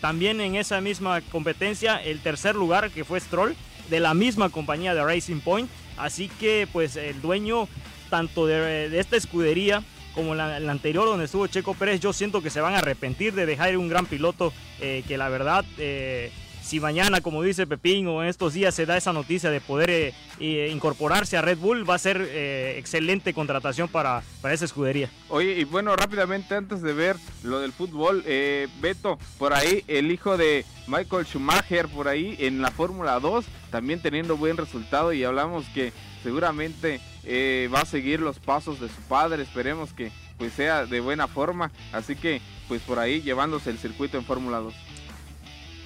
también 0.00 0.42
en 0.42 0.56
esa 0.56 0.82
misma 0.82 1.22
competencia, 1.22 1.96
el 1.96 2.20
tercer 2.20 2.54
lugar, 2.54 2.90
que 2.90 3.02
fue 3.02 3.18
Stroll, 3.18 3.56
de 3.88 3.98
la 3.98 4.12
misma 4.12 4.50
compañía 4.50 4.94
de 4.94 5.02
Racing 5.02 5.40
Point. 5.40 5.70
Así 5.96 6.28
que 6.28 6.68
pues 6.70 6.96
el 6.96 7.22
dueño 7.22 7.66
tanto 8.10 8.46
de, 8.46 8.98
esta 9.00 9.16
escudería 9.16 9.82
como 10.14 10.34
la, 10.34 10.60
la, 10.60 10.70
anterior 10.70 11.06
donde 11.06 11.24
estuvo 11.24 11.46
Checo 11.46 11.72
Pérez, 11.72 11.98
yo 11.98 12.12
siento 12.12 12.42
que 12.42 12.50
se 12.50 12.60
van 12.60 12.74
a 12.74 12.78
arrepentir 12.78 13.32
de 13.32 13.46
dejar 13.46 13.74
un 13.78 13.88
gran 13.88 14.04
piloto 14.04 14.52
que 14.78 15.16
la 15.16 15.30
verdad 15.30 15.64
si 16.64 16.80
mañana, 16.80 17.20
como 17.20 17.42
dice 17.42 17.66
Pepín, 17.66 18.06
o 18.08 18.22
en 18.22 18.28
estos 18.28 18.54
días 18.54 18.74
se 18.74 18.86
da 18.86 18.96
esa 18.96 19.12
noticia 19.12 19.50
de 19.50 19.60
poder 19.60 19.90
eh, 19.90 20.14
eh, 20.40 20.70
incorporarse 20.72 21.36
a 21.36 21.42
Red 21.42 21.58
Bull, 21.58 21.88
va 21.88 21.96
a 21.96 21.98
ser 21.98 22.26
eh, 22.30 22.76
excelente 22.78 23.34
contratación 23.34 23.88
para, 23.88 24.22
para 24.40 24.54
esa 24.54 24.64
escudería. 24.64 25.10
Oye, 25.28 25.60
y 25.60 25.64
bueno, 25.64 25.94
rápidamente 25.94 26.54
antes 26.54 26.80
de 26.80 26.94
ver 26.94 27.16
lo 27.42 27.60
del 27.60 27.72
fútbol, 27.72 28.24
Beto, 28.80 29.18
por 29.38 29.52
ahí 29.52 29.84
el 29.88 30.10
hijo 30.10 30.38
de 30.38 30.64
Michael 30.86 31.26
Schumacher, 31.26 31.86
por 31.88 32.08
ahí 32.08 32.36
en 32.38 32.62
la 32.62 32.70
Fórmula 32.70 33.20
2, 33.20 33.44
también 33.70 34.00
teniendo 34.00 34.38
buen 34.38 34.56
resultado 34.56 35.12
y 35.12 35.22
hablamos 35.22 35.66
que 35.74 35.92
seguramente 36.22 37.00
va 37.72 37.80
a 37.80 37.86
seguir 37.86 38.20
los 38.20 38.38
pasos 38.38 38.80
de 38.80 38.88
su 38.88 39.00
padre, 39.02 39.42
esperemos 39.42 39.92
que 39.92 40.10
pues 40.38 40.54
sea 40.54 40.86
de 40.86 41.00
buena 41.00 41.28
forma, 41.28 41.70
así 41.92 42.16
que 42.16 42.40
pues 42.68 42.80
por 42.82 42.98
ahí 42.98 43.20
llevándose 43.20 43.70
el 43.70 43.78
circuito 43.78 44.16
en 44.16 44.24
Fórmula 44.24 44.58
2. 44.58 44.74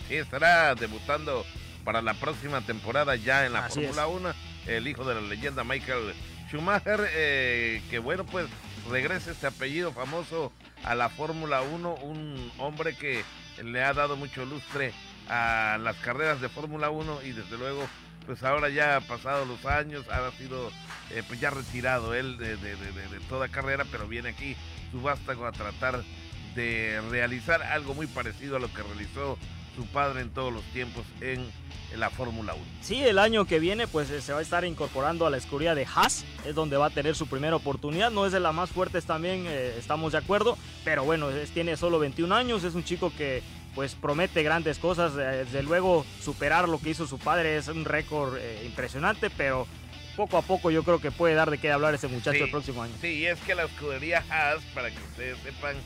Sí, 0.09 0.15
estará 0.17 0.75
debutando 0.75 1.45
para 1.85 2.01
la 2.01 2.15
próxima 2.15 2.63
temporada 2.63 3.15
ya 3.17 3.45
en 3.45 3.53
la 3.53 3.69
Fórmula 3.69 4.07
1, 4.07 4.31
el 4.67 4.89
hijo 4.89 5.05
de 5.05 5.15
la 5.15 5.21
leyenda 5.21 5.65
Michael 5.65 6.15
Schumacher, 6.49 7.09
eh, 7.13 7.83
que 7.91 7.99
bueno, 7.99 8.25
pues 8.25 8.47
regresa 8.91 9.31
este 9.31 9.47
apellido 9.47 9.93
famoso 9.93 10.51
a 10.83 10.95
la 10.95 11.11
Fórmula 11.11 11.61
1, 11.61 11.95
un 11.97 12.53
hombre 12.57 12.97
que 12.97 13.23
le 13.63 13.85
ha 13.85 13.93
dado 13.93 14.17
mucho 14.17 14.47
lustre 14.47 14.95
a 15.29 15.79
las 15.79 15.97
carreras 15.97 16.41
de 16.41 16.49
Fórmula 16.49 16.89
1 16.89 17.23
y 17.25 17.33
desde 17.33 17.59
luego 17.59 17.87
pues 18.25 18.43
ahora 18.45 18.71
ya 18.71 18.97
ha 18.97 19.01
pasado 19.03 19.45
los 19.45 19.65
años, 19.67 20.07
ha 20.09 20.31
sido 20.33 20.71
eh, 21.11 21.23
pues 21.27 21.39
ya 21.39 21.51
retirado 21.51 22.15
él 22.15 22.39
de, 22.39 22.57
de, 22.57 23.21
toda 23.29 23.49
carrera, 23.49 23.85
pero 23.91 24.09
viene 24.09 24.31
aquí 24.31 24.57
su 24.91 25.03
vástago 25.03 25.47
a 25.47 25.53
tratar 25.53 26.03
de 26.55 27.01
realizar 27.11 27.63
algo 27.63 27.95
muy 27.95 28.07
parecido 28.07 28.57
a 28.57 28.61
lo 28.61 28.73
que 28.73 28.83
realizó 28.83 29.39
su 29.79 29.87
padre 29.87 30.23
en 30.23 30.31
todos 30.31 30.53
los 30.53 30.65
tiempos 30.73 31.05
en, 31.21 31.47
la 31.97 32.11
Fórmula 32.11 32.53
1. 32.53 32.65
Sí, 32.83 33.03
el 33.03 33.19
año 33.19 33.47
que 33.47 33.59
viene 33.59 33.87
pues 33.87 34.09
se 34.09 34.33
va 34.33 34.41
a 34.41 34.43
estar 34.43 34.65
incorporando 34.65 35.27
a 35.27 35.31
la 35.31 35.39
escudería 35.39 35.75
de 35.75 35.87
Haas, 35.87 36.25
es 36.45 36.55
donde 36.55 36.77
va 36.77 36.87
a 36.87 36.91
tener 36.91 37.15
su 37.15 37.27
primera 37.27 37.57
oportunidad, 37.57 38.11
no 38.11 38.27
es 38.27 38.33
de 38.33 38.41
las 38.41 38.55
más 38.55 38.69
fuertes 38.69 39.07
también, 39.07 39.47
eh, 39.47 39.75
estamos 39.79 40.13
de 40.13 40.19
acuerdo, 40.19 40.59
pero 40.85 41.05
bueno, 41.05 41.29
tiene 41.55 41.79
solo 41.79 41.99
21 41.99 42.35
años, 42.35 42.65
es 42.65 42.75
un 42.75 42.85
chico 42.85 43.11
que 43.17 43.43
pues 43.75 43.95
promete 43.95 44.43
grandes 44.43 44.79
cosas. 44.79 45.15
Desde 45.15 45.63
luego 45.63 46.05
superar 46.21 46.69
lo 46.69 46.79
que 46.79 46.91
hizo 46.91 47.07
su 47.07 47.19
padre 47.19 47.57
es 47.57 47.69
un 47.69 47.85
récord 47.85 48.37
impresionante, 48.67 49.31
pero 49.31 49.67
poco 50.17 50.37
a 50.37 50.43
poco 50.43 50.71
yo 50.71 50.83
creo 50.83 51.01
que 51.01 51.11
puede 51.11 51.35
dar 51.35 51.51
de 51.51 51.59
qué 51.59 51.71
hablar 51.71 51.95
ese 51.95 52.09
muchacho 52.09 52.45
el 52.45 52.51
próximo 52.51 52.83
año. 52.83 52.93
Sí, 53.01 53.25
es 53.25 53.39
que 53.41 53.55
la 53.55 53.65
escudería 53.65 54.25
Haas, 54.29 54.63
para 54.75 54.91
que 54.91 54.99
ustedes 54.99 55.39
sepan, 55.39 55.77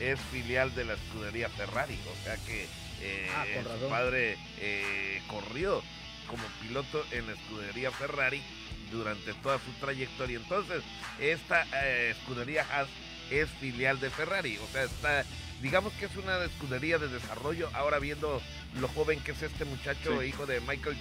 es 0.00 0.20
filial 0.32 0.74
de 0.74 0.84
la 0.84 0.94
escudería 0.94 1.48
Ferrari, 1.48 1.98
o 2.12 2.24
sea 2.24 2.36
que 2.46 2.66
eh, 3.02 3.28
ah, 3.34 3.44
su 3.80 3.88
padre 3.88 4.36
eh, 4.58 5.20
corrió 5.26 5.82
como 6.26 6.42
piloto 6.62 7.04
en 7.12 7.26
la 7.26 7.34
escudería 7.34 7.90
Ferrari 7.90 8.42
durante 8.90 9.32
toda 9.34 9.58
su 9.58 9.70
trayectoria. 9.80 10.38
Entonces, 10.38 10.82
esta 11.20 11.66
eh, 11.84 12.10
escudería 12.10 12.66
Haas 12.70 12.88
es 13.30 13.48
filial 13.60 13.98
de 14.00 14.10
Ferrari, 14.10 14.56
o 14.58 14.66
sea, 14.72 14.84
está, 14.84 15.24
digamos 15.60 15.92
que 15.94 16.06
es 16.06 16.16
una 16.16 16.44
escudería 16.44 16.98
de 16.98 17.08
desarrollo. 17.08 17.68
Ahora 17.74 17.98
viendo 17.98 18.40
lo 18.80 18.88
joven 18.88 19.20
que 19.20 19.32
es 19.32 19.42
este 19.42 19.64
muchacho, 19.64 20.22
hijo 20.22 20.46
de 20.46 20.60
Michael 20.60 20.96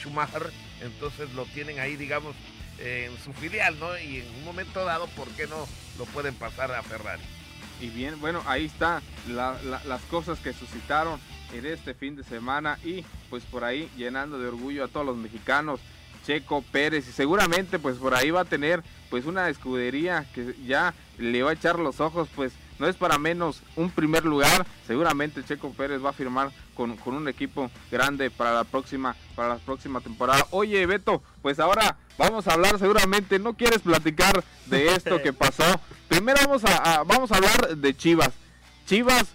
Schumacher, 0.00 0.50
entonces 0.80 1.32
lo 1.34 1.44
tienen 1.46 1.80
ahí, 1.80 1.96
digamos, 1.96 2.34
en 2.78 3.16
su 3.18 3.32
filial, 3.32 3.78
¿no? 3.78 3.98
Y 3.98 4.18
en 4.18 4.28
un 4.36 4.44
momento 4.44 4.84
dado, 4.84 5.06
¿por 5.08 5.28
qué 5.30 5.46
no 5.46 5.66
lo 5.98 6.04
pueden 6.06 6.34
pasar 6.34 6.72
a 6.72 6.82
Ferrari? 6.82 7.22
Y 7.80 7.88
bien, 7.88 8.20
bueno, 8.20 8.42
ahí 8.46 8.66
está 8.66 9.02
las 9.28 10.02
cosas 10.10 10.38
que 10.38 10.52
suscitaron 10.52 11.20
en 11.52 11.66
este 11.66 11.94
fin 11.94 12.16
de 12.16 12.24
semana 12.24 12.78
y 12.84 13.04
pues 13.30 13.44
por 13.44 13.64
ahí 13.64 13.88
llenando 13.96 14.38
de 14.38 14.48
orgullo 14.48 14.84
a 14.84 14.88
todos 14.88 15.06
los 15.06 15.16
mexicanos. 15.16 15.80
Checo 16.26 16.62
Pérez 16.72 17.06
y 17.08 17.12
seguramente 17.12 17.78
pues 17.78 17.98
por 17.98 18.12
ahí 18.14 18.32
va 18.32 18.40
a 18.40 18.44
tener 18.44 18.82
pues 19.10 19.26
una 19.26 19.48
escudería 19.48 20.26
que 20.34 20.56
ya 20.66 20.92
le 21.18 21.44
va 21.44 21.50
a 21.50 21.54
echar 21.54 21.78
los 21.78 22.00
ojos 22.00 22.28
pues 22.34 22.52
no 22.80 22.88
es 22.88 22.96
para 22.96 23.16
menos 23.18 23.62
un 23.76 23.90
primer 23.90 24.24
lugar. 24.24 24.66
Seguramente 24.86 25.44
Checo 25.44 25.70
Pérez 25.72 26.04
va 26.04 26.10
a 26.10 26.12
firmar 26.12 26.50
con, 26.74 26.96
un 27.06 27.28
equipo 27.28 27.70
grande 27.90 28.30
para 28.30 28.52
la 28.52 28.64
próxima, 28.64 29.14
para 29.34 29.50
la 29.50 29.56
próxima 29.56 30.00
temporada. 30.00 30.46
Oye, 30.50 30.84
Beto, 30.86 31.22
pues 31.42 31.58
ahora 31.58 31.96
vamos 32.18 32.46
a 32.48 32.54
hablar 32.54 32.78
seguramente. 32.78 33.38
No 33.38 33.54
quieres 33.54 33.80
platicar 33.80 34.44
de 34.66 34.94
esto 34.94 35.22
que 35.22 35.32
pasó. 35.34 35.64
Primero 36.08 36.38
vamos 36.44 36.64
a, 36.64 37.02
vamos 37.04 37.32
a 37.32 37.36
hablar 37.36 37.76
de 37.76 37.96
Chivas. 37.96 38.30
Chivas, 38.86 39.26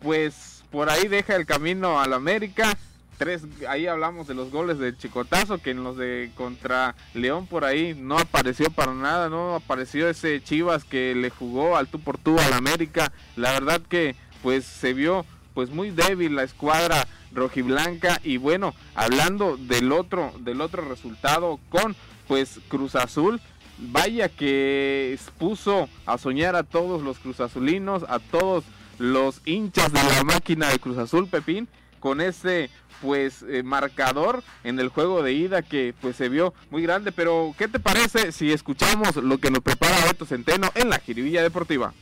pues 0.00 0.62
por 0.70 0.90
ahí 0.90 1.08
deja 1.08 1.34
el 1.36 1.46
camino 1.46 2.00
al 2.00 2.12
América 2.12 2.76
tres, 3.18 3.42
ahí 3.68 3.86
hablamos 3.86 4.28
de 4.28 4.34
los 4.34 4.50
goles 4.50 4.78
de 4.78 4.96
Chicotazo, 4.96 5.58
que 5.58 5.72
en 5.72 5.84
los 5.84 5.96
de 5.96 6.30
contra 6.36 6.94
León 7.12 7.46
por 7.46 7.64
ahí 7.64 7.94
no 7.94 8.16
apareció 8.16 8.70
para 8.70 8.94
nada, 8.94 9.28
no 9.28 9.56
apareció 9.56 10.08
ese 10.08 10.40
Chivas 10.42 10.84
que 10.84 11.14
le 11.14 11.28
jugó 11.28 11.76
al 11.76 11.88
tú 11.88 12.00
por 12.00 12.16
tú 12.16 12.38
al 12.38 12.52
América. 12.52 13.12
La 13.36 13.52
verdad 13.52 13.82
que 13.82 14.14
pues 14.42 14.64
se 14.64 14.94
vio 14.94 15.26
pues 15.52 15.70
muy 15.70 15.90
débil 15.90 16.36
la 16.36 16.44
escuadra 16.44 17.06
rojiblanca 17.32 18.20
y 18.22 18.36
bueno, 18.38 18.74
hablando 18.94 19.56
del 19.56 19.92
otro 19.92 20.32
del 20.38 20.60
otro 20.60 20.88
resultado 20.88 21.58
con 21.68 21.94
pues 22.28 22.60
Cruz 22.68 22.94
Azul, 22.94 23.40
vaya 23.78 24.28
que 24.28 25.18
puso 25.38 25.88
a 26.06 26.18
soñar 26.18 26.54
a 26.54 26.62
todos 26.62 27.02
los 27.02 27.18
cruzazulinos, 27.18 28.04
a 28.08 28.18
todos 28.18 28.64
los 28.98 29.40
hinchas 29.44 29.92
de 29.92 30.02
la 30.02 30.24
máquina 30.24 30.68
de 30.68 30.78
Cruz 30.78 30.98
Azul, 30.98 31.28
Pepín, 31.28 31.68
con 31.98 32.20
ese 32.20 32.70
pues 33.00 33.44
eh, 33.48 33.62
marcador 33.62 34.42
en 34.64 34.78
el 34.80 34.88
juego 34.88 35.22
de 35.22 35.32
ida 35.32 35.62
que 35.62 35.94
pues 36.00 36.16
se 36.16 36.28
vio 36.28 36.52
muy 36.70 36.82
grande. 36.82 37.12
Pero 37.12 37.54
¿qué 37.56 37.68
te 37.68 37.80
parece 37.80 38.32
si 38.32 38.52
escuchamos 38.52 39.16
lo 39.16 39.38
que 39.38 39.50
nos 39.50 39.62
prepara 39.62 40.06
Beto 40.06 40.26
Centeno 40.26 40.70
en 40.74 40.90
la 40.90 40.98
Jiribilla 40.98 41.42
Deportiva? 41.42 41.92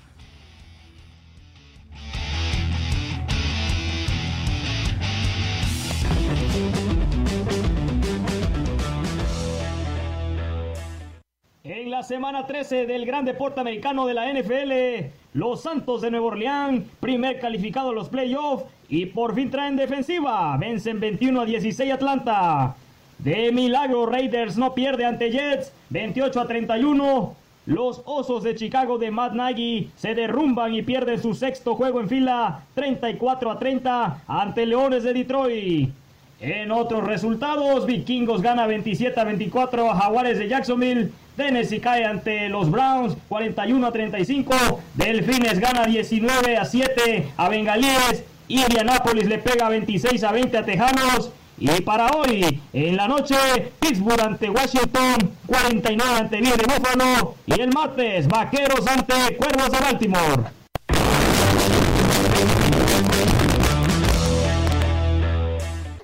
En 11.79 11.91
la 11.91 12.03
semana 12.03 12.47
13 12.47 12.87
del 12.87 13.05
Gran 13.05 13.27
Deporte 13.27 13.61
Americano 13.61 14.07
de 14.07 14.15
la 14.15 14.33
NFL, 14.33 15.11
los 15.35 15.61
Santos 15.61 16.01
de 16.01 16.11
Nueva 16.11 16.29
Orleans, 16.29 16.87
primer 17.01 17.39
calificado 17.39 17.91
a 17.91 17.93
los 17.93 18.09
playoffs 18.09 18.65
y 18.89 19.05
por 19.05 19.35
fin 19.35 19.51
traen 19.51 19.77
defensiva. 19.77 20.57
Vencen 20.57 20.99
21 21.01 21.43
a 21.43 21.45
16 21.45 21.93
Atlanta. 21.93 22.75
De 23.19 23.53
milagro, 23.53 24.07
Raiders 24.07 24.57
no 24.57 24.73
pierde 24.73 25.05
ante 25.05 25.31
Jets, 25.31 25.71
28 25.91 26.41
a 26.41 26.47
31. 26.47 27.37
Los 27.67 28.01
Osos 28.07 28.43
de 28.43 28.55
Chicago 28.55 28.97
de 28.97 29.11
Matt 29.11 29.35
Nagy 29.35 29.91
se 29.97 30.15
derrumban 30.15 30.73
y 30.75 30.81
pierden 30.81 31.21
su 31.21 31.35
sexto 31.35 31.75
juego 31.75 32.01
en 32.01 32.09
fila, 32.09 32.63
34 32.75 33.51
a 33.51 33.59
30 33.59 34.23
ante 34.27 34.65
Leones 34.65 35.03
de 35.03 35.13
Detroit. 35.13 35.91
En 36.39 36.71
otros 36.71 37.05
resultados, 37.05 37.87
Vikingos 37.87 38.43
gana 38.43 38.67
27 38.67 39.19
a 39.19 39.25
24 39.25 39.91
a 39.91 39.97
Jaguares 39.97 40.39
de 40.39 40.49
Jacksonville. 40.49 41.11
Tennessee 41.35 41.81
cae 41.81 42.05
ante 42.05 42.51
los 42.51 42.71
Browns 42.71 43.17
41 43.29 43.87
a 43.87 43.93
35. 43.93 44.55
Delfines 44.95 45.59
gana 45.59 45.87
19 45.87 46.59
a 46.59 46.65
7 46.67 47.33
a 47.39 47.49
Bengalíes. 47.49 48.25
Indianapolis 48.49 49.27
le 49.27 49.39
pega 49.39 49.71
26 49.71 50.23
a 50.25 50.33
20 50.33 50.59
a 50.59 50.65
Tejanos. 50.65 51.31
Y 51.59 51.81
para 51.81 52.11
hoy, 52.11 52.61
en 52.75 52.97
la 52.97 53.09
noche, 53.09 53.35
Pittsburgh 53.81 54.21
ante 54.21 54.51
Washington, 54.51 55.33
49 55.47 56.19
ante 56.19 56.37
Bills 56.37 56.57
de. 56.59 57.35
Y 57.47 57.61
el 57.63 57.73
martes, 57.73 58.29
Vaqueros 58.29 58.87
ante 58.87 59.37
Cuervos 59.37 59.73
de 59.73 59.79
Baltimore. 59.79 60.56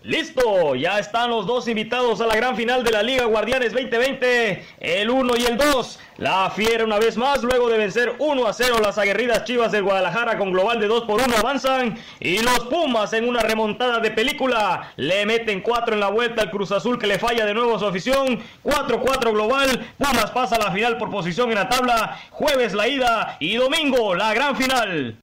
Listo, 0.05 0.75
ya 0.75 0.99
están 0.99 1.31
los 1.31 1.47
dos 1.47 1.69
invitados 1.69 2.21
a 2.21 2.27
la 2.27 2.35
gran 2.35 2.57
final 2.57 2.83
de 2.83 2.91
la 2.91 3.05
Liga 3.05 3.25
Guardianes 3.27 3.73
2020, 3.73 4.65
el 4.81 5.11
1 5.11 5.35
y 5.37 5.45
el 5.45 5.57
2. 5.57 6.01
La 6.19 6.51
Fiera 6.51 6.85
una 6.85 6.99
vez 6.99 7.17
más, 7.17 7.45
luego 7.45 7.69
de 7.69 7.79
vencer 7.79 8.17
1 8.19 8.47
a 8.47 8.53
0 8.53 8.79
las 8.83 8.99
aguerridas 8.99 9.45
Chivas 9.45 9.71
del 9.71 9.85
Guadalajara 9.85 10.39
con 10.39 10.51
global 10.51 10.81
de 10.81 10.89
2 10.89 11.05
por 11.05 11.23
1 11.23 11.37
avanzan 11.39 11.97
y 12.19 12.39
los 12.39 12.67
Pumas 12.67 13.13
en 13.13 13.29
una 13.29 13.43
remontada 13.43 14.01
de 14.01 14.11
película 14.11 14.93
le 14.97 15.25
meten 15.25 15.61
4 15.61 15.95
en 15.95 16.01
la 16.01 16.09
vuelta 16.09 16.43
al 16.43 16.51
Cruz 16.51 16.73
Azul 16.73 16.99
que 16.99 17.07
le 17.07 17.21
falla 17.21 17.47
de 17.47 17.55
nuevo 17.55 17.79
su 17.79 17.87
afición, 17.87 18.41
4-4 18.65 19.33
global, 19.33 19.87
Pumas 19.99 20.33
pasa 20.33 20.57
a 20.57 20.65
la 20.65 20.73
final 20.73 20.99
por 20.99 21.13
posición 21.13 21.51
en 21.51 21.55
la 21.55 21.69
tabla, 21.69 22.19
jueves 22.31 22.75
la 22.75 22.89
ida 22.89 23.37
y 23.39 23.55
domingo 23.55 24.17
la 24.17 24.35
gran 24.35 24.57
final. 24.57 25.17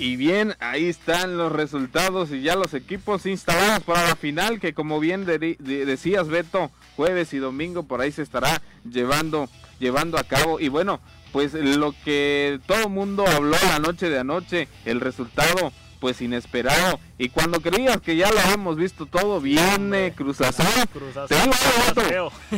Y 0.00 0.16
bien, 0.16 0.54
ahí 0.60 0.86
están 0.86 1.36
los 1.36 1.52
resultados 1.52 2.30
y 2.32 2.40
ya 2.40 2.56
los 2.56 2.72
equipos 2.72 3.26
instalados 3.26 3.82
para 3.84 4.08
la 4.08 4.16
final 4.16 4.58
que 4.58 4.72
como 4.72 4.98
bien 4.98 5.26
decías 5.26 6.28
Beto, 6.28 6.70
jueves 6.96 7.34
y 7.34 7.38
domingo 7.38 7.82
por 7.82 8.00
ahí 8.00 8.10
se 8.10 8.22
estará 8.22 8.62
llevando, 8.90 9.50
llevando 9.78 10.16
a 10.16 10.24
cabo. 10.24 10.58
Y 10.58 10.68
bueno, 10.68 11.00
pues 11.32 11.52
lo 11.52 11.94
que 12.02 12.60
todo 12.66 12.88
mundo 12.88 13.26
habló 13.26 13.58
la 13.68 13.78
noche 13.78 14.08
de 14.08 14.18
anoche, 14.18 14.68
el 14.86 15.02
resultado 15.02 15.70
pues 16.00 16.20
inesperado. 16.22 16.98
Y 17.18 17.28
cuando 17.28 17.60
creías 17.60 18.00
que 18.00 18.16
ya 18.16 18.30
lo 18.30 18.40
hemos 18.52 18.76
visto 18.76 19.06
todo, 19.06 19.40
viene 19.40 20.12
Cruz 20.14 20.40
Azul. 20.40 20.64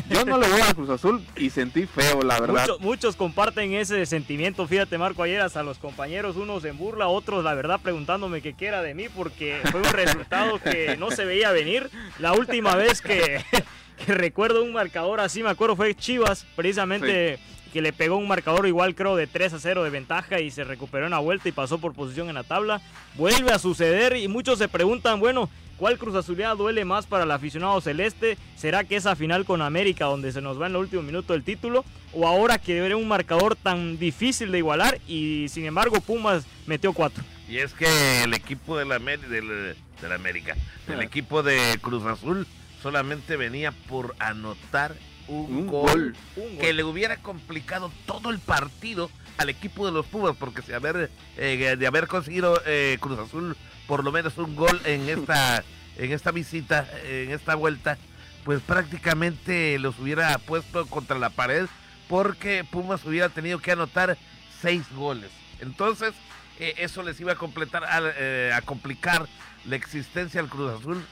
Yo 0.09 0.24
no 0.24 0.38
le 0.38 0.49
voy 0.49 0.61
a 0.61 0.72
Cruz 0.72 0.88
Azul 0.88 1.22
y 1.36 1.51
sentí 1.51 1.86
feo, 1.86 2.22
la 2.22 2.40
verdad. 2.40 2.68
Muchos, 2.78 3.16
comparten 3.16 3.74
ese 3.74 4.07
sentimiento. 4.07 4.66
Fíjate, 4.66 4.97
Marco, 4.97 5.22
ayer 5.24 5.40
hasta 5.40 5.62
los 5.62 5.78
compañeros, 5.78 6.36
unos 6.36 6.64
en 6.64 6.78
burla, 6.78 7.09
otros, 7.09 7.43
la 7.45 7.55
verdad, 7.55 7.80
preguntándome 7.82 8.40
qué 8.40 8.55
era 8.61 8.82
de 8.82 8.95
mí, 8.95 9.09
porque 9.09 9.61
fue 9.70 9.80
un 9.80 9.93
resultado 9.93 10.61
que 10.61 10.97
no 10.97 11.11
se 11.11 11.24
veía 11.24 11.51
venir. 11.51 11.90
La 12.20 12.32
última 12.32 12.76
vez 12.76 13.03
que, 13.03 13.45
recuerdo 14.07 14.62
un 14.62 14.72
marcador 14.72 15.20
así, 15.20 15.43
me 15.43 15.51
acuerdo, 15.51 15.74
fue 15.74 15.95
Chivas, 15.95 16.47
precisamente 16.55 17.38
que 17.72 17.82
le 17.82 17.92
pegó 17.92 18.16
un 18.16 18.28
marcador 18.28 18.66
igual 18.66 18.94
creo 18.94 19.16
de 19.16 19.26
3 19.26 19.54
a 19.54 19.58
0 19.58 19.84
de 19.84 19.90
ventaja 19.90 20.40
y 20.40 20.50
se 20.50 20.64
recuperó 20.64 21.06
en 21.06 21.12
la 21.12 21.18
vuelta 21.18 21.48
y 21.48 21.52
pasó 21.52 21.78
por 21.78 21.94
posición 21.94 22.28
en 22.28 22.34
la 22.34 22.44
tabla. 22.44 22.80
Vuelve 23.16 23.52
a 23.52 23.58
suceder 23.58 24.16
y 24.16 24.28
muchos 24.28 24.58
se 24.58 24.68
preguntan, 24.68 25.20
bueno, 25.20 25.48
¿cuál 25.78 25.98
Cruz 25.98 26.14
Azulía 26.14 26.54
duele 26.54 26.84
más 26.84 27.06
para 27.06 27.24
el 27.24 27.30
aficionado 27.30 27.80
celeste? 27.80 28.36
¿Será 28.56 28.84
que 28.84 28.96
esa 28.96 29.16
final 29.16 29.44
con 29.44 29.62
América 29.62 30.04
donde 30.04 30.32
se 30.32 30.42
nos 30.42 30.60
va 30.60 30.66
en 30.66 30.72
el 30.72 30.78
último 30.78 31.02
minuto 31.02 31.34
el 31.34 31.44
título? 31.44 31.84
¿O 32.12 32.26
ahora 32.28 32.58
que 32.58 32.76
era 32.76 32.96
un 32.96 33.08
marcador 33.08 33.56
tan 33.56 33.98
difícil 33.98 34.52
de 34.52 34.58
igualar 34.58 35.00
y 35.08 35.46
sin 35.48 35.64
embargo 35.64 36.00
Pumas 36.00 36.46
metió 36.66 36.92
4? 36.92 37.24
Y 37.48 37.58
es 37.58 37.72
que 37.72 38.22
el 38.22 38.34
equipo 38.34 38.78
de 38.78 38.84
la, 38.84 38.98
del, 38.98 39.76
América, 40.12 40.56
el 40.88 41.00
equipo 41.00 41.42
de 41.42 41.78
Cruz 41.80 42.04
Azul 42.04 42.46
solamente 42.82 43.36
venía 43.36 43.72
por 43.72 44.14
anotar 44.18 44.94
un, 45.32 45.66
gol, 45.66 46.14
que 46.60 46.72
le 46.72 46.84
hubiera 46.84 47.16
complicado 47.16 47.90
todo 48.06 48.30
el 48.30 48.38
partido 48.38 49.10
al 49.38 49.48
equipo 49.48 49.86
de 49.86 49.92
los 49.92 50.06
Pumas, 50.06 50.36
porque 50.38 50.62
si 50.62 50.72
haber, 50.72 51.10
eh, 51.36 51.76
de 51.78 51.86
haber 51.86 52.06
conseguido 52.06 52.60
eh, 52.66 52.98
Cruz 53.00 53.18
Azul 53.18 53.56
por 53.86 54.04
lo 54.04 54.12
menos 54.12 54.38
un 54.38 54.54
gol 54.54 54.80
en 54.84 55.08
esta, 55.08 55.64
en 55.96 56.12
esta 56.12 56.30
visita, 56.30 56.88
en 57.04 57.30
esta 57.30 57.54
vuelta, 57.54 57.98
pues 58.44 58.60
prácticamente 58.60 59.78
los 59.78 59.98
hubiera 59.98 60.36
puesto 60.38 60.86
contra 60.86 61.18
la 61.18 61.30
pared 61.30 61.66
porque 62.08 62.64
Pumas 62.64 63.04
hubiera 63.04 63.28
tenido 63.28 63.58
que 63.58 63.72
anotar 63.72 64.18
seis 64.60 64.84
goles. 64.94 65.30
Entonces, 65.60 66.12
eh, 66.58 66.74
eso 66.78 67.02
les 67.02 67.18
iba 67.20 67.32
a 67.32 67.36
completar, 67.36 67.84
a, 67.84 68.56
a, 68.56 68.62
complicar 68.62 69.26
la 69.64 69.76
existencia 69.76 70.40
al 70.40 70.48
Cruz 70.48 70.78
Azul. 70.78 71.04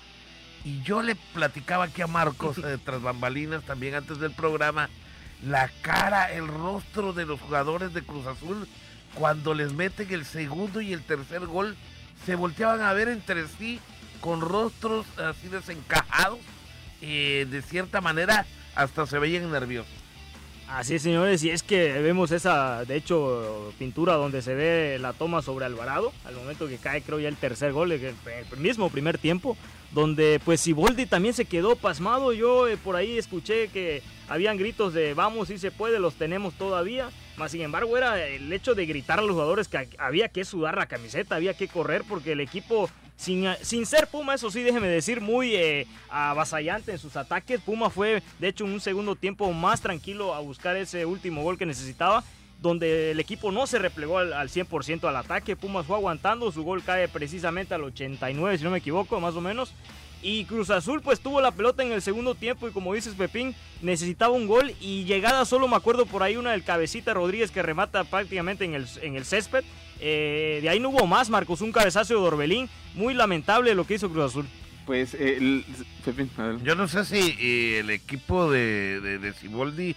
Y 0.65 0.83
yo 0.83 1.03
le 1.03 1.15
platicaba 1.15 1.85
aquí 1.85 2.03
a 2.03 2.07
Marcos, 2.07 2.59
eh, 2.59 2.79
tras 2.85 3.01
bambalinas, 3.01 3.63
también 3.65 3.95
antes 3.95 4.19
del 4.19 4.33
programa, 4.33 4.91
la 5.43 5.71
cara, 5.81 6.33
el 6.33 6.49
rostro 6.49 7.13
de 7.13 7.25
los 7.25 7.41
jugadores 7.41 7.95
de 7.95 8.03
Cruz 8.03 8.27
Azul, 8.27 8.69
cuando 9.15 9.55
les 9.55 9.73
meten 9.73 10.13
el 10.13 10.25
segundo 10.25 10.81
y 10.81 10.93
el 10.93 11.03
tercer 11.03 11.47
gol, 11.47 11.77
se 12.27 12.35
volteaban 12.35 12.83
a 12.83 12.93
ver 12.93 13.09
entre 13.09 13.49
sí 13.49 13.81
con 14.21 14.43
rostros 14.43 15.07
así 15.19 15.49
desencajados, 15.49 16.41
eh, 17.01 17.47
de 17.51 17.63
cierta 17.63 18.03
manera 18.03 18.45
hasta 18.75 19.07
se 19.07 19.19
veían 19.19 19.51
nerviosos. 19.51 20.00
Así 20.73 20.95
es, 20.95 21.03
señores, 21.03 21.43
y 21.43 21.51
es 21.51 21.65
que 21.65 22.01
vemos 22.01 22.31
esa, 22.31 22.85
de 22.85 22.95
hecho, 22.95 23.73
pintura 23.77 24.15
donde 24.15 24.41
se 24.41 24.55
ve 24.55 24.99
la 25.01 25.13
toma 25.13 25.43
sobre 25.43 25.65
Alvarado, 25.65 26.13
al 26.25 26.37
momento 26.37 26.69
que 26.69 26.77
cae, 26.77 27.03
creo 27.03 27.19
ya 27.19 27.29
el 27.29 27.35
tercer 27.37 27.73
gol, 27.73 27.91
el, 27.91 28.15
mismo 28.57 28.89
primer 28.89 29.19
tiempo, 29.19 29.57
donde 29.91 30.41
pues 30.45 30.61
Siboldi 30.61 31.07
también 31.07 31.35
se 31.35 31.45
quedó 31.45 31.75
pasmado. 31.75 32.33
Yo 32.33 32.69
eh, 32.69 32.77
por 32.77 32.95
ahí 32.95 33.19
escuché 33.19 33.67
que 33.67 34.01
habían 34.29 34.59
gritos 34.59 34.95
de 34.95 35.13
vamos, 35.13 35.49
si 35.49 35.59
se 35.59 35.73
puede, 35.73 35.99
los 35.99 36.15
tenemos 36.15 36.55
todavía. 36.55 37.11
Más 37.37 37.51
sin 37.51 37.63
embargo, 37.63 37.97
era 37.97 38.25
el 38.25 38.53
hecho 38.53 38.77
de 38.77 38.87
gritar 38.87 39.19
a 39.19 39.23
los 39.23 39.33
jugadores 39.33 39.67
que 39.67 39.89
había 39.99 40.29
que 40.29 40.45
sudar 40.45 40.77
la 40.77 40.87
camiseta, 40.87 41.35
había 41.35 41.55
que 41.55 41.67
correr 41.67 42.05
porque 42.09 42.33
el 42.33 42.41
equipo 42.41 42.89
sin, 43.21 43.47
sin, 43.61 43.85
ser 43.85 44.07
Puma, 44.07 44.35
eso 44.35 44.51
sí, 44.51 44.63
déjeme 44.63 44.89
decir, 44.89 45.21
muy 45.21 45.55
eh, 45.55 45.87
avasallante 46.09 46.93
en 46.93 46.99
sus 46.99 47.17
ataques. 47.17 47.61
Puma 47.61 47.91
fue, 47.91 48.23
de 48.39 48.49
hecho, 48.49 48.65
un 48.65 48.81
segundo 48.81 49.15
tiempo 49.15 49.53
más 49.53 49.83
tranquilo 49.83 50.35
a 50.35 50.41
buscar 50.41 50.75
ese 50.77 51.05
último 51.05 51.43
gol 51.43 51.59
que 51.59 51.67
necesitaba, 51.67 52.25
donde 52.63 53.11
el 53.11 53.21
equipo 53.21 53.53
no 53.53 53.67
se 53.67 53.79
replegó 53.79 54.19
al, 54.19 54.33
al 54.33 54.49
100% 54.49 55.07
al 55.07 55.17
ataque. 55.17 55.55
Pumas 55.55 55.85
fue 55.85 55.97
aguantando, 55.97 56.51
su 56.51 56.63
gol 56.63 56.83
cae 56.83 57.09
precisamente 57.09 57.75
al 57.75 57.85
89, 57.85 58.57
si 58.57 58.65
no 58.65 58.71
me 58.71 58.79
equivoco, 58.79 59.21
más 59.21 59.35
o 59.37 59.43
menos. 59.43 59.75
Y 60.23 60.45
Cruz 60.45 60.71
Azul 60.71 61.01
pues 61.01 61.21
tuvo 61.21 61.41
la 61.41 61.51
pelota 61.51 61.83
en 61.83 61.93
el 61.93 62.03
segundo 62.03 62.35
tiempo 62.35 62.69
y 62.69 62.73
como 62.73 62.93
dices 62.93 63.15
Pepín, 63.15 63.55
necesitaba 63.81 64.35
un 64.35 64.47
gol 64.47 64.75
y 64.81 65.05
llegada 65.05 65.47
solo 65.47 65.67
me 65.67 65.77
acuerdo 65.77 66.05
por 66.05 66.23
ahí 66.23 66.37
una 66.37 66.51
del 66.51 66.63
cabecita 66.63 67.15
Rodríguez 67.15 67.51
que 67.51 67.63
remata 67.63 68.05
prácticamente 68.05 68.67
en 68.67 68.75
el, 68.75 68.87
en 69.01 69.17
el 69.17 69.25
césped. 69.25 69.65
Eh, 70.01 70.61
de 70.63 70.69
ahí 70.69 70.81
no 70.81 70.89
hubo 70.91 71.07
más, 71.07 71.31
Marcos, 71.31 71.61
un 71.61 71.73
cabezazo 71.73 72.15
de 72.15 72.21
Orbelín. 72.21 72.69
Muy 72.95 73.15
lamentable 73.15 73.75
lo 73.75 73.87
que 73.87 73.95
hizo 73.95 74.11
Cruz 74.11 74.27
Azul. 74.27 74.47
Pues, 74.87 75.15
eh, 75.19 75.63
Yo 76.65 76.75
no 76.75 76.89
sé 76.89 77.05
si 77.05 77.37
eh, 77.39 77.81
el 77.81 77.91
equipo 77.91 78.51
de, 78.51 79.01
de, 79.01 79.19
de 79.19 79.33
Ciboldi 79.33 79.95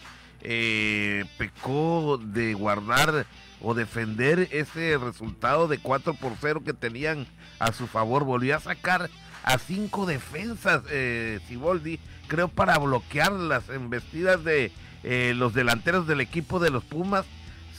pecó 1.38 2.20
de 2.22 2.54
guardar 2.54 3.26
o 3.62 3.74
defender 3.74 4.50
ese 4.52 4.98
resultado 4.98 5.68
de 5.68 5.80
4 5.80 6.14
por 6.16 6.34
0 6.40 6.64
que 6.66 6.74
tenían 6.74 7.26
a 7.60 7.72
su 7.72 7.88
favor. 7.88 8.26
Volvió 8.26 8.58
a 8.58 8.60
sacar 8.60 9.10
a 9.44 9.58
cinco 9.58 10.06
defensas, 10.06 10.84
eh, 10.90 11.40
Siboldi, 11.48 12.00
creo 12.28 12.48
para 12.50 12.78
bloquear 12.78 13.32
las 13.32 13.70
embestidas 13.70 14.44
de 14.44 14.72
eh, 15.04 15.34
los 15.36 15.54
delanteros 15.54 16.08
del 16.08 16.22
equipo 16.22 16.60
de 16.60 16.70
los 16.70 16.84
Pumas. 16.84 17.26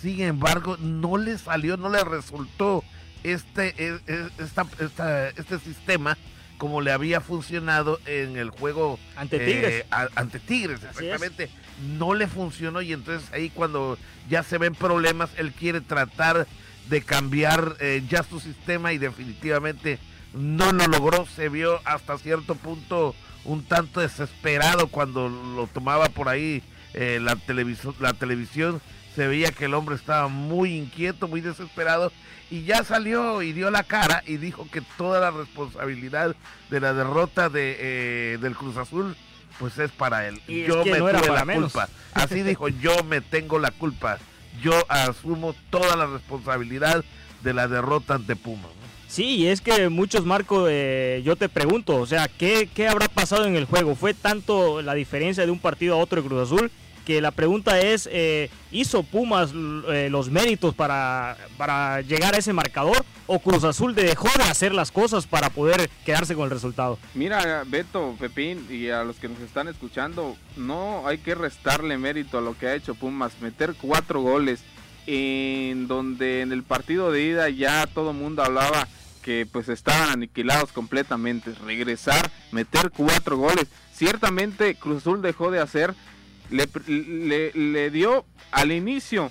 Sin 0.05 0.21
embargo, 0.21 0.77
no 0.77 1.17
le 1.17 1.39
salió, 1.39 1.79
no 1.79 1.89
le 1.89 2.05
resultó 2.05 2.85
este, 3.23 3.75
e, 3.79 3.99
e, 4.07 4.29
este 5.39 5.59
sistema 5.59 6.19
como 6.59 6.83
le 6.83 6.93
había 6.93 7.23
funcionado 7.23 7.99
en 8.05 8.37
el 8.37 8.51
juego 8.51 8.99
ante 9.17 9.39
Tigres. 9.39 9.73
Eh, 9.73 9.87
ante 10.15 10.41
Tigres, 10.41 10.81
exactamente. 10.85 11.49
No 11.97 12.13
le 12.13 12.27
funcionó 12.27 12.83
y 12.83 12.93
entonces 12.93 13.33
ahí 13.33 13.49
cuando 13.49 13.97
ya 14.29 14.43
se 14.43 14.59
ven 14.59 14.75
problemas, 14.75 15.31
él 15.39 15.53
quiere 15.53 15.81
tratar 15.81 16.47
de 16.91 17.01
cambiar 17.01 17.75
eh, 17.81 18.03
ya 18.07 18.25
su 18.25 18.41
sistema 18.41 18.93
y 18.93 18.99
definitivamente 18.99 19.99
no 20.35 20.71
lo 20.73 20.87
logró, 20.87 21.25
se 21.35 21.49
vio 21.49 21.81
hasta 21.87 22.19
cierto 22.19 22.57
punto 22.57 23.15
un 23.47 23.65
tanto 23.65 24.01
desesperado 24.01 24.89
cuando 24.89 25.31
lo 25.31 25.67
tomaba 25.67 26.11
por 26.11 26.29
ahí 26.29 26.63
eh, 26.93 27.21
la, 27.23 27.39
la 28.01 28.13
televisión, 28.13 28.83
se 29.15 29.27
veía 29.27 29.53
que 29.53 29.67
el 29.67 29.75
hombre 29.75 29.95
estaba 29.95 30.29
muy 30.29 30.77
inquieto, 30.77 31.29
muy 31.29 31.41
desesperado 31.41 32.13
y 32.51 32.65
ya 32.65 32.85
salió 32.85 33.43
y 33.43 33.53
dio 33.53 33.71
la 33.71 33.83
cara 33.83 34.23
y 34.27 34.37
dijo 34.37 34.69
que 34.71 34.83
toda 34.99 35.21
la 35.21 35.31
responsabilidad 35.31 36.35
de 36.71 36.81
la 36.81 36.93
derrota 36.93 37.49
de, 37.49 37.77
eh, 37.79 38.39
del 38.41 38.55
Cruz 38.55 38.77
Azul 38.77 39.17
pues 39.59 39.79
es 39.79 39.91
para 39.93 40.27
él. 40.27 40.41
yo 40.47 40.85
me 40.85 40.99
tuve 40.99 41.13
la 41.13 41.45
culpa. 41.47 41.89
Así 42.13 42.43
dijo, 42.43 42.69
yo 42.81 43.05
me 43.05 43.21
tengo 43.21 43.59
la 43.59 43.71
culpa. 43.71 44.19
Yo 44.61 44.73
asumo 44.89 45.55
toda 45.71 45.97
la 45.97 46.07
responsabilidad 46.07 47.05
de 47.43 47.55
la 47.55 47.69
derrota 47.69 48.15
ante 48.15 48.37
Puma. 48.37 48.69
Sí, 49.07 49.37
y 49.37 49.47
es 49.47 49.61
que 49.61 49.89
muchos, 49.91 50.25
Marco, 50.25 50.67
eh, 50.69 51.23
yo 51.25 51.37
te 51.37 51.49
pregunto, 51.49 51.97
o 51.97 52.07
sea, 52.07 52.27
¿qué, 52.27 52.69
¿qué, 52.75 52.89
habrá 52.89 53.07
pasado 53.07 53.45
en 53.45 53.55
el 53.55 53.65
juego? 53.65 53.95
¿Fue 53.95 54.13
tanto 54.13 54.83
la 54.83 54.95
diferencia 54.95 55.45
de 55.45 55.53
un 55.53 55.61
partido 55.61 55.95
a 55.95 55.99
otro 55.99 56.21
de 56.21 56.29
Cruz 56.29 56.43
Azul? 56.43 56.73
Que 57.05 57.21
la 57.21 57.31
pregunta 57.31 57.81
es, 57.81 58.09
eh, 58.11 58.51
¿hizo 58.71 59.03
Pumas 59.03 59.53
eh, 59.53 60.09
los 60.11 60.31
méritos 60.31 60.75
para, 60.75 61.37
para 61.57 62.01
llegar 62.01 62.35
a 62.35 62.39
ese 62.39 62.53
marcador? 62.53 63.05
¿O 63.27 63.39
Cruz 63.39 63.65
Azul 63.65 63.95
dejó 63.95 64.29
de 64.37 64.45
hacer 64.45 64.75
las 64.75 64.91
cosas 64.91 65.27
para 65.27 65.51
poder 65.51 65.91
quedarse 66.05 66.35
con 66.35 66.45
el 66.45 66.51
resultado? 66.51 66.99
Mira, 67.15 67.65
Beto, 67.67 68.15
Pepín 68.19 68.67
y 68.71 68.89
a 68.89 69.05
los 69.05 69.17
que 69.17 69.29
nos 69.29 69.41
están 69.41 69.69
escuchando, 69.69 70.37
no 70.57 71.07
hay 71.07 71.19
que 71.19 71.35
restarle 71.35 71.99
mérito 71.99 72.39
a 72.39 72.41
lo 72.41 72.57
que 72.57 72.69
ha 72.69 72.75
hecho 72.75 72.95
Pumas. 72.95 73.33
Meter 73.41 73.75
cuatro 73.81 74.21
goles 74.21 74.61
en 75.07 75.87
donde 75.87 76.41
en 76.41 76.53
el 76.53 76.63
partido 76.63 77.13
de 77.13 77.23
ida 77.23 77.49
ya 77.51 77.87
todo 77.87 78.11
el 78.11 78.17
mundo 78.17 78.43
hablaba 78.43 78.89
que 79.23 79.47
pues 79.51 79.69
estaban 79.69 80.11
aniquilados 80.11 80.73
completamente. 80.73 81.55
Regresar, 81.65 82.31
meter 82.53 82.91
cuatro 82.91 83.39
goles. 83.39 83.67
Ciertamente 83.93 84.75
Cruz 84.75 84.99
Azul 84.99 85.23
dejó 85.23 85.51
de 85.51 85.61
hacer, 85.61 85.95
le, 86.51 87.53
le, 87.55 87.91
dio 87.91 88.25
al 88.51 88.73
inicio 88.73 89.31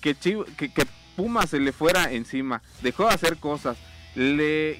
que, 0.00 0.14
que, 0.14 0.72
que, 0.72 0.86
Puma 1.16 1.46
se 1.46 1.58
le 1.58 1.72
fuera 1.72 2.12
encima. 2.12 2.62
Dejó 2.80 3.08
de 3.08 3.14
hacer 3.14 3.38
cosas. 3.38 3.76
Le, 4.14 4.78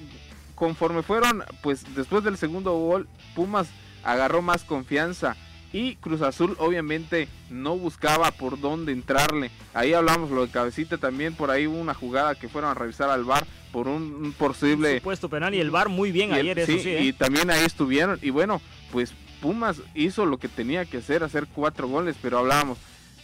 conforme 0.54 1.02
fueron, 1.02 1.42
pues 1.62 1.82
después 1.96 2.22
del 2.22 2.36
segundo 2.36 2.72
gol, 2.74 3.08
Pumas 3.34 3.68
agarró 4.04 4.40
más 4.42 4.64
confianza. 4.64 5.36
Y 5.72 5.96
Cruz 5.96 6.22
Azul 6.22 6.56
obviamente 6.58 7.28
no 7.50 7.76
buscaba 7.76 8.30
por 8.30 8.58
dónde 8.58 8.92
entrarle. 8.92 9.50
Ahí 9.74 9.92
hablamos 9.92 10.30
lo 10.30 10.46
de 10.46 10.52
cabecita 10.52 10.96
también, 10.96 11.34
por 11.34 11.50
ahí 11.50 11.66
hubo 11.66 11.78
una 11.78 11.92
jugada 11.92 12.34
que 12.34 12.48
fueron 12.48 12.70
a 12.70 12.74
revisar 12.74 13.10
al 13.10 13.24
bar 13.24 13.46
por 13.72 13.86
un, 13.86 14.32
posible... 14.38 14.96
supuesto 14.96 15.28
penal 15.28 15.54
y 15.54 15.60
el 15.60 15.70
VAR 15.70 15.90
muy 15.90 16.10
bien 16.10 16.32
ayer, 16.32 16.64
sí, 16.64 16.72
eso 16.72 16.82
sí. 16.82 16.90
¿eh? 16.90 17.02
Y 17.02 17.12
también 17.12 17.50
ahí 17.50 17.64
estuvieron. 17.64 18.18
Y 18.22 18.30
bueno, 18.30 18.62
pues 18.92 19.12
Pumas 19.40 19.80
hizo 19.94 20.26
lo 20.26 20.38
que 20.38 20.48
tenía 20.48 20.84
que 20.84 20.98
hacer, 20.98 21.22
hacer 21.22 21.46
cuatro 21.46 21.88
goles, 21.88 22.16
pero 22.20 22.38
hablábamos, 22.38 22.78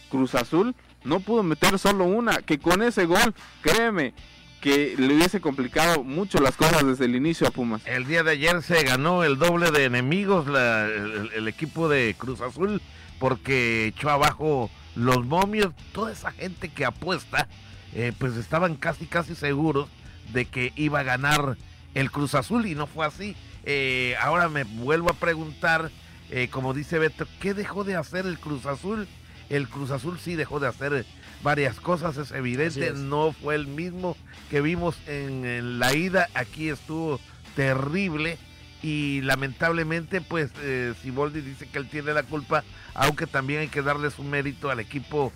Cruz 0.09 0.35
Azul 0.35 0.75
no 1.03 1.19
pudo 1.19 1.43
meter 1.43 1.77
solo 1.79 2.05
una, 2.05 2.37
que 2.41 2.59
con 2.59 2.81
ese 2.81 3.05
gol, 3.05 3.33
créeme, 3.61 4.13
que 4.59 4.95
le 4.97 5.15
hubiese 5.15 5.39
complicado 5.39 6.03
mucho 6.03 6.39
las 6.39 6.57
cosas 6.57 6.85
desde 6.85 7.05
el 7.05 7.15
inicio 7.15 7.47
a 7.47 7.51
Pumas. 7.51 7.83
El 7.85 8.07
día 8.07 8.23
de 8.23 8.31
ayer 8.31 8.63
se 8.63 8.83
ganó 8.83 9.23
el 9.23 9.37
doble 9.37 9.69
de 9.69 9.85
enemigos 9.85 10.47
el, 10.47 11.47
equipo 11.47 11.87
de 11.87 12.15
Cruz 12.17 12.41
Azul 12.41 12.81
porque 13.19 13.87
echó 13.87 14.09
abajo 14.09 14.71
los 14.95 15.23
momios, 15.25 15.73
toda 15.91 16.11
esa 16.11 16.31
gente 16.31 16.69
que 16.69 16.85
apuesta, 16.85 17.47
eh, 17.93 18.11
pues 18.17 18.35
estaban 18.37 18.75
casi 18.75 19.05
casi 19.05 19.35
seguros 19.35 19.87
de 20.33 20.45
que 20.45 20.73
iba 20.75 21.01
a 21.01 21.03
ganar 21.03 21.57
el 21.93 22.09
Cruz 22.09 22.33
Azul 22.33 22.65
y 22.65 22.73
no 22.73 22.87
fue 22.87 23.05
así. 23.05 23.35
Eh, 23.65 24.15
ahora 24.19 24.49
me 24.49 24.63
vuelvo 24.63 25.11
a 25.11 25.13
preguntar, 25.13 25.91
eh, 26.29 26.47
como 26.49 26.73
dice 26.73 26.99
Beto, 26.99 27.27
¿qué 27.39 27.53
dejó 27.53 27.83
de 27.83 27.95
hacer 27.95 28.25
el 28.25 28.39
Cruz 28.39 28.65
Azul? 28.65 29.07
El 29.49 29.69
Cruz 29.69 29.91
Azul 29.91 30.19
sí 30.19 30.35
dejó 30.35 30.59
de 30.59 30.67
hacer 30.67 31.05
varias 31.43 31.79
cosas, 31.79 32.17
es 32.17 32.31
evidente, 32.31 32.93
no 32.93 33.31
fue 33.31 33.55
el 33.55 33.67
mismo 33.67 34.17
que 34.49 34.61
vimos 34.61 34.95
en, 35.07 35.77
la 35.77 35.93
ida, 35.93 36.27
aquí 36.33 36.69
estuvo 36.69 37.19
terrible 37.55 38.37
y 38.81 39.21
lamentablemente 39.21 40.21
pues 40.21 40.51
eh, 40.61 40.93
Siboldi 41.01 41.41
dice 41.41 41.67
que 41.67 41.77
él 41.77 41.87
tiene 41.87 42.13
la 42.13 42.23
culpa, 42.23 42.63
aunque 42.95 43.27
también 43.27 43.61
hay 43.61 43.67
que 43.67 43.83
darle 43.83 44.09
su 44.09 44.23
mérito 44.23 44.71
al 44.71 44.79
equipo 44.79 45.31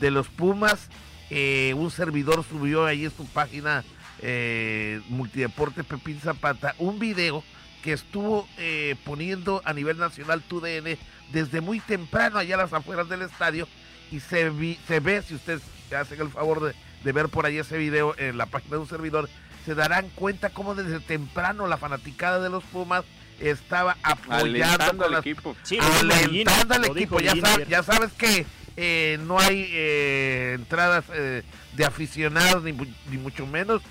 de 0.00 0.10
los 0.10 0.28
Pumas. 0.28 0.88
un 1.30 1.90
servidor 1.90 2.44
subió 2.44 2.84
ahí 2.84 3.06
en 3.06 3.16
su 3.16 3.26
página 3.26 3.82
eh, 4.26 5.00
Multideporte 5.08 5.84
Pepín 5.84 6.20
Zapata 6.20 6.74
un 6.78 6.98
video 6.98 7.42
que 7.84 7.92
estuvo 7.92 8.48
eh, 8.56 8.96
poniendo 9.04 9.60
a 9.66 9.74
nivel 9.74 9.98
nacional 9.98 10.40
TUDN 10.42 10.96
desde 11.32 11.60
muy 11.60 11.80
temprano 11.80 12.38
allá 12.38 12.54
a 12.54 12.58
las 12.58 12.72
afueras 12.72 13.10
del 13.10 13.20
estadio 13.20 13.68
y 14.10 14.20
se, 14.20 14.50
se 14.88 15.00
ve, 15.00 15.20
si 15.20 15.34
ustedes 15.34 15.60
hacen 15.94 16.18
el 16.18 16.30
favor 16.30 16.72
de, 17.04 17.12
ver 17.12 17.28
por 17.28 17.44
ahí 17.44 17.58
ese 17.58 17.76
video 17.76 18.14
en 18.18 18.38
la 18.38 18.46
página 18.46 18.76
de 18.76 18.78
un 18.82 18.88
servidor, 18.88 19.28
se 19.66 19.74
darán 19.74 20.08
cuenta 20.14 20.48
cómo 20.48 20.74
desde 20.74 20.98
temprano 20.98 21.66
la 21.66 21.76
fanaticada 21.76 22.40
de 22.40 22.48
los 22.48 22.64
Pumas 22.64 23.04
estaba 23.38 23.98
apoyando 24.02 24.46
Alentando 24.84 25.04
al 25.04 25.10
las- 25.12 25.20
equipo. 25.20 25.54
Sí, 25.62 25.78
alentando 25.78 26.74
al 26.76 26.84
equipo. 26.86 27.20
Ya, 27.20 27.34
sab- 27.34 27.82
sabes 27.84 28.12
que 28.12 28.46
eh, 28.78 29.18
no 29.26 29.38
hay 29.38 29.66
eh, 29.72 30.52
entradas 30.54 31.04
eh, 31.12 31.42
de 31.74 31.84
aficionados, 31.84 32.62
ni, 32.62 32.72
ni 32.72 33.18
mucho 33.18 33.46
menos, 33.46 33.82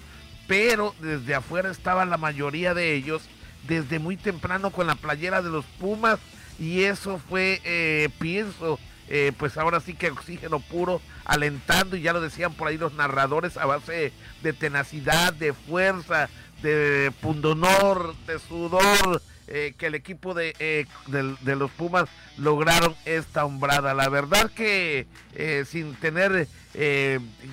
pero 0.47 0.95
desde 0.99 1.35
afuera 1.35 1.69
estaban 1.69 2.09
la 2.09 2.17
mayoría 2.17 2.73
de 2.73 2.95
ellos 2.95 3.21
desde 3.67 3.99
muy 3.99 4.17
temprano 4.17 4.71
con 4.71 4.87
la 4.87 4.95
playera 4.95 5.41
de 5.41 5.49
los 5.49 5.65
Pumas 5.79 6.19
y 6.59 6.83
eso 6.83 7.19
fue, 7.29 7.61
eh, 7.63 8.09
pienso, 8.19 8.79
eh, 9.09 9.31
pues 9.37 9.57
ahora 9.57 9.79
sí 9.79 9.93
que 9.93 10.11
oxígeno 10.11 10.59
puro, 10.59 11.01
alentando 11.25 11.95
y 11.95 12.01
ya 12.01 12.13
lo 12.13 12.21
decían 12.21 12.53
por 12.53 12.67
ahí 12.67 12.77
los 12.77 12.93
narradores 12.93 13.57
a 13.57 13.65
base 13.65 14.11
de 14.43 14.53
tenacidad, 14.53 15.33
de 15.33 15.53
fuerza, 15.53 16.29
de 16.61 17.11
pundonor, 17.21 18.15
de 18.27 18.39
sudor, 18.39 19.21
eh, 19.47 19.73
que 19.77 19.87
el 19.87 19.95
equipo 19.95 20.33
de, 20.33 20.55
eh, 20.59 20.85
del- 21.07 21.35
de 21.41 21.55
los 21.57 21.69
Pumas 21.71 22.05
lograron 22.37 22.95
esta 23.05 23.43
hombrada. 23.45 23.93
La 23.93 24.07
verdad 24.09 24.49
que 24.51 25.05
eh, 25.35 25.65
sin 25.67 25.95
tener 25.95 26.47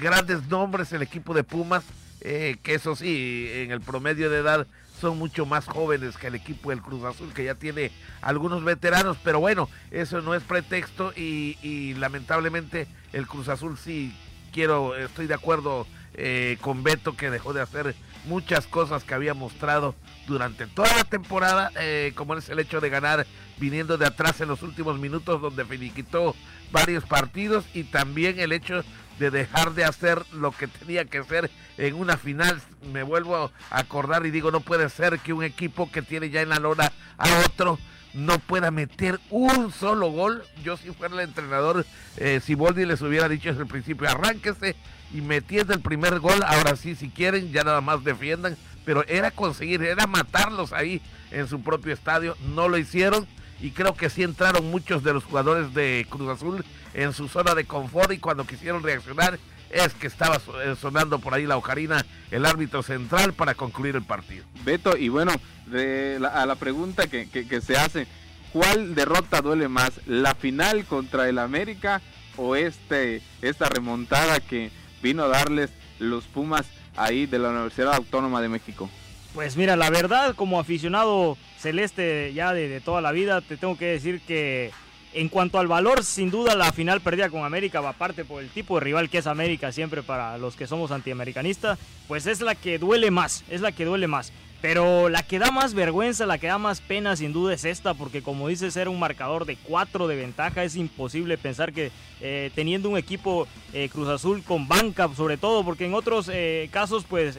grandes 0.00 0.46
nombres 0.48 0.92
el 0.92 1.02
equipo 1.02 1.34
de 1.34 1.44
Pumas, 1.44 1.82
que 2.20 2.58
eso 2.66 2.94
sí, 2.96 3.48
en 3.52 3.70
el 3.70 3.80
promedio 3.80 4.30
de 4.30 4.38
edad 4.38 4.66
son 5.01 5.18
mucho 5.18 5.46
más 5.46 5.66
jóvenes 5.66 6.16
que 6.16 6.28
el 6.28 6.34
equipo 6.34 6.70
del 6.70 6.82
Cruz 6.82 7.05
Azul, 7.05 7.32
que 7.32 7.44
ya 7.44 7.55
tiene 7.55 7.90
algunos 8.20 8.62
veteranos, 8.64 9.16
pero 9.24 9.40
bueno, 9.40 9.68
eso 9.90 10.20
no 10.20 10.34
es 10.34 10.42
pretexto 10.42 11.12
y, 11.16 11.59
y 11.62 11.94
lamentablemente 11.94 12.86
el 13.12 13.26
Cruz 13.26 13.48
Azul 13.48 13.78
sí 13.78 14.14
quiero, 14.53 14.96
estoy 14.96 15.26
de 15.26 15.34
acuerdo 15.34 15.86
eh, 16.14 16.59
con 16.61 16.82
Beto 16.82 17.16
que 17.16 17.30
dejó 17.30 17.53
de 17.53 17.62
hacer 17.62 17.94
muchas 18.24 18.66
cosas 18.66 19.04
que 19.04 19.14
había 19.14 19.34
mostrado 19.34 19.94
durante 20.26 20.66
toda 20.66 20.94
la 20.96 21.04
temporada, 21.04 21.70
eh, 21.78 22.12
como 22.14 22.34
es 22.34 22.48
el 22.48 22.58
hecho 22.58 22.80
de 22.80 22.90
ganar 22.90 23.26
viniendo 23.58 23.98
de 23.98 24.06
atrás 24.06 24.40
en 24.40 24.48
los 24.48 24.62
últimos 24.62 24.98
minutos 24.98 25.40
donde 25.40 25.64
finiquitó 25.64 26.34
varios 26.72 27.04
partidos 27.04 27.64
y 27.74 27.84
también 27.84 28.38
el 28.38 28.52
hecho 28.52 28.82
de 29.18 29.30
dejar 29.30 29.74
de 29.74 29.84
hacer 29.84 30.24
lo 30.32 30.50
que 30.50 30.66
tenía 30.66 31.04
que 31.04 31.18
hacer 31.18 31.50
en 31.76 31.94
una 31.94 32.16
final. 32.16 32.60
Me 32.92 33.02
vuelvo 33.02 33.36
a 33.36 33.50
acordar 33.70 34.24
y 34.24 34.30
digo, 34.30 34.50
no 34.50 34.60
puede 34.60 34.88
ser 34.88 35.18
que 35.18 35.32
un 35.32 35.44
equipo 35.44 35.90
que 35.90 36.02
tiene 36.02 36.30
ya 36.30 36.40
en 36.40 36.48
la 36.48 36.58
lona 36.58 36.90
a 37.18 37.28
otro 37.44 37.78
no 38.14 38.38
pueda 38.38 38.70
meter 38.70 39.20
un 39.30 39.72
solo 39.72 40.11
gol. 40.11 40.42
Yo 40.62 40.76
si 40.76 40.90
fuera 40.90 41.14
el 41.14 41.20
entrenador, 41.20 41.86
eh, 42.16 42.40
si 42.44 42.54
Boldi 42.54 42.84
les 42.84 43.02
hubiera 43.02 43.28
dicho 43.28 43.48
desde 43.48 43.62
el 43.62 43.68
principio, 43.68 44.08
arránquese 44.08 44.76
y 45.12 45.20
metiendo 45.20 45.72
el 45.72 45.80
primer 45.80 46.18
gol, 46.20 46.42
ahora 46.46 46.76
sí, 46.76 46.94
si 46.94 47.11
quieren, 47.11 47.52
ya 47.52 47.64
nada 47.64 47.80
más 47.80 48.04
defiendan. 48.04 48.56
Pero 48.84 49.04
era 49.06 49.30
conseguir, 49.30 49.82
era 49.82 50.06
matarlos 50.06 50.72
ahí 50.72 51.02
en 51.30 51.46
su 51.48 51.62
propio 51.62 51.92
estadio. 51.92 52.36
No 52.54 52.68
lo 52.68 52.78
hicieron 52.78 53.26
y 53.61 53.72
creo 53.72 53.94
que 53.94 54.11
sí 54.11 54.22
entraron 54.22 54.70
muchos 54.70 55.04
de 55.04 55.12
los 55.12 55.24
jugadores 55.24 55.74
de 55.74 56.06
Cruz 56.08 56.28
Azul 56.30 56.64
en 56.94 57.12
su 57.12 57.28
zona 57.28 57.54
de 57.54 57.66
confort 57.66 58.12
y 58.12 58.18
cuando 58.18 58.46
quisieron 58.46 58.82
reaccionar 58.82 59.38
es 59.70 59.94
que 59.94 60.06
estaba 60.06 60.36
eh, 60.64 60.74
sonando 60.80 61.18
por 61.18 61.34
ahí 61.34 61.46
la 61.46 61.56
ocarina 61.56 62.04
el 62.30 62.44
árbitro 62.46 62.82
central 62.82 63.32
para 63.32 63.54
concluir 63.54 63.96
el 63.96 64.02
partido. 64.02 64.44
Beto, 64.64 64.96
y 64.96 65.08
bueno, 65.08 65.32
de 65.66 66.18
la- 66.20 66.28
a 66.42 66.46
la 66.46 66.56
pregunta 66.56 67.06
que, 67.06 67.28
que- 67.28 67.46
que 67.46 67.60
se 67.60 67.76
hace, 67.76 68.06
¿cuál 68.52 68.94
derrota 68.94 69.40
duele 69.40 69.68
más? 69.68 69.92
¿La 70.06 70.34
final 70.34 70.84
contra 70.84 71.28
el 71.28 71.38
América 71.38 72.00
o 72.36 72.56
este 72.56 73.22
esta 73.42 73.68
remontada 73.68 74.40
que 74.40 74.70
vino 75.02 75.24
a 75.24 75.28
darles 75.28 75.70
los 75.98 76.24
Pumas 76.24 76.66
ahí 76.96 77.26
de 77.26 77.38
la 77.38 77.50
Universidad 77.50 77.94
Autónoma 77.94 78.40
de 78.42 78.48
México? 78.48 78.90
Pues 79.34 79.56
mira, 79.56 79.76
la 79.76 79.90
verdad, 79.90 80.34
como 80.34 80.58
aficionado 80.58 81.36
celeste 81.58 82.32
ya 82.34 82.52
de, 82.52 82.68
de 82.68 82.80
toda 82.80 83.00
la 83.00 83.12
vida, 83.12 83.40
te 83.40 83.56
tengo 83.56 83.78
que 83.78 83.84
decir 83.86 84.20
que 84.26 84.72
en 85.12 85.28
cuanto 85.28 85.58
al 85.58 85.66
valor, 85.66 86.04
sin 86.04 86.30
duda 86.30 86.54
la 86.54 86.72
final 86.72 87.00
perdida 87.00 87.30
con 87.30 87.44
América, 87.44 87.80
aparte 87.80 88.24
por 88.24 88.42
el 88.42 88.48
tipo 88.48 88.76
de 88.76 88.84
rival 88.84 89.11
que 89.11 89.18
es 89.18 89.26
América 89.26 89.72
siempre 89.72 90.02
para 90.02 90.38
los 90.38 90.56
que 90.56 90.66
somos 90.66 90.90
antiamericanistas, 90.90 91.78
pues 92.06 92.26
es 92.26 92.40
la 92.40 92.54
que 92.54 92.78
duele 92.78 93.11
más, 93.11 93.44
es 93.50 93.61
la 93.61 93.72
que 93.72 93.84
duele 93.84 94.06
más. 94.06 94.32
Pero 94.61 95.08
la 95.08 95.22
que 95.22 95.38
da 95.38 95.50
más 95.50 95.72
vergüenza, 95.72 96.26
la 96.26 96.36
que 96.36 96.46
da 96.46 96.58
más 96.58 96.82
pena 96.82 97.16
sin 97.16 97.32
duda 97.32 97.54
es 97.54 97.64
esta, 97.64 97.94
porque 97.94 98.22
como 98.22 98.48
dices, 98.48 98.76
era 98.76 98.90
un 98.90 98.98
marcador 98.98 99.46
de 99.46 99.56
4 99.56 100.06
de 100.06 100.16
ventaja, 100.16 100.64
es 100.64 100.76
imposible 100.76 101.38
pensar 101.38 101.72
que 101.72 101.90
eh, 102.20 102.50
teniendo 102.54 102.90
un 102.90 102.98
equipo 102.98 103.48
eh, 103.72 103.88
Cruz 103.88 104.08
Azul 104.08 104.42
con 104.42 104.68
banca, 104.68 105.08
sobre 105.16 105.38
todo, 105.38 105.64
porque 105.64 105.86
en 105.86 105.94
otros 105.94 106.30
eh, 106.32 106.68
casos 106.70 107.04
pues... 107.08 107.38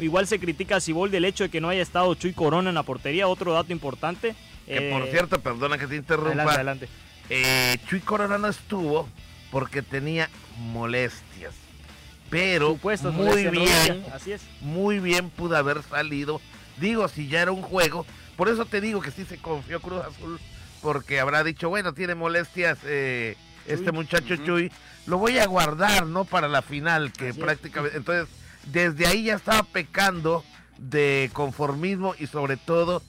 Igual 0.00 0.26
se 0.26 0.40
critica 0.40 0.74
a 0.74 0.80
Siboldi 0.80 1.18
el 1.18 1.24
hecho 1.24 1.44
de 1.44 1.50
que 1.50 1.60
no 1.60 1.68
haya 1.68 1.80
estado 1.80 2.16
Chuy 2.16 2.32
Corona 2.32 2.70
en 2.70 2.74
la 2.74 2.82
portería, 2.82 3.28
otro 3.28 3.52
dato 3.52 3.72
importante. 3.72 4.34
Que 4.66 4.88
Eh, 4.88 4.90
por 4.92 5.06
cierto, 5.08 5.40
perdona 5.40 5.78
que 5.78 5.86
te 5.86 5.96
interrumpa, 5.96 6.30
adelante, 6.42 6.86
adelante. 6.86 6.88
eh, 7.30 7.76
Chuy 7.86 8.00
Corona 8.00 8.38
no 8.38 8.48
estuvo 8.48 9.08
porque 9.50 9.82
tenía 9.82 10.28
molestias. 10.58 11.54
Pero 12.30 12.76
muy 13.12 13.42
bien, 13.42 13.54
rodilla, 13.54 14.14
Así 14.14 14.32
es. 14.32 14.42
muy 14.60 14.98
bien 14.98 15.30
pudo 15.30 15.56
haber 15.56 15.82
salido. 15.82 16.40
Digo, 16.78 17.06
si 17.08 17.28
ya 17.28 17.42
era 17.42 17.52
un 17.52 17.62
juego, 17.62 18.06
por 18.36 18.48
eso 18.48 18.64
te 18.66 18.80
digo 18.80 19.00
que 19.00 19.10
sí 19.12 19.24
se 19.24 19.38
confió 19.38 19.80
Cruz 19.80 20.02
Azul, 20.04 20.40
porque 20.82 21.20
habrá 21.20 21.44
dicho, 21.44 21.68
bueno, 21.68 21.92
tiene 21.94 22.14
molestias 22.16 22.78
eh, 22.84 23.36
este 23.66 23.92
muchacho 23.92 24.34
Ujú. 24.34 24.44
Chuy, 24.44 24.72
lo 25.06 25.18
voy 25.18 25.38
a 25.38 25.46
guardar, 25.46 26.06
¿no? 26.06 26.24
Para 26.24 26.48
la 26.48 26.62
final, 26.62 27.12
que 27.12 27.28
Así 27.28 27.38
es. 27.38 27.44
prácticamente, 27.44 27.96
entonces, 27.98 28.26
desde 28.66 29.06
ahí 29.06 29.24
ya 29.24 29.34
estaba 29.36 29.62
pecando 29.62 30.42
de 30.78 31.30
conformismo 31.32 32.16
y 32.18 32.26
sobre 32.26 32.56
todo 32.56 33.02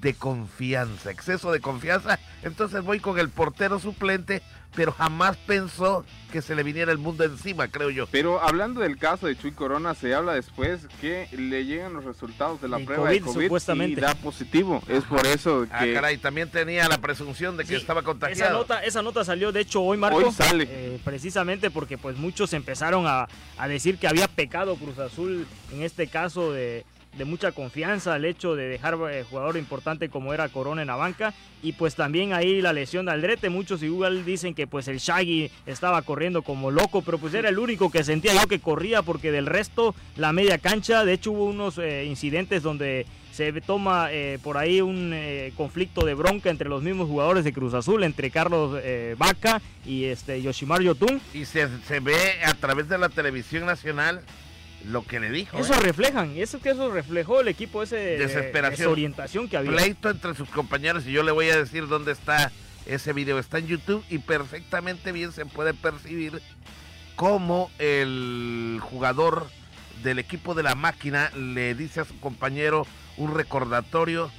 de 0.00 0.14
confianza, 0.14 1.10
exceso 1.10 1.52
de 1.52 1.60
confianza. 1.60 2.18
Entonces 2.42 2.82
voy 2.82 3.00
con 3.00 3.18
el 3.18 3.28
portero 3.28 3.78
suplente, 3.78 4.40
pero 4.74 4.92
jamás 4.92 5.36
pensó 5.36 6.04
que 6.32 6.40
se 6.40 6.54
le 6.54 6.62
viniera 6.62 6.92
el 6.92 6.98
mundo 6.98 7.24
encima, 7.24 7.66
creo 7.68 7.90
yo. 7.90 8.06
Pero 8.06 8.40
hablando 8.40 8.80
del 8.80 8.96
caso 8.98 9.26
de 9.26 9.36
Chuy 9.36 9.50
Corona, 9.50 9.94
se 9.94 10.14
habla 10.14 10.32
después 10.34 10.86
que 11.00 11.26
le 11.32 11.64
llegan 11.66 11.92
los 11.92 12.04
resultados 12.04 12.62
de 12.62 12.68
la 12.68 12.76
El 12.78 12.84
prueba 12.84 13.10
de 13.10 13.20
COVID, 13.20 13.42
supuestamente. 13.42 14.00
y 14.00 14.02
da 14.02 14.14
positivo. 14.14 14.80
Es 14.88 15.02
por 15.04 15.26
eso 15.26 15.66
Ah, 15.72 15.80
que 15.80 15.92
caray, 15.92 16.18
también 16.18 16.48
tenía 16.50 16.88
la 16.88 16.98
presunción 16.98 17.56
de 17.56 17.64
que 17.64 17.70
Sí, 17.70 17.74
estaba 17.74 18.00
Esa 18.00 18.06
contagiado. 18.06 18.58
nota, 18.58 18.84
esa 18.84 19.02
nota 19.02 19.24
salió, 19.24 19.50
de 19.52 19.60
hecho, 19.60 19.82
hoy, 19.82 19.98
Marco. 19.98 20.18
Hoy 20.18 20.30
sale. 20.32 20.66
eh, 20.70 21.00
precisamente 21.04 21.70
porque 21.70 21.98
pues 21.98 22.16
muchos 22.16 22.52
empezaron 22.52 23.06
a, 23.08 23.26
a 23.58 23.68
decir 23.68 23.98
que 23.98 24.06
había 24.06 24.28
pecado 24.28 24.76
Cruz 24.76 24.98
Azul 25.00 25.46
en 25.72 25.82
este 25.82 26.06
caso 26.06 26.52
de, 26.52 26.86
de 27.16 27.24
mucha 27.24 27.52
confianza 27.52 28.16
el 28.16 28.24
hecho 28.24 28.54
de 28.54 28.68
dejar 28.68 28.96
eh, 29.10 29.24
jugador 29.28 29.56
importante 29.56 30.08
como 30.08 30.32
era 30.32 30.48
Corona 30.48 30.82
en 30.82 30.88
la 30.88 30.96
banca 30.96 31.34
y 31.62 31.72
pues 31.72 31.94
también 31.94 32.32
ahí 32.32 32.62
la 32.62 32.72
lesión 32.72 33.06
de 33.06 33.12
Aldrete 33.12 33.50
muchos 33.50 33.82
igual 33.82 34.24
dicen 34.24 34.54
que 34.54 34.66
pues 34.66 34.88
el 34.88 34.98
Shaggy 34.98 35.50
estaba 35.66 36.02
corriendo 36.02 36.42
como 36.42 36.70
loco 36.70 37.02
pero 37.02 37.18
pues 37.18 37.34
era 37.34 37.48
el 37.48 37.58
único 37.58 37.90
que 37.90 38.04
sentía 38.04 38.32
yo 38.34 38.46
que 38.46 38.60
corría 38.60 39.02
porque 39.02 39.32
del 39.32 39.46
resto 39.46 39.94
la 40.16 40.32
media 40.32 40.58
cancha 40.58 41.04
de 41.04 41.12
hecho 41.12 41.32
hubo 41.32 41.44
unos 41.44 41.78
eh, 41.78 42.04
incidentes 42.04 42.62
donde 42.62 43.06
se 43.32 43.52
toma 43.60 44.08
eh, 44.10 44.38
por 44.42 44.58
ahí 44.58 44.80
un 44.80 45.14
conflicto 45.56 46.04
de 46.04 46.14
bronca 46.14 46.50
entre 46.50 46.68
los 46.68 46.82
mismos 46.82 47.08
jugadores 47.08 47.44
de 47.44 47.52
Cruz 47.52 47.74
Azul, 47.74 48.02
entre 48.04 48.30
Carlos 48.30 48.78
eh, 48.82 49.14
Vaca 49.18 49.62
y 49.86 50.04
este 50.04 50.42
Yoshimar 50.42 50.82
Yotun. 50.82 51.20
Y 51.32 51.44
se, 51.44 51.68
se 51.86 52.00
ve 52.00 52.42
a 52.44 52.54
través 52.54 52.88
de 52.88 52.98
la 52.98 53.08
televisión 53.08 53.66
nacional 53.66 54.22
lo 54.84 55.04
que 55.04 55.20
le 55.20 55.30
dijo. 55.30 55.58
Eso 55.58 55.74
¿eh? 55.74 55.80
reflejan, 55.80 56.36
eso 56.36 56.60
que 56.60 56.70
eso 56.70 56.90
reflejó 56.90 57.40
el 57.40 57.48
equipo 57.48 57.82
ese 57.82 57.96
de 57.96 58.18
Desesperación. 58.18 58.88
desorientación 58.88 59.48
que 59.48 59.56
había. 59.56 59.72
Pleito 59.72 60.10
entre 60.10 60.34
sus 60.34 60.48
compañeros 60.48 61.06
y 61.06 61.12
yo 61.12 61.22
le 61.22 61.32
voy 61.32 61.50
a 61.50 61.56
decir 61.56 61.86
dónde 61.86 62.12
está 62.12 62.50
ese 62.86 63.12
video. 63.12 63.38
Está 63.38 63.58
en 63.58 63.66
YouTube 63.66 64.04
y 64.08 64.18
perfectamente 64.18 65.12
bien 65.12 65.32
se 65.32 65.46
puede 65.46 65.74
percibir 65.74 66.40
cómo 67.16 67.70
el 67.78 68.78
jugador 68.82 69.46
del 70.02 70.18
equipo 70.18 70.54
de 70.54 70.62
la 70.62 70.74
máquina 70.74 71.30
le 71.36 71.74
dice 71.74 72.00
a 72.00 72.04
su 72.04 72.18
compañero 72.20 72.86
un 73.16 73.34
recordatorio 73.34 74.30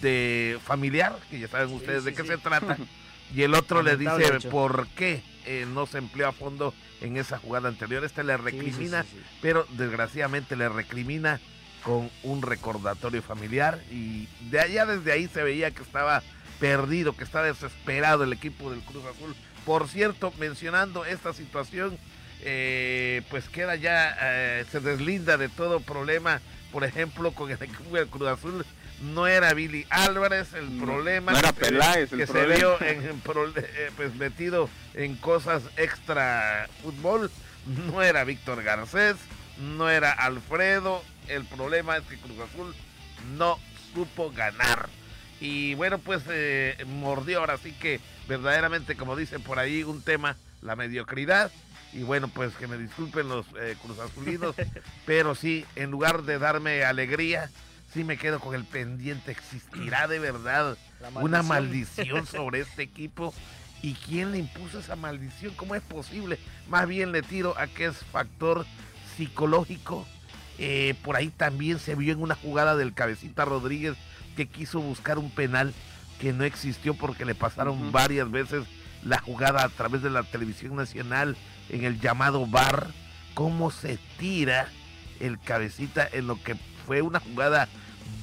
de 0.00 0.58
familiar, 0.64 1.16
que 1.30 1.40
ya 1.40 1.48
saben 1.48 1.74
ustedes 1.74 2.04
sí, 2.04 2.10
de 2.10 2.14
qué 2.14 2.22
sí. 2.22 2.28
se 2.28 2.38
trata, 2.38 2.76
y 3.34 3.42
el 3.42 3.54
otro 3.54 3.82
le 3.82 3.96
dice 3.96 4.48
por 4.50 4.86
qué 4.88 5.22
eh, 5.46 5.66
no 5.68 5.86
se 5.86 5.98
empleó 5.98 6.28
a 6.28 6.32
fondo 6.32 6.74
en 7.00 7.16
esa 7.16 7.38
jugada 7.38 7.68
anterior. 7.68 8.04
Este 8.04 8.24
le 8.24 8.36
sí, 8.36 8.42
recrimina 8.42 9.02
sí, 9.02 9.08
sí. 9.12 9.38
pero 9.40 9.66
desgraciadamente 9.70 10.56
le 10.56 10.68
recrimina 10.68 11.40
con 11.82 12.10
un 12.22 12.42
recordatorio 12.42 13.22
familiar 13.22 13.80
y 13.90 14.28
de 14.50 14.60
allá 14.60 14.86
desde 14.86 15.12
ahí 15.12 15.28
se 15.28 15.42
veía 15.42 15.72
que 15.72 15.82
estaba 15.82 16.22
perdido, 16.60 17.16
que 17.16 17.24
está 17.24 17.42
desesperado 17.42 18.24
el 18.24 18.32
equipo 18.32 18.70
del 18.70 18.80
Cruz 18.80 19.04
Azul. 19.04 19.34
Por 19.66 19.88
cierto, 19.88 20.32
mencionando 20.38 21.04
esta 21.04 21.32
situación, 21.32 21.98
eh, 22.42 23.22
pues 23.30 23.48
queda 23.48 23.74
ya, 23.76 24.16
eh, 24.20 24.64
se 24.70 24.80
deslinda 24.80 25.36
de 25.36 25.48
todo 25.48 25.80
problema, 25.80 26.40
por 26.70 26.84
ejemplo, 26.84 27.32
con 27.32 27.50
el 27.50 27.60
equipo 27.60 27.96
del 27.96 28.06
Cruz 28.06 28.28
Azul. 28.28 28.64
No 29.02 29.26
era 29.26 29.52
Billy 29.54 29.84
Álvarez 29.90 30.52
el 30.54 30.68
problema 30.80 31.32
no 31.32 31.38
era 31.38 31.52
que 31.52 31.64
se- 31.64 31.70
Peláez 31.72 32.12
el 32.12 32.18
que 32.20 32.26
se 32.26 32.46
vio 32.46 32.80
en, 32.82 33.04
en 33.08 33.20
pro- 33.20 33.48
eh, 33.56 33.90
pues 33.96 34.14
metido 34.14 34.68
en 34.94 35.16
cosas 35.16 35.62
extra 35.76 36.68
fútbol. 36.82 37.30
No 37.66 38.02
era 38.02 38.24
Víctor 38.24 38.62
Garcés, 38.62 39.16
no 39.58 39.88
era 39.90 40.12
Alfredo. 40.12 41.02
El 41.28 41.44
problema 41.44 41.96
es 41.96 42.04
que 42.04 42.16
Cruz 42.16 42.38
Azul 42.40 42.74
no 43.36 43.58
supo 43.94 44.30
ganar. 44.30 44.88
Y 45.40 45.74
bueno, 45.74 45.98
pues 45.98 46.22
eh, 46.28 46.76
mordió 46.86 47.40
ahora 47.40 47.58
sí 47.58 47.72
que 47.72 48.00
verdaderamente, 48.28 48.96
como 48.96 49.16
dicen 49.16 49.42
por 49.42 49.58
ahí, 49.58 49.82
un 49.82 50.02
tema, 50.02 50.36
la 50.60 50.76
mediocridad. 50.76 51.50
Y 51.92 52.04
bueno, 52.04 52.28
pues 52.28 52.54
que 52.54 52.66
me 52.68 52.78
disculpen 52.78 53.28
los 53.28 53.46
eh, 53.60 53.76
Cruz 53.82 53.98
Azulinos, 53.98 54.54
pero 55.06 55.34
sí, 55.34 55.64
en 55.76 55.90
lugar 55.90 56.22
de 56.22 56.38
darme 56.38 56.84
alegría, 56.84 57.50
sí 57.92 58.04
me 58.04 58.16
quedo 58.16 58.40
con 58.40 58.54
el 58.54 58.64
pendiente. 58.64 59.32
¿Existirá 59.32 60.08
de 60.08 60.18
verdad 60.18 60.76
una 61.14 61.42
maldición 61.42 62.26
sobre 62.26 62.60
este 62.60 62.82
equipo? 62.82 63.34
¿Y 63.82 63.94
quién 63.94 64.32
le 64.32 64.38
impuso 64.38 64.78
esa 64.78 64.96
maldición? 64.96 65.54
¿Cómo 65.54 65.74
es 65.74 65.82
posible? 65.82 66.38
Más 66.68 66.86
bien 66.86 67.12
le 67.12 67.22
tiro 67.22 67.58
a 67.58 67.66
que 67.66 67.86
es 67.86 67.96
factor 67.96 68.64
psicológico. 69.16 70.06
Eh, 70.58 70.94
por 71.02 71.16
ahí 71.16 71.28
también 71.28 71.78
se 71.78 71.94
vio 71.94 72.12
en 72.12 72.22
una 72.22 72.34
jugada 72.34 72.76
del 72.76 72.94
cabecita 72.94 73.44
Rodríguez 73.44 73.96
que 74.36 74.46
quiso 74.46 74.80
buscar 74.80 75.18
un 75.18 75.30
penal 75.30 75.74
que 76.20 76.32
no 76.32 76.44
existió 76.44 76.94
porque 76.94 77.24
le 77.24 77.34
pasaron 77.34 77.90
varias 77.90 78.30
veces 78.30 78.64
la 79.02 79.18
jugada 79.18 79.64
a 79.64 79.68
través 79.68 80.02
de 80.02 80.10
la 80.10 80.22
televisión 80.22 80.76
nacional 80.76 81.36
en 81.68 81.84
el 81.84 82.00
llamado 82.00 82.46
bar. 82.46 82.88
Cómo 83.34 83.70
se 83.70 83.98
tira 84.18 84.68
el 85.18 85.40
cabecita 85.40 86.08
en 86.12 86.26
lo 86.26 86.40
que 86.40 86.54
fue 86.86 87.02
una 87.02 87.18
jugada 87.18 87.68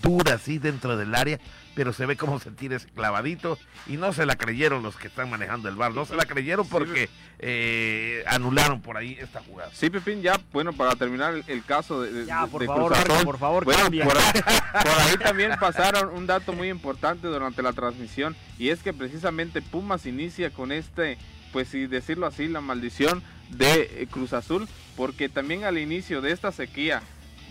dura 0.01 0.35
así 0.35 0.57
dentro 0.57 0.97
del 0.97 1.15
área 1.15 1.39
pero 1.79 1.93
se 1.93 2.05
ve 2.05 2.17
cómo 2.17 2.41
se 2.41 2.51
tira 2.51 2.75
ese 2.75 2.89
clavadito 2.89 3.57
y 3.87 3.95
no 3.95 4.11
se 4.11 4.25
la 4.25 4.35
creyeron 4.35 4.83
los 4.83 4.97
que 4.97 5.07
están 5.07 5.29
manejando 5.29 5.69
el 5.69 5.77
bar, 5.77 5.93
no 5.93 6.03
se 6.03 6.13
la 6.13 6.25
creyeron 6.25 6.67
porque 6.67 7.09
eh, 7.39 8.21
anularon 8.27 8.81
por 8.81 8.97
ahí 8.97 9.17
esta 9.17 9.41
jugada. 9.41 9.71
Sí, 9.73 9.89
Pepín, 9.89 10.21
ya, 10.21 10.41
bueno, 10.51 10.73
para 10.73 10.97
terminar 10.97 11.35
el, 11.47 11.63
caso 11.63 12.01
de, 12.01 12.25
ya, 12.25 12.47
por 12.47 12.65
favor, 12.65 12.93
por 13.23 13.37
favor, 13.37 13.63
por, 13.63 13.73
ahí 13.73 15.17
también 15.23 15.51
pasaron 15.57 16.09
un 16.09 16.27
dato 16.27 16.51
muy 16.51 16.67
importante 16.67 17.27
durante 17.27 17.61
la 17.61 17.71
transmisión 17.71 18.35
y 18.57 18.71
es 18.71 18.83
que 18.83 18.91
precisamente 18.91 19.61
Pumas 19.61 20.05
inicia 20.05 20.49
con 20.49 20.73
este, 20.73 21.17
pues 21.53 21.69
si 21.69 21.87
decirlo 21.87 22.25
así, 22.25 22.49
la 22.49 22.59
maldición 22.59 23.23
de 23.51 23.83
eh, 24.01 24.07
Cruz 24.11 24.33
Azul, 24.33 24.67
porque 24.97 25.29
también 25.29 25.63
al 25.63 25.77
inicio 25.77 26.19
de 26.19 26.33
esta 26.33 26.51
sequía 26.51 27.01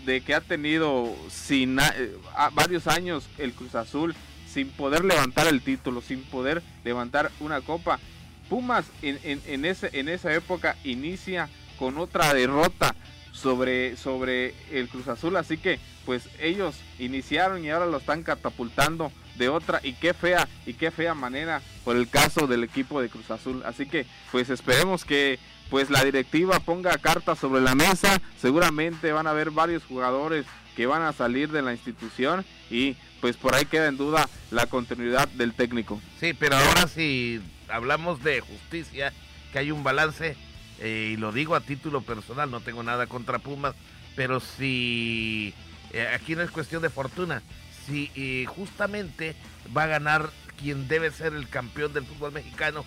de 0.05 0.21
que 0.21 0.33
ha 0.33 0.41
tenido 0.41 1.15
sin, 1.29 1.79
eh, 1.79 2.15
varios 2.53 2.87
años 2.87 3.27
el 3.37 3.53
Cruz 3.53 3.75
Azul 3.75 4.15
sin 4.47 4.69
poder 4.69 5.05
levantar 5.05 5.47
el 5.47 5.61
título, 5.61 6.01
sin 6.01 6.23
poder 6.23 6.63
levantar 6.83 7.31
una 7.39 7.61
copa. 7.61 7.99
Pumas 8.49 8.85
en, 9.01 9.41
en, 9.45 9.65
ese, 9.65 9.91
en 9.93 10.09
esa 10.09 10.33
época 10.33 10.75
inicia 10.83 11.49
con 11.77 11.97
otra 11.97 12.33
derrota 12.33 12.95
sobre, 13.31 13.95
sobre 13.95 14.55
el 14.71 14.89
Cruz 14.89 15.07
Azul, 15.07 15.35
así 15.37 15.57
que 15.57 15.79
pues 16.05 16.27
ellos 16.39 16.75
iniciaron 16.97 17.63
y 17.63 17.69
ahora 17.69 17.85
lo 17.85 17.97
están 17.97 18.23
catapultando 18.23 19.11
de 19.37 19.49
otra 19.49 19.79
y 19.83 19.93
qué 19.93 20.13
fea 20.13 20.47
y 20.65 20.73
qué 20.73 20.91
fea 20.91 21.13
manera 21.13 21.61
por 21.85 21.95
el 21.95 22.09
caso 22.09 22.47
del 22.47 22.63
equipo 22.63 23.01
de 23.01 23.09
Cruz 23.09 23.29
Azul. 23.31 23.61
Así 23.65 23.85
que 23.85 24.05
pues 24.31 24.49
esperemos 24.49 25.05
que 25.05 25.39
pues 25.69 25.89
la 25.89 26.03
directiva 26.03 26.59
ponga 26.59 26.97
cartas 26.97 27.39
sobre 27.39 27.61
la 27.61 27.75
mesa. 27.75 28.21
Seguramente 28.37 29.11
van 29.11 29.27
a 29.27 29.31
haber 29.31 29.51
varios 29.51 29.83
jugadores 29.85 30.45
que 30.75 30.87
van 30.87 31.01
a 31.01 31.13
salir 31.13 31.51
de 31.51 31.61
la 31.61 31.73
institución 31.73 32.45
y 32.69 32.95
pues 33.21 33.35
por 33.35 33.53
ahí 33.53 33.65
queda 33.65 33.87
en 33.87 33.97
duda 33.97 34.29
la 34.51 34.65
continuidad 34.67 35.27
del 35.29 35.53
técnico. 35.53 36.01
Sí, 36.19 36.33
pero 36.33 36.55
ahora 36.55 36.87
si 36.87 37.41
hablamos 37.67 38.23
de 38.23 38.41
justicia, 38.41 39.13
que 39.51 39.59
hay 39.59 39.71
un 39.71 39.83
balance, 39.83 40.35
eh, 40.79 41.11
y 41.13 41.17
lo 41.17 41.31
digo 41.31 41.55
a 41.55 41.61
título 41.61 42.01
personal, 42.01 42.49
no 42.49 42.61
tengo 42.61 42.83
nada 42.83 43.07
contra 43.07 43.39
Pumas, 43.39 43.75
pero 44.15 44.39
si 44.39 45.53
eh, 45.91 46.07
aquí 46.13 46.35
no 46.35 46.41
es 46.41 46.51
cuestión 46.51 46.81
de 46.81 46.89
fortuna, 46.89 47.41
si 47.85 48.11
eh, 48.15 48.45
justamente 48.45 49.35
va 49.75 49.83
a 49.83 49.87
ganar 49.87 50.29
quien 50.57 50.87
debe 50.87 51.11
ser 51.11 51.33
el 51.33 51.47
campeón 51.49 51.93
del 51.93 52.05
fútbol 52.05 52.31
mexicano, 52.31 52.85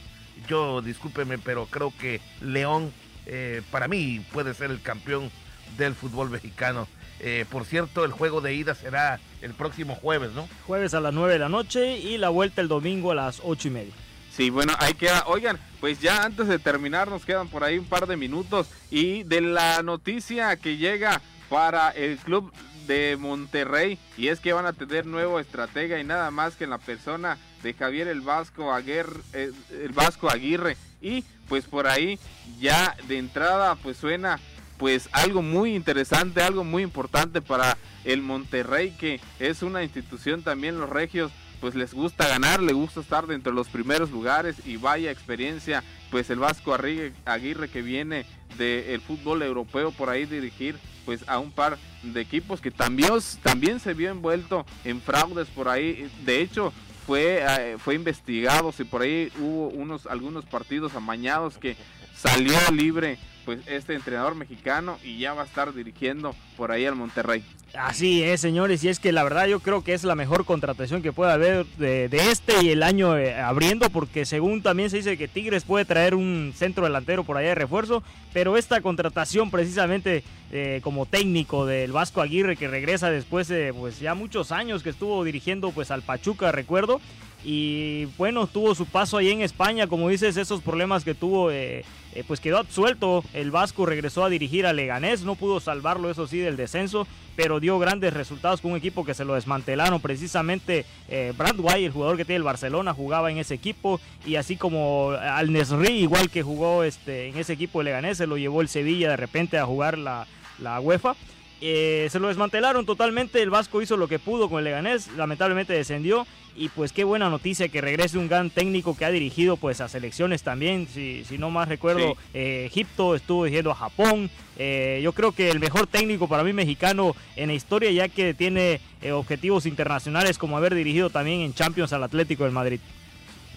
yo 0.49 0.83
discúlpeme, 0.83 1.39
pero 1.39 1.67
creo 1.67 1.93
que 1.99 2.21
León 2.41 2.93
eh, 3.27 3.63
para 3.71 3.89
mí 3.89 4.25
puede 4.33 4.55
ser 4.55 4.71
el 4.71 4.81
campeón 4.81 5.31
del 5.77 5.95
fútbol 5.95 6.31
mexicano. 6.31 6.89
Eh, 7.21 7.45
por 7.51 7.65
cierto, 7.65 8.05
el 8.05 8.11
juego 8.11 8.41
de 8.41 8.55
ida 8.55 8.75
será 8.75 9.21
el 9.43 9.55
próximo 9.55 9.95
jueves, 9.95 10.33
¿no? 10.33 10.49
Jueves 10.67 10.93
a 10.95 11.01
las 11.01 11.15
9 11.15 11.35
de 11.35 11.39
la 11.39 11.49
noche 11.49 11.99
y 11.99 12.19
la 12.19 12.31
vuelta 12.31 12.61
el 12.61 12.69
domingo 12.69 13.13
a 13.13 13.15
las 13.15 13.41
ocho 13.45 13.69
y 13.69 13.71
media. 13.71 13.93
Sí, 14.35 14.51
bueno, 14.51 14.73
ahí 14.79 14.95
queda. 14.95 15.25
Oigan, 15.27 15.59
pues 15.81 16.01
ya 16.01 16.25
antes 16.25 16.49
de 16.49 16.59
terminar 16.59 17.09
nos 17.09 17.25
quedan 17.25 17.49
por 17.49 17.65
ahí 17.65 17.79
un 17.79 17.85
par 17.85 18.07
de 18.07 18.17
minutos 18.17 18.69
y 18.91 19.23
de 19.25 19.41
la 19.43 19.83
noticia 19.83 20.57
que 20.57 20.79
llega 20.79 21.21
para 21.49 21.91
el 21.91 22.17
club 22.17 22.53
de 22.87 23.17
Monterrey 23.21 23.99
y 24.17 24.29
es 24.29 24.41
que 24.41 24.53
van 24.53 24.67
a 24.67 24.73
tener 24.73 25.07
nuevo 25.07 25.39
estratega 25.39 26.01
y 26.01 26.05
nada 26.05 26.31
más 26.31 26.57
que 26.57 26.65
en 26.65 26.71
la 26.71 26.79
persona 26.79 27.39
de 27.63 27.75
Javier 27.75 28.09
el 28.09 28.21
Vasco 28.21 28.73
Aguirre, 28.73 29.21
eh, 29.33 29.53
el 29.71 29.93
Vasco 29.93 30.31
Aguirre. 30.31 30.77
Y 31.01 31.25
pues 31.49 31.65
por 31.65 31.87
ahí 31.87 32.19
ya 32.61 32.97
de 33.09 33.19
entrada 33.19 33.75
pues 33.77 33.97
suena 33.97 34.39
pues 34.79 35.09
algo 35.13 35.43
muy 35.43 35.75
interesante, 35.75 36.43
algo 36.43 36.65
muy 36.65 36.83
importante 36.83 37.41
para 37.41 37.77
el 38.05 38.23
Monterrey 38.23 38.91
que 38.99 39.21
es 39.39 39.63
una 39.63 39.83
institución 39.83 40.43
también 40.43 40.79
los 40.79 40.91
regios 40.91 41.31
pues 41.63 41.77
les 41.77 41.95
gusta 41.95 42.27
ganar, 42.27 42.61
les 42.61 42.75
gusta 42.75 42.99
estar 42.99 43.29
dentro 43.29 43.53
de 43.53 43.57
los 43.57 43.69
primeros 43.69 44.11
lugares. 44.11 44.57
Y 44.67 44.79
vaya 44.79 45.13
experiencia, 45.13 45.85
pues 46.11 46.29
el 46.29 46.41
Vasco 46.41 46.75
Aguirre 46.75 47.69
que 47.69 47.83
viene 47.83 48.27
del 48.59 49.01
fútbol 49.01 49.43
europeo 49.43 49.93
por 49.93 50.11
ahí 50.11 50.27
dirigir 50.27 50.77
pues 51.07 51.27
a 51.29 51.39
un 51.39 51.53
par 51.53 51.79
de 52.03 52.21
equipos 52.21 52.61
que 52.61 52.73
también, 52.73 53.13
también 53.45 53.79
se 53.79 53.95
vio 53.95 54.11
envuelto 54.11 54.67
en 54.85 55.01
fraudes 55.01 55.47
por 55.49 55.69
ahí, 55.69 56.11
de 56.25 56.41
hecho 56.41 56.73
fue, 57.07 57.43
eh, 57.43 57.77
fue 57.79 57.95
investigado 57.95 58.73
si 58.73 58.85
por 58.85 59.03
ahí 59.03 59.31
hubo 59.39 59.69
unos 59.69 60.07
algunos 60.07 60.45
partidos 60.45 60.95
amañados 60.95 61.59
que 61.59 61.77
salió 62.15 62.57
libre 62.73 63.19
pues 63.45 63.61
este 63.67 63.95
entrenador 63.95 64.35
mexicano 64.35 64.99
y 65.03 65.19
ya 65.19 65.35
va 65.35 65.43
a 65.43 65.47
estar 65.47 65.73
dirigiendo 65.75 66.35
por 66.57 66.73
ahí 66.73 66.87
al 66.87 66.97
Monterrey. 66.97 67.45
Así 67.75 68.23
es, 68.23 68.43
señores, 68.43 68.85
y 68.85 68.89
es 68.89 69.01
que 69.01 69.13
la 69.13 69.25
verdad 69.25 69.47
yo 69.47 69.61
creo 69.61 69.83
que 69.83 69.95
es 69.95 70.05
la 70.05 70.15
mejor 70.15 70.45
contratación 70.45 71.01
que 71.01 71.13
puede 71.13 71.33
haber 71.33 71.65
de, 71.79 72.09
este 72.31 72.63
y 72.63 72.69
el 72.69 72.83
año 72.83 73.17
eh, 73.17 73.35
abriendo, 73.35 73.89
porque 73.89 74.27
según 74.27 74.61
también 74.61 74.91
se 74.91 74.99
dice 74.99 75.17
que 75.17 75.27
Tigres 75.27 75.65
puede 75.65 75.87
traer 75.87 76.15
un 76.15 76.53
centro 76.55 76.85
delantero 76.85 77.25
por 77.25 77.39
allá 77.39 77.49
de 77.49 77.55
refuerzo, 77.55 78.03
pero 78.35 78.59
esta 78.59 78.83
contratación 78.83 79.51
precisamente 79.51 80.23
eh, 80.51 80.81
como 80.85 81.07
técnico 81.07 81.65
del 81.65 81.93
Vasco 81.93 82.21
Aguirre 82.21 82.59
que 82.59 82.69
regresa 82.69 83.11
después 83.11 83.49
de 83.49 83.73
pues 83.73 84.01
ya 84.01 84.15
muchos 84.15 84.53
años 84.53 84.83
que 84.83 84.91
estuvo 84.91 85.25
dirigiendo 85.25 85.71
pues 85.71 85.91
al 85.91 86.03
Pachuca, 86.03 86.53
recuerdo, 86.53 87.01
y 87.45 88.05
bueno, 88.19 88.47
tuvo 88.47 88.75
su 88.75 88.87
paso 88.87 89.19
ahí 89.19 89.31
en 89.31 89.43
España, 89.43 89.87
como 89.87 90.09
dices, 90.09 90.37
esos 90.37 90.61
problemas 90.61 91.05
que 91.05 91.15
tuvo, 91.15 91.51
eh, 91.51 91.85
eh, 92.15 92.25
pues 92.27 92.41
quedó 92.41 92.59
absuelto, 92.59 93.25
el 93.33 93.51
Vasco 93.51 93.85
regresó 93.85 94.25
a 94.25 94.29
dirigir 94.29 94.65
a 94.67 94.73
Leganés, 94.73 95.23
no 95.23 95.35
pudo 95.35 95.59
salvarlo, 95.59 96.11
eso 96.11 96.27
sí, 96.27 96.39
del 96.39 96.57
descenso, 96.57 97.07
pero 97.35 97.59
dio 97.59 97.79
grandes 97.79 98.13
resultados 98.13 98.61
con 98.61 98.73
un 98.73 98.77
equipo 98.77 99.05
que 99.05 99.15
se 99.15 99.25
lo 99.25 99.35
desmantelaron, 99.35 100.01
precisamente 100.01 100.85
eh, 101.09 101.33
el 101.37 101.91
jugador 101.91 102.17
que 102.17 102.25
tiene 102.25 102.37
el 102.37 102.43
Barcelona, 102.43 102.95
jugaba 102.95 103.31
en 103.31 103.39
ese 103.39 103.55
equipo, 103.55 104.01
y 104.25 104.37
así 104.37 104.57
como 104.57 105.11
Al 105.11 105.53
Nesri, 105.53 105.95
igual 105.95 106.31
que 106.31 106.43
jugó 106.43 106.85
este, 106.85 107.29
en 107.29 107.39
ese 107.39 107.55
equipo 107.55 107.81
de 107.81 107.87
Leganés, 107.87 108.19
se 108.19 108.27
lo 108.27 108.37
llevó 108.37 108.61
el 108.61 108.69
Sevilla 108.69 109.11
de 109.11 109.17
repente 109.17 109.59
a 109.59 109.67
jugar 109.67 109.99
la, 109.99 110.27
la 110.59 110.79
UEFA. 110.81 111.17
Eh, 111.65 112.09
se 112.11 112.19
lo 112.19 112.27
desmantelaron 112.27 112.85
totalmente, 112.85 113.41
el 113.41 113.49
Vasco 113.49 113.81
hizo 113.81 113.97
lo 113.97 114.09
que 114.09 114.19
pudo 114.19 114.51
con 114.51 114.59
el 114.59 114.65
Leganés, 114.65 115.07
lamentablemente 115.17 115.73
descendió 115.73 116.27
y 116.57 116.71
pues 116.71 116.93
qué 116.93 117.05
buena 117.05 117.31
noticia 117.31 117.69
que 117.69 117.81
regrese 117.81 118.19
un 118.19 118.27
gran 118.27 118.51
técnico 118.51 118.97
que 118.97 119.05
ha 119.05 119.13
dirigido 119.13 119.57
pues 119.57 119.81
a 119.81 119.87
selecciones 119.87 120.43
también, 120.43 120.89
si, 120.93 121.25
si 121.25 121.39
no 121.39 121.51
más 121.51 121.69
recuerdo, 121.69 122.17
eh, 122.35 122.65
Egipto, 122.67 123.15
estuvo 123.15 123.45
dirigiendo 123.45 123.71
a 123.71 123.77
Japón, 123.77 124.29
eh, 124.59 125.01
yo 125.05 125.13
creo 125.13 125.31
que 125.31 125.51
el 125.51 125.61
mejor 125.61 125.87
técnico 125.87 126.27
para 126.27 126.43
mí 126.43 126.53
mexicano 126.53 127.15
en 127.37 127.47
la 127.47 127.55
historia 127.55 127.93
ya 127.93 128.09
que 128.09 128.35
tiene 128.35 128.81
objetivos 129.13 129.65
internacionales 129.65 130.39
como 130.39 130.57
haber 130.57 130.75
dirigido 130.75 131.11
también 131.11 131.43
en 131.43 131.55
Champions 131.55 131.93
al 131.93 132.03
Atlético 132.03 132.43
del 132.43 132.53
Madrid. 132.53 132.81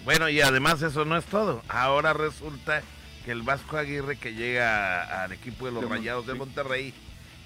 Bueno 0.04 0.28
y 0.28 0.40
además 0.40 0.80
eso 0.80 1.04
no 1.04 1.16
es 1.16 1.24
todo, 1.24 1.60
ahora 1.66 2.12
resulta 2.12 2.84
que 3.24 3.32
el 3.32 3.42
Vasco 3.42 3.76
Aguirre 3.76 4.16
que 4.16 4.32
llega 4.32 5.24
al 5.24 5.32
equipo 5.32 5.66
de 5.66 5.72
los 5.72 5.88
Rayados 5.88 6.28
de 6.28 6.34
Monterrey, 6.34 6.94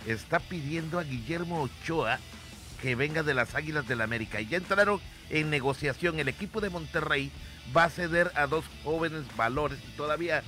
está 0.07 0.41
pidiendo 0.41 0.99
a 0.99 1.05
Guillermo 1.05 1.63
Ochoa 1.63 2.19
que 2.81 2.95
venga 2.95 3.23
de 3.23 3.35
las 3.35 3.55
Águilas 3.55 3.87
del 3.87 3.99
la 3.99 4.05
América. 4.05 4.41
Y 4.41 4.47
ya 4.47 4.57
entraron 4.57 5.01
en 5.29 5.51
negociación. 5.51 6.19
El 6.19 6.29
equipo 6.29 6.61
de 6.61 6.71
Monterrey 6.71 7.31
va 7.77 7.85
a 7.85 7.91
ceder 7.91 8.33
a 8.35 8.47
dos 8.47 8.65
jóvenes 8.85 9.25
valores 9.37 9.79
y 9.87 9.97
todavía 9.97 10.43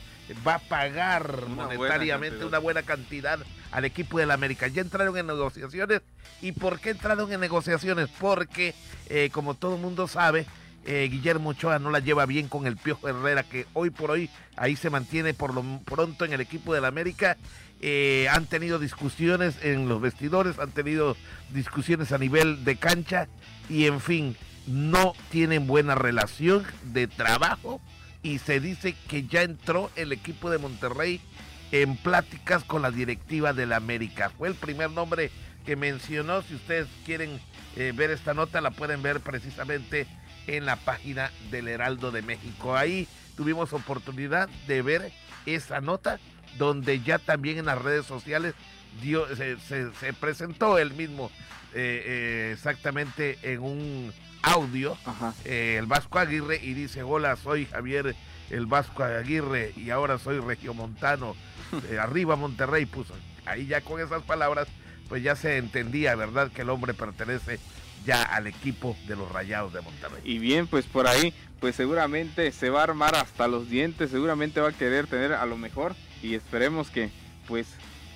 va 0.47 0.55
a 0.55 0.59
pagar 0.59 1.47
monetariamente 1.49 2.45
una 2.45 2.59
buena 2.59 2.83
cantidad 2.83 3.39
al 3.71 3.85
equipo 3.85 4.19
del 4.19 4.31
América. 4.31 4.67
Ya 4.69 4.83
entraron 4.83 5.17
en 5.17 5.27
negociaciones. 5.27 6.03
¿Y 6.41 6.53
por 6.53 6.81
qué 6.81 6.91
entraron 6.91 7.33
en 7.33 7.41
negociaciones? 7.41 8.09
Porque, 8.19 8.75
eh, 9.09 9.31
como 9.33 9.55
todo 9.55 9.77
el 9.77 9.81
mundo 9.81 10.09
sabe, 10.09 10.47
eh, 10.85 11.09
Guillermo 11.11 11.51
Ochoa 11.51 11.79
no 11.79 11.91
la 11.91 12.01
lleva 12.01 12.27
bien 12.27 12.49
con 12.49 12.67
el 12.67 12.77
Piojo 12.77 13.09
Herrera, 13.09 13.45
que 13.45 13.67
hoy 13.73 13.91
por 13.91 14.11
hoy 14.11 14.29
ahí 14.57 14.75
se 14.75 14.91
mantiene 14.91 15.33
por 15.35 15.55
lo 15.55 15.63
pronto 15.85 16.25
en 16.25 16.33
el 16.33 16.41
equipo 16.41 16.75
del 16.75 16.85
América. 16.85 17.37
Eh, 17.85 18.29
han 18.31 18.47
tenido 18.47 18.79
discusiones 18.79 19.57
en 19.63 19.89
los 19.89 20.01
vestidores, 20.01 20.61
han 20.61 20.71
tenido 20.71 21.17
discusiones 21.51 22.13
a 22.13 22.19
nivel 22.19 22.65
de 22.65 22.77
cancha 22.77 23.27
y 23.69 23.87
en 23.87 24.01
fin, 24.01 24.37
no 24.69 25.15
tienen 25.31 25.67
buena 25.67 25.97
relación 25.97 26.65
de 26.85 27.09
trabajo 27.09 27.81
y 28.23 28.39
se 28.39 28.61
dice 28.61 28.95
que 29.09 29.27
ya 29.27 29.43
entró 29.43 29.91
el 29.97 30.13
equipo 30.13 30.49
de 30.49 30.59
Monterrey 30.59 31.21
en 31.73 31.97
pláticas 31.97 32.63
con 32.63 32.83
la 32.83 32.93
directiva 32.93 33.53
del 33.53 33.73
América. 33.73 34.31
Fue 34.31 34.49
el 34.49 34.55
primer 34.55 34.91
nombre 34.91 35.33
que 35.67 35.75
mencionó. 35.75 36.43
Si 36.43 36.55
ustedes 36.55 36.87
quieren 37.05 37.41
eh, 37.77 37.93
ver 37.95 38.11
esta 38.11 38.33
nota, 38.33 38.61
la 38.61 38.71
pueden 38.71 39.03
ver 39.03 39.21
precisamente 39.21 40.07
en 40.47 40.67
la 40.67 40.77
página 40.77 41.33
del 41.51 41.67
Heraldo 41.67 42.13
de 42.13 42.23
México. 42.23 42.77
Ahí 42.77 43.09
tuvimos 43.37 43.73
oportunidad 43.73 44.49
de 44.69 44.83
ver 44.83 45.13
esa 45.47 45.81
nota, 45.81 46.19
donde 46.59 47.01
ya 47.01 47.19
también 47.19 47.59
en 47.59 47.67
las 47.67 47.81
redes 47.81 48.07
sociales 48.07 48.55
dio, 49.01 49.27
se, 49.37 50.13
presentó 50.21 50.79
el 50.79 50.93
mismo 50.93 51.31
eh, 51.75 52.03
eh, 52.05 52.51
exactamente 52.53 53.39
en 53.43 53.61
un 53.61 54.13
audio, 54.43 54.97
el 55.45 55.87
Vasco 55.87 56.19
Aguirre, 56.19 56.61
y 56.63 56.75
dice, 56.75 57.03
hola, 57.03 57.37
soy 57.37 57.67
Javier 57.67 58.15
el 58.51 58.67
Vasco 58.67 59.03
Aguirre 59.03 59.73
y 59.77 59.91
ahora 59.91 60.19
soy 60.19 60.39
regiomontano, 60.41 61.35
arriba 62.01 62.37
Monterrey, 62.37 62.87
puso. 62.87 63.15
Ahí 63.47 63.67
ya 63.67 63.81
con 63.81 64.01
esas 64.01 64.23
palabras 64.23 64.69
pues 65.09 65.23
ya 65.23 65.37
se 65.37 65.59
entendía, 65.59 66.15
¿verdad?, 66.15 66.51
que 66.51 66.63
el 66.63 66.71
hombre 66.71 66.95
pertenece 66.95 67.59
ya 68.05 68.23
al 68.23 68.47
equipo 68.47 68.97
de 69.07 69.17
los 69.17 69.31
Rayados 69.31 69.73
de 69.73 69.81
Monterrey. 69.81 70.21
Y 70.25 70.39
bien, 70.39 70.67
pues 70.67 70.87
por 70.87 71.07
ahí, 71.07 71.33
pues 71.61 71.77
seguramente 71.77 72.53
se 72.53 72.71
va 72.71 72.81
a 72.81 72.85
armar 72.85 73.15
hasta 73.15 73.49
los 73.49 73.69
dientes, 73.69 74.11
seguramente 74.11 74.61
va 74.61 74.71
a 74.71 74.73
querer 74.73 75.07
tener 75.07 75.33
a 75.33 75.47
lo 75.47 75.57
mejor 75.57 75.95
y 76.23 76.35
esperemos 76.35 76.91
que 76.91 77.11
pues 77.47 77.67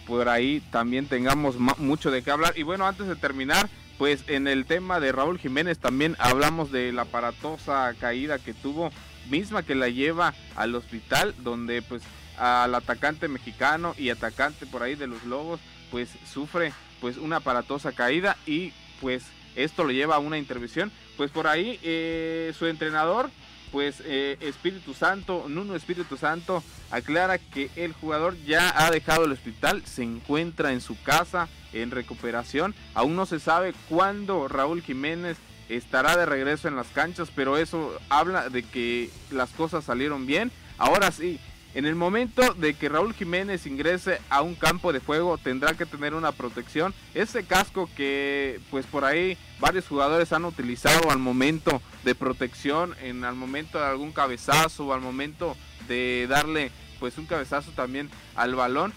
por 0.07 0.29
ahí 0.29 0.63
también 0.71 1.07
tengamos 1.07 1.57
mucho 1.59 2.11
de 2.11 2.23
qué 2.23 2.31
hablar. 2.31 2.55
Y 2.57 2.63
bueno, 2.63 2.87
antes 2.87 3.07
de 3.07 3.17
terminar, 3.17 3.69
pues 3.99 4.25
en 4.29 4.47
el 4.47 4.67
tema 4.67 5.01
de 5.01 5.13
Raúl 5.13 5.39
Jiménez 5.39 5.79
también 5.79 6.17
hablamos 6.19 6.71
de 6.71 6.93
la 6.93 7.03
aparatosa 7.03 7.93
caída 7.99 8.39
que 8.39 8.55
tuvo, 8.55 8.91
misma 9.31 9.63
que 9.63 9.75
la 9.75 9.89
lleva 9.89 10.35
al 10.55 10.75
hospital, 10.75 11.35
donde 11.39 11.83
pues 11.83 12.03
al 12.39 12.75
atacante 12.75 13.29
mexicano 13.29 13.95
y 13.97 14.11
atacante 14.11 14.67
por 14.67 14.83
ahí 14.83 14.95
de 14.95 15.07
los 15.07 15.25
Lobos, 15.25 15.61
pues 15.91 16.11
sufre 16.31 16.73
pues 17.01 17.17
una 17.17 17.37
aparatosa 17.37 17.93
caída 17.93 18.37
y 18.47 18.73
pues 19.01 19.25
esto 19.57 19.85
lo 19.85 19.91
lleva 19.91 20.17
a 20.17 20.21
una 20.21 20.39
intervención. 20.39 20.93
Pues 21.17 21.31
por 21.31 21.47
ahí 21.47 21.81
eh, 21.83 22.53
su 22.57 22.67
entrenador, 22.67 23.31
pues 23.73 24.03
eh, 24.05 24.37
Espíritu 24.41 24.95
Santo, 24.95 25.47
Nuno 25.49 25.75
Espíritu 25.75 26.17
Santo, 26.17 26.63
aclara 26.91 27.39
que 27.39 27.71
el 27.77 27.93
jugador 27.93 28.37
ya 28.45 28.73
ha 28.77 28.91
dejado 28.91 29.25
el 29.25 29.33
hospital, 29.33 29.85
se 29.85 30.03
encuentra 30.03 30.73
en 30.73 30.81
su 30.81 31.01
casa 31.03 31.49
en 31.73 31.91
recuperación. 31.91 32.75
Aún 32.95 33.17
no 33.17 33.27
se 33.27 33.41
sabe 33.41 33.75
cuándo 33.89 34.49
Raúl 34.49 34.83
Jiménez 34.83 35.39
estará 35.69 36.17
de 36.17 36.27
regreso 36.27 36.69
en 36.69 36.77
las 36.77 36.87
canchas, 36.89 37.31
pero 37.35 37.57
eso 37.57 37.99
habla 38.09 38.49
de 38.49 38.63
que 38.63 39.11
las 39.31 39.51
cosas 39.51 39.85
salieron 39.85 40.27
bien. 40.27 40.53
Ahora 40.79 41.11
sí, 41.11 41.41
en 41.77 41.85
el 41.85 41.95
momento 41.95 42.55
de 42.55 42.73
que 42.73 42.89
Raúl 42.89 43.13
Jiménez 43.13 43.67
ingrese 43.67 44.19
a 44.31 44.41
un 44.41 44.55
campo 44.55 44.95
de 44.95 44.99
juego 44.99 45.37
tendrá 45.37 45.75
que 45.75 45.85
tener 45.85 46.15
una 46.15 46.33
protección. 46.33 46.95
Ese 47.13 47.45
casco 47.45 47.91
que 47.95 48.61
pues 48.71 48.87
por 48.87 49.05
ahí 49.05 49.37
varios 49.61 49.87
jugadores 49.87 50.33
han 50.33 50.47
utilizado 50.47 51.11
al 51.11 51.19
momento 51.19 51.83
de 52.03 52.15
protección, 52.15 52.95
en 53.03 53.25
al 53.25 53.35
momento 53.35 53.79
de 53.79 53.85
algún 53.85 54.13
cabezazo 54.13 54.91
al 54.95 55.03
momento 55.03 55.55
de 55.87 56.27
darle 56.31 56.73
pues 56.99 57.19
un 57.19 57.27
cabezazo 57.27 57.73
también 57.73 58.09
al 58.37 58.55
balón. 58.55 58.95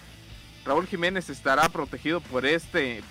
Raúl 0.63 0.87
Jiménez 0.87 1.29
estará 1.29 1.67
protegido 1.67 2.21
por 2.21 2.45
este, 2.45 3.03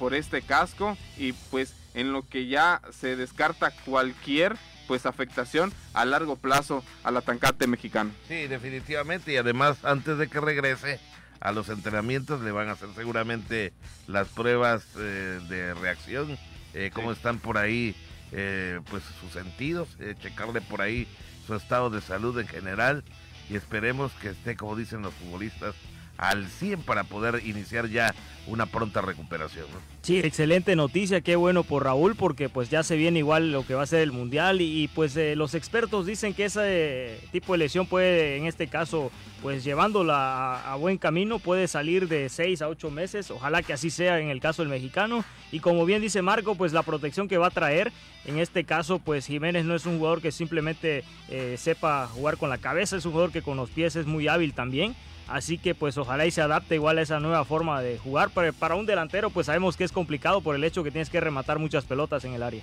por 0.00 0.14
este 0.14 0.42
casco 0.42 0.96
y 1.16 1.32
pues 1.52 1.76
en 1.94 2.12
lo 2.12 2.26
que 2.28 2.48
ya 2.48 2.82
se 2.90 3.14
descarta 3.14 3.70
cualquier 3.84 4.56
pues 4.86 5.06
afectación 5.06 5.72
a 5.94 6.04
largo 6.04 6.36
plazo 6.36 6.84
al 7.04 7.16
atacante 7.16 7.66
mexicano. 7.66 8.10
Sí, 8.28 8.46
definitivamente 8.46 9.32
y 9.32 9.36
además 9.36 9.84
antes 9.84 10.18
de 10.18 10.28
que 10.28 10.40
regrese 10.40 11.00
a 11.40 11.52
los 11.52 11.68
entrenamientos 11.68 12.40
le 12.40 12.52
van 12.52 12.68
a 12.68 12.72
hacer 12.72 12.88
seguramente 12.94 13.72
las 14.06 14.28
pruebas 14.28 14.84
eh, 14.98 15.40
de 15.48 15.74
reacción, 15.74 16.38
eh, 16.74 16.90
cómo 16.94 17.12
están 17.12 17.38
por 17.38 17.58
ahí 17.58 17.96
eh, 18.30 18.80
pues 18.90 19.02
sus 19.20 19.32
sentidos, 19.32 19.88
checarle 20.22 20.60
por 20.60 20.80
ahí 20.80 21.06
su 21.46 21.54
estado 21.54 21.90
de 21.90 22.00
salud 22.00 22.38
en 22.38 22.46
general 22.46 23.04
y 23.50 23.56
esperemos 23.56 24.12
que 24.14 24.30
esté 24.30 24.56
como 24.56 24.76
dicen 24.76 25.02
los 25.02 25.12
futbolistas 25.14 25.74
al 26.18 26.46
100 26.48 26.82
para 26.82 27.04
poder 27.04 27.42
iniciar 27.44 27.88
ya 27.88 28.14
una 28.46 28.66
pronta 28.66 29.00
recuperación. 29.00 29.66
Sí, 30.02 30.18
excelente 30.18 30.74
noticia, 30.74 31.20
qué 31.20 31.36
bueno 31.36 31.62
por 31.62 31.84
Raúl 31.84 32.16
porque 32.16 32.48
pues 32.48 32.70
ya 32.70 32.82
se 32.82 32.96
viene 32.96 33.20
igual 33.20 33.52
lo 33.52 33.64
que 33.64 33.74
va 33.74 33.82
a 33.82 33.86
ser 33.86 34.00
el 34.00 34.10
Mundial 34.10 34.60
y, 34.60 34.88
pues 34.88 35.16
eh, 35.16 35.36
los 35.36 35.54
expertos 35.54 36.06
dicen 36.06 36.34
que 36.34 36.46
ese 36.46 37.20
tipo 37.30 37.52
de 37.52 37.58
lesión 37.58 37.86
puede 37.86 38.36
en 38.36 38.46
este 38.46 38.66
caso 38.66 39.12
pues 39.42 39.62
llevándola 39.64 40.60
a, 40.60 40.74
buen 40.76 40.98
camino 40.98 41.38
puede 41.38 41.68
salir 41.68 42.08
de 42.08 42.28
6 42.28 42.62
a 42.62 42.68
8 42.68 42.90
meses, 42.90 43.30
ojalá 43.30 43.62
que 43.62 43.72
así 43.72 43.90
sea 43.90 44.18
en 44.18 44.28
el 44.28 44.40
caso 44.40 44.62
del 44.62 44.70
mexicano 44.70 45.24
y 45.52 45.60
como 45.60 45.84
bien 45.84 46.02
dice 46.02 46.20
Marco 46.20 46.56
pues 46.56 46.72
la 46.72 46.82
protección 46.82 47.28
que 47.28 47.38
va 47.38 47.48
a 47.48 47.50
traer 47.50 47.92
en 48.24 48.38
este 48.38 48.64
caso 48.64 48.98
pues 48.98 49.26
Jiménez 49.26 49.64
no 49.64 49.76
es 49.76 49.86
un 49.86 49.98
jugador 49.98 50.20
que 50.20 50.32
simplemente 50.32 51.04
eh, 51.28 51.54
sepa 51.58 52.08
jugar 52.08 52.38
con 52.38 52.50
la 52.50 52.58
cabeza, 52.58 52.96
es 52.96 53.04
un 53.04 53.12
jugador 53.12 53.32
que 53.32 53.42
con 53.42 53.56
los 53.56 53.70
pies 53.70 53.94
es 53.94 54.06
muy 54.06 54.26
hábil 54.26 54.52
también 54.52 54.96
Así 55.28 55.58
que 55.58 55.74
pues 55.74 55.96
ojalá 55.96 56.26
y 56.26 56.30
se 56.30 56.42
adapte 56.42 56.74
igual 56.74 56.98
a 56.98 57.02
esa 57.02 57.20
nueva 57.20 57.44
forma 57.44 57.80
de 57.80 57.98
jugar. 57.98 58.30
Pero 58.34 58.52
para 58.52 58.74
un 58.74 58.86
delantero 58.86 59.30
pues 59.30 59.46
sabemos 59.46 59.76
que 59.76 59.84
es 59.84 59.92
complicado 59.92 60.40
por 60.40 60.54
el 60.54 60.64
hecho 60.64 60.84
que 60.84 60.90
tienes 60.90 61.10
que 61.10 61.20
rematar 61.20 61.58
muchas 61.58 61.84
pelotas 61.84 62.24
en 62.24 62.34
el 62.34 62.42
área. 62.42 62.62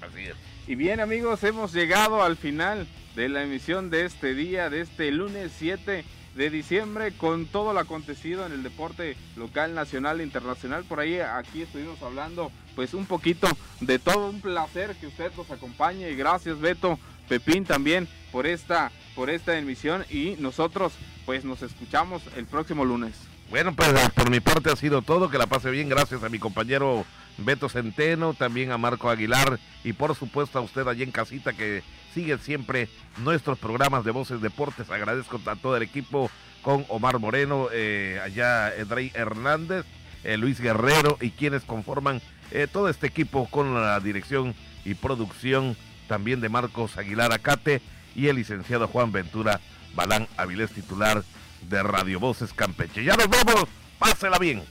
Así 0.00 0.22
es. 0.22 0.34
Y 0.66 0.74
bien 0.74 1.00
amigos, 1.00 1.42
hemos 1.44 1.72
llegado 1.72 2.22
al 2.22 2.36
final 2.36 2.86
de 3.16 3.28
la 3.28 3.42
emisión 3.42 3.90
de 3.90 4.04
este 4.04 4.34
día, 4.34 4.70
de 4.70 4.82
este 4.82 5.10
lunes 5.10 5.52
7 5.56 6.04
de 6.34 6.50
diciembre, 6.50 7.12
con 7.12 7.46
todo 7.46 7.72
lo 7.72 7.80
acontecido 7.80 8.46
en 8.46 8.52
el 8.52 8.62
deporte 8.62 9.16
local, 9.36 9.74
nacional 9.74 10.20
e 10.20 10.24
internacional. 10.24 10.84
Por 10.84 11.00
ahí 11.00 11.18
aquí 11.18 11.62
estuvimos 11.62 12.00
hablando 12.02 12.52
pues 12.76 12.94
un 12.94 13.06
poquito 13.06 13.48
de 13.80 13.98
todo. 13.98 14.28
Un 14.28 14.40
placer 14.40 14.94
que 15.00 15.08
usted 15.08 15.32
nos 15.36 15.50
acompañe 15.50 16.10
y 16.10 16.16
gracias 16.16 16.60
Beto, 16.60 16.98
Pepín 17.28 17.64
también 17.64 18.06
por 18.30 18.46
esta, 18.46 18.92
por 19.18 19.30
esta 19.30 19.58
emisión 19.58 20.04
y 20.10 20.36
nosotros 20.38 20.92
pues 21.26 21.44
nos 21.44 21.62
escuchamos 21.62 22.22
el 22.36 22.46
próximo 22.46 22.84
lunes. 22.84 23.16
Bueno, 23.50 23.74
pues 23.74 23.90
por 24.10 24.30
mi 24.30 24.38
parte 24.38 24.70
ha 24.70 24.76
sido 24.76 25.02
todo. 25.02 25.28
Que 25.28 25.38
la 25.38 25.48
pase 25.48 25.72
bien. 25.72 25.88
Gracias 25.88 26.22
a 26.22 26.28
mi 26.28 26.38
compañero 26.38 27.04
Beto 27.38 27.68
Centeno, 27.68 28.34
también 28.34 28.70
a 28.70 28.78
Marco 28.78 29.10
Aguilar 29.10 29.58
y 29.82 29.92
por 29.92 30.14
supuesto 30.14 30.60
a 30.60 30.62
usted 30.62 30.86
allí 30.86 31.02
en 31.02 31.10
casita 31.10 31.52
que 31.52 31.82
sigue 32.14 32.38
siempre 32.38 32.88
nuestros 33.16 33.58
programas 33.58 34.04
de 34.04 34.12
Voces 34.12 34.40
Deportes. 34.40 34.88
Agradezco 34.88 35.40
a 35.46 35.56
todo 35.56 35.76
el 35.76 35.82
equipo 35.82 36.30
con 36.62 36.84
Omar 36.88 37.18
Moreno, 37.18 37.66
eh, 37.72 38.20
allá 38.22 38.72
Edrey 38.72 39.10
Hernández, 39.14 39.84
eh, 40.22 40.36
Luis 40.36 40.60
Guerrero 40.60 41.18
y 41.20 41.30
quienes 41.30 41.64
conforman 41.64 42.22
eh, 42.52 42.68
todo 42.72 42.88
este 42.88 43.08
equipo 43.08 43.48
con 43.50 43.74
la 43.74 43.98
dirección 43.98 44.54
y 44.84 44.94
producción 44.94 45.76
también 46.06 46.40
de 46.40 46.48
Marcos 46.48 46.96
Aguilar 46.96 47.32
Acate 47.32 47.82
y 48.18 48.26
el 48.26 48.36
licenciado 48.36 48.88
Juan 48.88 49.12
Ventura 49.12 49.60
Balán 49.94 50.26
Avilés, 50.36 50.72
titular 50.72 51.22
de 51.62 51.82
Radio 51.84 52.18
Voces 52.18 52.52
Campeche. 52.52 53.04
Ya 53.04 53.16
nos 53.16 53.28
vemos, 53.28 53.66
pásela 53.98 54.38
bien. 54.38 54.64